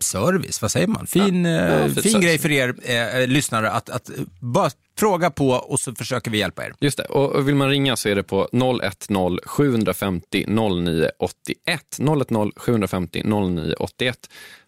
service, 0.00 0.62
vad 0.62 0.70
säger 0.70 0.86
man? 0.86 1.06
Fin, 1.06 1.44
ja, 1.44 1.50
eh, 1.50 1.86
fin 1.86 2.20
grej 2.20 2.38
för 2.38 2.50
er 2.50 2.68
eh, 2.68 3.28
lyssnare 3.28 3.70
att, 3.70 3.90
att 3.90 4.10
bara 4.40 4.70
fråga 4.98 5.30
på 5.30 5.48
och 5.70 5.78
så 5.78 5.92
försöker 5.92 6.30
vi 6.30 6.38
hjälpa 6.38 6.62
er. 6.62 6.72
Just 6.80 6.98
det, 6.98 7.04
och 7.04 7.48
vill 7.48 7.54
man 7.54 7.68
ringa 7.68 7.96
så 7.96 8.08
är 8.08 8.14
det 8.14 8.22
på 8.22 8.48
010 8.52 9.38
750 9.46 10.44
09 10.46 11.10
81. 11.18 11.80
010 12.28 12.50
750 12.56 13.22
09 13.24 13.74
81. 13.78 14.16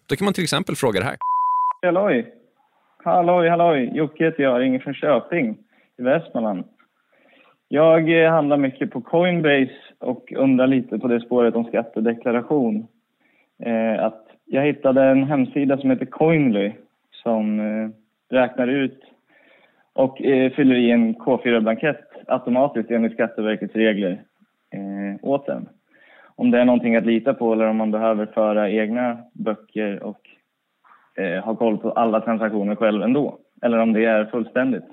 Då 0.09 0.15
kan 0.15 0.25
man 0.25 0.33
till 0.33 0.43
exempel 0.43 0.75
fråga 0.75 0.99
det 0.99 1.05
här. 1.05 1.17
Halloj! 1.81 2.33
Halloj, 3.03 3.49
halloj! 3.49 3.91
Jocke 3.93 4.25
heter 4.25 4.43
jag, 4.43 4.61
ringer 4.61 4.79
från 4.79 4.93
Köping 4.93 5.57
i 5.99 6.01
Västmanland. 6.01 6.63
Jag 7.67 8.29
handlar 8.31 8.57
mycket 8.57 8.91
på 8.91 9.01
Coinbase 9.01 9.79
och 9.99 10.33
undrar 10.35 10.67
lite 10.67 10.99
på 10.99 11.07
det 11.07 11.21
spåret 11.21 11.55
om 11.55 11.63
skattedeklaration. 11.65 12.87
Eh, 13.65 14.05
att 14.05 14.22
jag 14.53 14.65
hittade 14.65 15.03
en 15.03 15.23
hemsida 15.23 15.77
som 15.77 15.89
heter 15.89 16.05
Coinly 16.05 16.71
som 17.11 17.59
eh, 17.59 17.89
räknar 18.29 18.67
ut 18.67 19.01
och 19.93 20.21
eh, 20.21 20.51
fyller 20.51 20.75
i 20.75 20.91
en 20.91 21.15
K4-blankett 21.15 22.09
automatiskt 22.27 22.91
enligt 22.91 23.13
Skatteverkets 23.13 23.75
regler 23.75 24.21
eh, 24.71 25.29
åt 25.29 25.49
en. 25.49 25.69
Om 26.35 26.51
det 26.51 26.59
är 26.59 26.65
någonting 26.65 26.95
att 26.95 27.05
lita 27.05 27.33
på 27.33 27.53
eller 27.53 27.65
om 27.67 27.77
man 27.77 27.91
behöver 27.91 28.25
föra 28.25 28.69
egna 28.69 29.17
böcker 29.33 30.03
och 30.03 30.29
eh, 31.15 31.43
ha 31.43 31.55
koll 31.55 31.77
på 31.77 31.91
alla 31.91 32.21
transaktioner 32.21 32.75
själv 32.75 33.03
ändå. 33.03 33.37
Eller 33.61 33.77
om 33.77 33.93
det 33.93 34.05
är 34.05 34.25
fullständigt. 34.25 34.87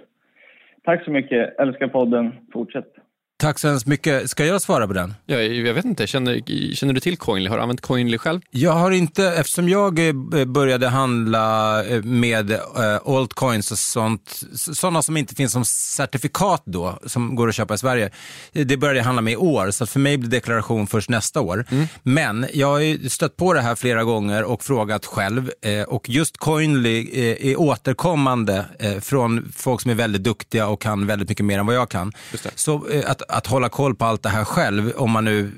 Tack 0.83 1.05
så 1.05 1.11
mycket, 1.11 1.59
älskar 1.59 1.89
podden, 1.89 2.33
fortsätt. 2.53 2.95
Tack 3.41 3.59
så 3.59 3.69
hemskt 3.69 3.87
mycket. 3.87 4.31
Ska 4.31 4.47
jag 4.47 4.63
svara 4.63 4.87
på 4.87 4.93
den? 4.93 5.15
Ja, 5.27 5.37
jag 5.41 5.75
vet 5.75 5.85
inte, 5.85 6.07
känner, 6.07 6.75
känner 6.75 6.93
du 6.93 7.01
till 7.01 7.17
Coinly? 7.17 7.49
Har 7.49 7.57
du 7.57 7.63
använt 7.63 7.81
Coinly 7.81 8.19
själv? 8.19 8.41
Jag 8.51 8.73
har 8.73 8.91
inte, 8.91 9.25
eftersom 9.25 9.69
jag 9.69 10.09
eh, 10.09 10.45
började 10.45 10.89
handla 10.89 11.85
eh, 11.85 12.03
med 12.03 12.51
eh, 12.51 12.59
altcoins 13.07 13.73
och 13.73 13.79
sånt, 13.79 14.43
sådana 14.55 15.03
som 15.03 15.17
inte 15.17 15.35
finns 15.35 15.53
som 15.53 15.65
certifikat 15.65 16.63
då, 16.65 16.99
som 17.07 17.37
går 17.37 17.49
att 17.49 17.55
köpa 17.55 17.75
i 17.75 17.79
Sverige. 17.79 18.11
Det 18.53 18.77
började 18.77 18.99
jag 18.99 19.05
handla 19.05 19.23
med 19.23 19.33
i 19.33 19.37
år, 19.37 19.71
så 19.71 19.87
för 19.87 20.01
mig 20.01 20.19
blir 20.19 20.31
deklaration 20.31 20.87
först 20.87 21.09
nästa 21.09 21.41
år. 21.41 21.67
Mm. 21.71 21.87
Men 22.03 22.47
jag 22.53 22.67
har 22.67 23.09
stött 23.09 23.37
på 23.37 23.53
det 23.53 23.61
här 23.61 23.75
flera 23.75 24.05
gånger 24.05 24.45
och 24.45 24.65
frågat 24.65 25.07
själv 25.07 25.51
och 25.87 26.09
just 26.09 26.37
Coinly 26.37 27.09
är 27.41 27.61
återkommande 27.61 28.65
från 29.01 29.53
folk 29.57 29.81
som 29.81 29.91
är 29.91 29.95
väldigt 29.95 30.25
duktiga 30.25 30.67
och 30.67 30.81
kan 30.81 31.07
väldigt 31.07 31.29
mycket 31.29 31.45
mer 31.45 31.59
än 31.59 31.67
vad 31.67 31.77
jag 31.77 31.89
kan. 31.89 32.13
Så 32.55 32.87
att 33.07 33.30
att 33.31 33.47
hålla 33.47 33.69
koll 33.69 33.95
på 33.95 34.05
allt 34.05 34.23
det 34.23 34.29
här 34.29 34.45
själv, 34.45 34.93
om 34.97 35.11
man 35.11 35.25
nu, 35.25 35.53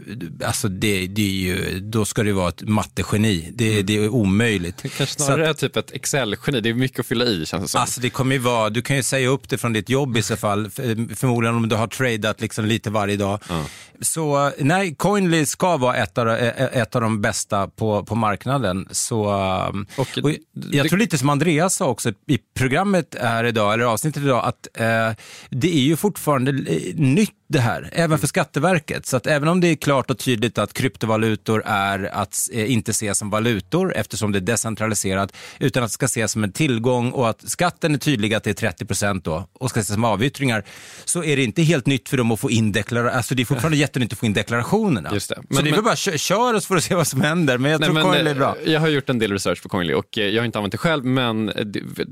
alltså 0.44 0.68
det, 0.68 1.06
det 1.06 1.22
är 1.22 1.56
ju, 1.56 1.80
då 1.80 2.04
ska 2.04 2.22
det 2.22 2.32
vara 2.32 2.48
ett 2.48 2.62
mattegeni. 2.62 3.52
Det, 3.54 3.72
mm. 3.72 3.86
det 3.86 3.96
är 3.96 4.08
omöjligt. 4.08 4.76
Det 4.82 4.88
kanske 4.88 5.22
snarare 5.22 5.48
är 5.48 5.54
typ 5.54 5.76
ett 5.76 5.92
Excel-geni, 5.92 6.60
det 6.60 6.68
är 6.68 6.74
mycket 6.74 7.00
att 7.00 7.06
fylla 7.06 7.24
i 7.24 7.46
känns 7.46 7.62
det 7.62 7.68
som. 7.68 7.80
Alltså 7.80 8.00
det 8.00 8.10
kommer 8.10 8.34
ju 8.34 8.38
vara, 8.38 8.70
du 8.70 8.82
kan 8.82 8.96
ju 8.96 9.02
säga 9.02 9.28
upp 9.28 9.48
det 9.48 9.58
från 9.58 9.72
ditt 9.72 9.88
jobb 9.88 10.16
i 10.16 10.22
så 10.22 10.36
fall, 10.36 10.70
förmodligen 11.16 11.56
om 11.56 11.68
du 11.68 11.76
har 11.76 11.86
tradat 11.86 12.40
liksom 12.40 12.64
lite 12.64 12.90
varje 12.90 13.16
dag. 13.16 13.40
Mm. 13.50 13.64
Så 14.00 14.52
nej, 14.58 14.94
Coinly 14.94 15.46
ska 15.46 15.76
vara 15.76 15.96
ett 15.96 16.18
av, 16.18 16.28
ett 16.28 16.96
av 16.96 17.02
de 17.02 17.20
bästa 17.20 17.68
på, 17.68 18.04
på 18.04 18.14
marknaden. 18.14 18.88
Så, 18.90 19.32
um, 19.72 19.86
och, 19.96 20.08
och 20.22 20.30
jag 20.30 20.40
det, 20.52 20.88
tror 20.88 20.98
lite 20.98 21.18
som 21.18 21.28
Andreas 21.28 21.74
sa 21.74 21.86
också 21.86 22.12
i 22.26 22.38
programmet 22.54 23.16
här 23.20 23.44
idag, 23.44 23.74
eller 23.74 23.84
avsnittet 23.84 24.22
idag, 24.22 24.44
att 24.44 24.68
eh, 24.74 25.10
det 25.50 25.74
är 25.74 25.82
ju 25.82 25.96
fortfarande 25.96 26.52
nytt 26.94 27.41
det 27.52 27.60
här, 27.60 27.88
även 27.92 28.18
för 28.18 28.26
Skatteverket. 28.26 29.06
Så 29.06 29.16
att 29.16 29.26
även 29.26 29.48
om 29.48 29.60
det 29.60 29.68
är 29.68 29.74
klart 29.74 30.10
och 30.10 30.18
tydligt 30.18 30.58
att 30.58 30.72
kryptovalutor 30.72 31.62
är 31.66 32.10
att 32.14 32.48
eh, 32.52 32.72
inte 32.72 32.90
ses 32.90 33.18
som 33.18 33.30
valutor 33.30 33.94
eftersom 33.96 34.32
det 34.32 34.38
är 34.38 34.40
decentraliserat, 34.40 35.32
utan 35.58 35.82
att 35.82 35.90
det 35.90 35.94
ska 35.94 36.06
ses 36.06 36.32
som 36.32 36.44
en 36.44 36.52
tillgång 36.52 37.10
och 37.10 37.28
att 37.28 37.50
skatten 37.50 37.94
är 37.94 37.98
tydlig 37.98 38.34
att 38.34 38.44
det 38.44 38.50
är 38.50 38.54
30 38.54 38.84
procent 38.84 39.24
då 39.24 39.48
och 39.52 39.70
ska 39.70 39.80
ses 39.80 39.94
som 39.94 40.04
avyttringar, 40.04 40.64
så 41.04 41.24
är 41.24 41.36
det 41.36 41.44
inte 41.44 41.62
helt 41.62 41.86
nytt 41.86 42.08
för 42.08 42.16
dem 42.16 42.30
att 42.32 42.40
få 42.40 42.50
in 42.50 42.72
deklarationer. 42.72 43.16
Alltså 43.16 43.34
det 43.34 43.42
är 43.42 43.44
fortfarande 43.44 43.76
jättenytt 43.86 44.12
att 44.12 44.18
få 44.18 44.26
in 44.26 44.32
deklarationerna. 44.32 45.10
Just 45.12 45.28
det. 45.28 45.34
så 45.34 45.42
Men- 45.48 45.56
det 45.56 45.60
är 45.60 45.64
väl 45.64 45.74
men- 45.74 45.84
bara 45.84 45.96
kö- 45.96 46.18
kör 46.18 46.54
oss 46.54 46.66
för 46.66 46.76
att 46.76 46.84
se 46.84 46.94
vad 46.94 47.06
som 47.06 47.20
händer, 47.20 47.58
men 47.58 47.70
jag 47.70 47.80
Nej, 47.80 47.86
tror 47.86 47.94
men, 47.94 48.02
Coinly 48.02 48.30
är 48.30 48.34
eh, 48.34 48.38
bra. 48.38 48.56
Jag 48.66 48.80
har 48.80 48.88
gjort 48.88 49.10
en 49.10 49.18
del 49.18 49.32
research 49.32 49.62
på 49.62 49.68
Coinly 49.68 49.94
och 49.94 50.18
eh, 50.18 50.24
jag 50.26 50.40
har 50.42 50.46
inte 50.46 50.58
använt 50.58 50.72
det 50.72 50.78
själv, 50.78 51.04
men 51.04 51.50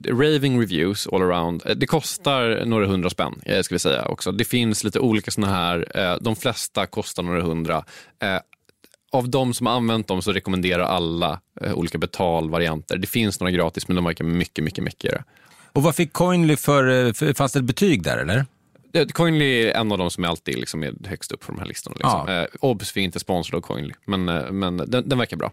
raving 0.09 0.61
reviews 0.61 1.07
all 1.13 1.23
around. 1.23 1.63
Det 1.77 1.87
kostar 1.87 2.65
några 2.67 2.87
hundra 2.87 3.11
spänn, 3.11 3.41
ska 3.63 3.75
vi 3.75 3.79
säga 3.79 4.05
också. 4.05 4.33
Det 4.33 4.45
finns 4.45 4.85
lite 4.85 4.99
olika 5.01 5.30
såna 5.31 5.47
här, 5.47 5.87
eh, 5.95 6.17
de 6.21 6.37
flesta 6.37 6.87
kostar 6.87 7.23
några 7.23 7.43
hundra. 7.43 7.85
Eh, 8.23 8.39
Av 9.13 9.29
de 9.29 9.55
som 9.55 9.67
har 9.67 9.75
använt 9.75 10.09
dem 10.09 10.23
så 10.23 10.33
rekommenderar 10.33 10.85
alla 10.85 11.41
eh, 11.61 11.75
olika 11.75 11.99
betalvarianter. 11.99 12.99
Det 12.99 13.07
finns 13.07 13.41
några 13.41 13.51
gratis, 13.51 13.89
men 13.89 13.95
de 13.97 14.05
verkar 14.05 14.25
mycket, 14.25 14.65
mycket 14.65 14.85
mäckigare. 14.85 15.25
Och 15.73 15.83
vad 15.83 15.95
fick 15.95 16.13
Coinly 16.13 16.57
för, 16.57 17.07
eh, 17.07 17.13
för, 17.13 17.35
fanns 17.35 17.53
det 17.53 17.59
ett 17.59 17.65
betyg 17.65 18.03
där 18.03 18.19
eller? 18.19 18.47
Eh, 18.93 19.07
Coinly 19.07 19.63
är 19.63 19.75
en 19.75 19.93
av 19.93 19.99
de 19.99 20.11
som 20.11 20.25
alltid 20.25 20.59
liksom 20.59 20.83
är 20.83 20.93
högst 21.05 21.33
upp 21.33 21.41
på 21.41 21.53
de 21.53 21.59
här 21.59 21.67
listorna. 21.67 21.95
Liksom. 21.99 22.25
Ja. 22.27 22.41
Eh, 22.41 22.47
Obs, 22.61 22.97
vi 22.97 23.01
är 23.01 23.05
inte 23.05 23.21
sponsrade 23.21 23.57
av 23.57 23.61
Coinly, 23.61 23.95
men, 24.05 24.29
eh, 24.29 24.51
men 24.51 24.77
den, 24.77 25.09
den 25.09 25.19
verkar 25.19 25.37
bra. 25.37 25.53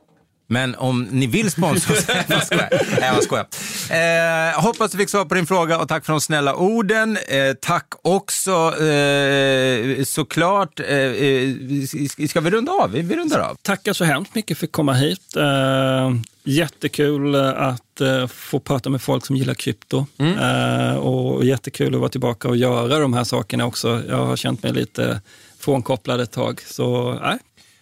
Men 0.50 0.76
om 0.76 1.04
ni 1.12 1.28
vill 1.28 1.52
sponsra 1.52 1.94
oss, 1.94 2.06
jag 2.28 2.46
skojar. 2.46 2.70
Nej, 3.00 3.12
jag 3.16 3.24
skojar. 3.24 3.48
Eh, 3.90 4.62
hoppas 4.62 4.92
du 4.92 4.98
fick 4.98 5.10
svar 5.10 5.26
på 5.26 5.36
din 5.36 5.48
fråga 5.48 5.80
och 5.80 5.88
tack 5.88 6.06
för 6.06 6.14
de 6.14 6.22
snälla 6.22 6.56
orden. 6.56 7.18
Eh, 7.28 7.54
tack 7.62 7.88
också 8.02 8.82
eh, 8.84 10.04
såklart, 10.04 10.80
eh, 10.80 10.88
eh, 10.88 12.28
ska 12.30 12.42
vi 12.42 12.50
runda 12.50 12.72
av? 12.72 12.92
Vi 12.92 13.02
vi 13.02 13.16
rundar 13.16 13.40
av. 13.40 13.56
Tackar 13.62 13.94
så 13.94 14.04
hemskt 14.04 14.36
mycket 14.36 14.58
för 14.58 14.66
att 14.66 14.72
komma 14.72 14.94
hit. 14.94 15.36
Eh, 15.36 16.14
jättekul 16.44 17.36
att 17.36 18.02
eh, 18.02 18.28
få 18.28 18.60
prata 18.60 18.90
med 18.90 19.02
folk 19.02 19.26
som 19.26 19.36
gillar 19.36 19.54
krypto. 19.54 20.06
Eh, 20.20 20.96
och 20.96 21.46
jättekul 21.46 21.94
att 21.94 22.00
vara 22.00 22.10
tillbaka 22.10 22.48
och 22.48 22.58
göra 22.58 23.00
de 23.00 23.14
här 23.14 23.24
sakerna 23.24 23.66
också. 23.66 24.02
Jag 24.10 24.26
har 24.26 24.36
känt 24.36 24.64
mig 24.64 24.74
lite 24.74 25.22
frånkopplad 25.60 26.22
ett 26.22 26.32
tag. 26.32 26.62
Så 26.68 27.14
nej, 27.22 27.38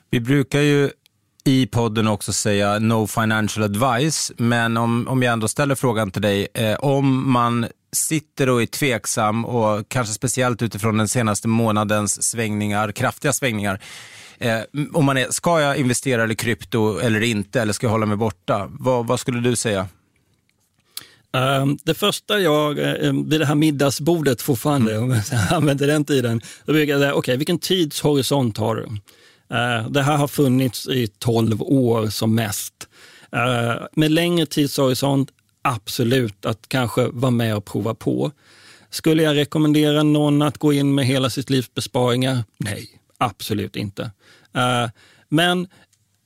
Vi 0.10 0.20
brukar 0.20 0.60
ju 0.62 0.90
i 1.48 1.68
podden 1.68 2.08
också 2.08 2.34
säga 2.34 2.80
no 2.80 3.08
financial 3.08 3.64
advice, 3.64 4.32
men 4.38 4.78
om, 4.78 5.08
om 5.08 5.24
jag 5.24 5.34
ändå 5.34 5.48
ställer 5.48 5.76
frågan 5.76 6.12
till 6.12 6.22
dig, 6.22 6.48
eh, 6.54 6.76
om 6.76 7.32
man 7.32 7.68
sitter 7.92 8.50
och 8.50 8.62
är 8.62 8.66
tveksam 8.66 9.46
och 9.46 9.90
kanske 9.90 10.14
speciellt 10.14 10.62
utifrån 10.62 10.98
den 10.98 11.08
senaste 11.08 11.48
månadens 11.48 12.24
svängningar, 12.24 12.92
kraftiga 12.92 13.34
svängningar, 13.34 13.80
eh, 14.38 14.60
om 14.94 15.06
man 15.06 15.18
är, 15.18 15.32
ska 15.32 15.62
jag 15.62 15.78
investera 15.78 16.32
i 16.32 16.36
krypto 16.36 17.00
eller 17.00 17.22
inte, 17.22 17.62
eller 17.62 17.74
ska 17.74 17.86
jag 17.86 17.92
hålla 17.92 18.06
mig 18.06 18.18
borta? 18.18 18.70
Vad, 18.80 19.08
vad 19.08 19.20
skulle 19.20 19.40
du 19.40 19.56
säga? 19.56 19.88
Ehm, 21.34 21.78
det 21.84 21.94
första 21.94 22.40
jag, 22.40 22.80
eh, 22.80 23.08
ehm, 23.10 23.30
vid 23.30 23.40
det 23.40 23.46
här 23.46 23.56
middagsbordet 23.56 24.42
fortfarande, 24.42 24.98
om 24.98 25.12
jag 25.12 25.24
använder 25.52 25.88
den 25.88 26.06
tiden, 26.06 26.42
då 26.66 26.74
brukar 26.74 26.94
jag 26.94 27.02
säga, 27.02 27.14
okej, 27.14 27.38
vilken 27.38 27.60
tidshorisont 27.60 28.58
har 28.58 28.76
du? 28.76 28.88
Eh, 29.50 29.90
det 29.90 30.02
här 30.02 30.18
har 30.18 30.28
funnits 30.28 30.88
i 30.88 31.08
12 31.08 31.62
år 31.62 32.08
som 32.08 32.36
mest. 32.36 32.74
Eh, 33.32 33.76
med 33.94 34.12
längre 34.12 34.46
tidshorisont, 34.46 35.30
absolut 35.62 36.46
att 36.46 36.70
kanske 36.70 37.08
vara 37.08 37.32
med 37.32 37.56
och 37.56 37.66
prova 37.66 37.94
på. 37.94 38.32
Skulle 38.90 39.24
jag 39.24 39.36
rekommendera 39.36 40.04
någon 40.04 40.42
att 40.42 40.58
gå 40.58 40.74
in 40.74 40.96
med 40.96 41.06
hela 41.06 41.30
sitt 41.30 41.50
livs 41.50 41.74
besparingar? 41.74 42.44
Nej, 42.58 42.88
absolut 43.18 43.76
inte. 43.76 44.12
Eh, 44.54 44.90
men 45.30 45.68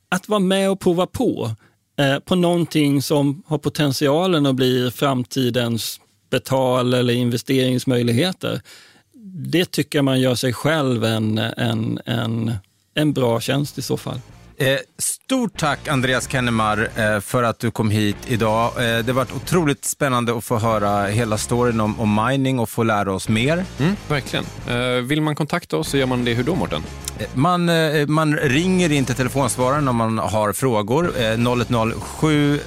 att 0.09 0.29
vara 0.29 0.39
med 0.39 0.71
och 0.71 0.79
prova 0.79 1.07
på 1.07 1.55
på 2.25 2.35
någonting 2.35 3.01
som 3.01 3.43
har 3.45 3.57
potentialen 3.57 4.45
att 4.45 4.55
bli 4.55 4.91
framtidens 4.91 5.99
betal 6.29 6.93
eller 6.93 7.13
investeringsmöjligheter. 7.13 8.61
Det 9.51 9.71
tycker 9.71 9.97
jag 9.97 10.05
man 10.05 10.19
gör 10.19 10.35
sig 10.35 10.53
själv 10.53 11.03
en, 11.03 11.37
en, 11.37 11.99
en, 12.05 12.51
en 12.99 13.13
bra 13.13 13.39
tjänst 13.39 13.77
i 13.77 13.81
så 13.81 13.97
fall. 13.97 14.21
Eh, 14.57 14.77
stort 14.97 15.57
tack 15.59 15.87
Andreas 15.87 16.29
Kennemar 16.31 16.89
eh, 16.95 17.19
för 17.19 17.43
att 17.43 17.59
du 17.59 17.71
kom 17.71 17.89
hit 17.91 18.17
idag. 18.27 18.65
Eh, 18.67 18.73
det 18.77 19.07
har 19.07 19.13
varit 19.13 19.35
otroligt 19.35 19.85
spännande 19.85 20.37
att 20.37 20.43
få 20.43 20.57
höra 20.57 21.05
hela 21.07 21.37
storyn 21.37 21.79
om, 21.79 21.99
om 21.99 22.25
mining 22.27 22.59
och 22.59 22.69
få 22.69 22.83
lära 22.83 23.13
oss 23.13 23.29
mer. 23.29 23.65
Mm, 23.79 23.95
verkligen. 24.07 24.45
Eh, 24.69 24.77
vill 25.03 25.21
man 25.21 25.35
kontakta 25.35 25.77
oss 25.77 25.89
så 25.89 25.97
gör 25.97 26.05
man 26.05 26.25
det 26.25 26.33
hur 26.33 26.43
då, 26.43 26.55
Mårten? 26.55 26.83
Eh, 27.19 27.25
Man, 27.33 27.69
eh, 27.69 28.07
man 28.07 28.37
ringer 28.37 28.91
in 28.91 29.05
till 29.05 29.15
telefonsvararen 29.15 29.87
om 29.87 29.95
man 29.95 30.17
har 30.17 30.53
frågor. 30.53 31.11
Eh, 31.21 31.37
010 32.19 32.59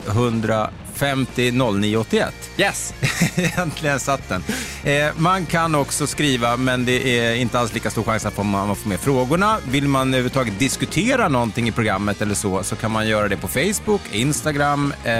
750 1.02 1.52
0981. 1.52 2.50
Yes! 2.56 2.94
Äntligen 3.58 4.00
satt 4.00 4.28
den. 4.28 4.44
Eh, 4.84 5.10
man 5.16 5.46
kan 5.46 5.74
också 5.74 6.06
skriva, 6.06 6.56
men 6.56 6.84
det 6.84 7.18
är 7.18 7.34
inte 7.34 7.58
alls 7.58 7.74
lika 7.74 7.90
stor 7.90 8.02
chans 8.02 8.26
att 8.26 8.36
man 8.36 8.76
får 8.76 8.88
med 8.88 9.00
frågorna. 9.00 9.58
Vill 9.68 9.88
man 9.88 10.08
överhuvudtaget 10.08 10.58
diskutera 10.58 11.28
någonting 11.28 11.68
i 11.68 11.72
programmet 11.72 12.22
eller 12.22 12.34
så, 12.34 12.62
så 12.62 12.76
kan 12.76 12.90
man 12.90 13.08
göra 13.08 13.28
det 13.28 13.36
på 13.36 13.48
Facebook, 13.48 14.00
Instagram, 14.12 14.92
eh, 15.04 15.12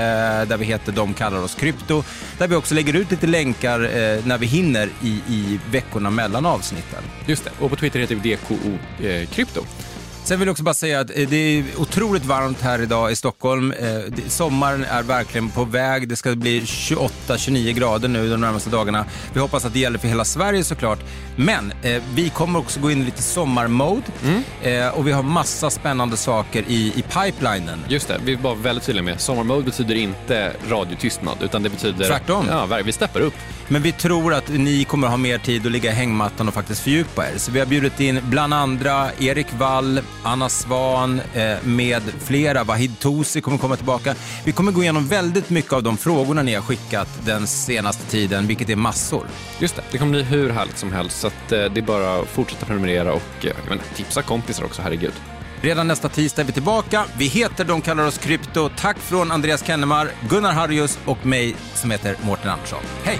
där 0.49 0.57
vi 0.57 0.65
heter 0.65 0.93
De 0.93 1.15
kallar 1.15 1.43
oss 1.43 1.55
krypto. 1.55 2.05
Där 2.39 2.49
vi 2.49 2.55
också 2.55 2.75
lägger 2.75 2.97
ut 2.97 3.11
lite 3.11 3.27
länkar 3.27 3.81
eh, 3.81 4.27
när 4.27 4.39
vi 4.39 4.47
hinner 4.47 4.89
i, 5.03 5.21
i 5.29 5.61
veckorna 5.71 6.11
mellan 6.11 6.47
avsnitten. 6.47 7.03
Just 7.27 7.45
det. 7.45 7.51
Och 7.61 7.71
på 7.71 7.77
Twitter 7.77 8.01
heter 8.01 8.15
vi 8.15 8.35
DKO 8.35 8.55
eh, 9.07 9.29
Krypto. 9.29 9.65
Sen 10.25 10.39
vill 10.39 10.47
jag 10.47 10.53
också 10.53 10.63
bara 10.63 10.75
säga 10.75 11.01
att 11.01 11.11
eh, 11.11 11.29
det 11.29 11.37
är 11.37 11.65
otroligt 11.79 12.25
varmt 12.25 12.61
här 12.61 12.83
idag 12.83 13.13
i 13.13 13.17
Stockholm. 13.17 13.73
Eh, 13.73 13.89
Sommaren 14.29 14.85
är 14.85 15.03
verkligen 15.03 15.49
på 15.51 15.65
väg. 15.65 16.09
Det 16.09 16.17
ska 16.17 16.35
bli 16.35 16.61
28-29 16.61 17.73
grader 17.73 18.09
nu 18.09 18.31
de 18.31 18.41
närmaste 18.41 18.71
dagarna. 18.71 19.05
Vi 19.35 19.41
hoppas 19.41 19.65
att 19.65 19.73
det 19.73 19.79
gäller 19.79 19.99
för 19.99 20.09
hela 20.09 20.25
Sverige 20.25 20.65
såklart. 20.65 20.99
Men 21.37 21.73
eh, 21.83 22.03
vi 22.15 22.29
kommer 22.29 22.59
också 22.59 22.81
gå 22.81 22.91
in 22.91 23.03
i 23.03 23.05
lite 23.05 23.23
sommarmode 23.23 24.03
eh, 24.63 24.89
och 24.89 25.07
vi 25.07 25.13
har 25.13 25.23
massa 25.23 25.71
spännande 25.71 26.17
saker 26.17 26.65
i, 26.69 26.93
i 26.97 27.03
pipelinen. 27.03 27.79
Just 27.89 28.09
det, 28.09 28.21
vi 28.25 28.35
var 28.35 28.55
väldigt 28.55 28.85
tydliga 28.85 29.05
med 29.05 29.21
sommarmode 29.21 29.63
betyder 29.63 29.95
inte 29.95 30.53
radiotystnad, 30.69 31.37
utan 31.41 31.63
det 31.63 31.71
betyder... 31.71 32.07
Tvärtom. 32.07 32.47
Ja, 32.49 32.81
vi 32.85 32.93
steppar 32.93 33.21
upp. 33.21 33.35
Men 33.69 33.83
vi 33.83 33.93
tror 33.93 34.35
att 34.35 34.49
ni 34.49 34.85
kommer 34.85 35.09
ha 35.09 35.17
mer 35.17 35.39
tid 35.39 35.67
att 35.67 35.73
ligga 35.73 35.91
i 35.91 35.95
hängmattan 35.95 36.49
och 36.49 36.55
faktiskt 36.55 36.81
fördjupa 36.81 37.29
er. 37.29 37.33
Så 37.37 37.53
vi 37.53 37.59
har 37.59 37.67
bjudit 37.67 38.01
in 38.01 38.21
bland 38.23 38.55
andra 38.55 39.11
Erik 39.19 39.47
Wall, 39.59 40.01
Anna 40.23 40.49
Svan 40.49 41.21
eh, 41.35 41.65
med 41.65 42.03
flera. 42.19 42.65
Vahid 42.65 42.99
Tosi 42.99 43.41
kommer 43.41 43.59
komma 43.59 43.77
tillbaka. 43.77 44.15
Vi 44.45 44.53
kommer 44.53 44.73
gå 44.73 44.83
igenom 44.83 45.09
väldigt 45.09 45.51
mycket 45.51 45.73
av 45.73 45.83
de 45.83 45.97
frågorna 45.97 46.43
ni 46.43 46.55
har 46.55 46.63
skickat 46.63 47.09
den 47.25 47.47
senaste 47.47 48.07
tiden, 48.11 48.47
vilket 48.47 48.71
är 48.71 48.77
massor. 48.77 49.27
Just 49.59 49.77
det, 49.77 49.83
det 49.91 49.99
kommer 49.99 50.13
bli 50.13 50.23
hur 50.23 50.51
härligt 50.51 50.79
som 50.79 50.93
helst, 50.93 51.21
så 51.21 51.27
eh, 51.27 51.33
det 51.49 51.57
är 51.57 51.83
bara 51.83 52.21
att 52.21 52.29
fortsätta 52.29 52.67
prenumerera 52.67 53.13
och 53.13 53.47
eh, 53.47 53.53
menar, 53.69 53.83
tipsa 53.97 54.23
kompisar 54.23 54.65
också, 54.65 54.83
herregud. 54.83 55.15
Redan 55.61 55.89
nästa 55.89 56.09
tisdag 56.09 56.43
är 56.43 56.47
vi 56.47 56.53
tillbaka. 56.53 57.05
Vi 57.19 57.27
heter 57.27 57.65
De 57.65 57.81
kallar 57.81 58.07
oss 58.07 58.19
krypto. 58.19 58.71
Tack 58.77 58.99
från 58.99 59.31
Andreas 59.31 59.67
Kennemar, 59.67 60.09
Gunnar 60.31 60.53
Harrius 60.53 60.99
och 61.05 61.27
mig 61.27 61.57
som 61.75 61.91
heter 61.91 62.17
Mårten 62.23 62.51
Andersson. 62.51 62.83
Hej! 63.05 63.19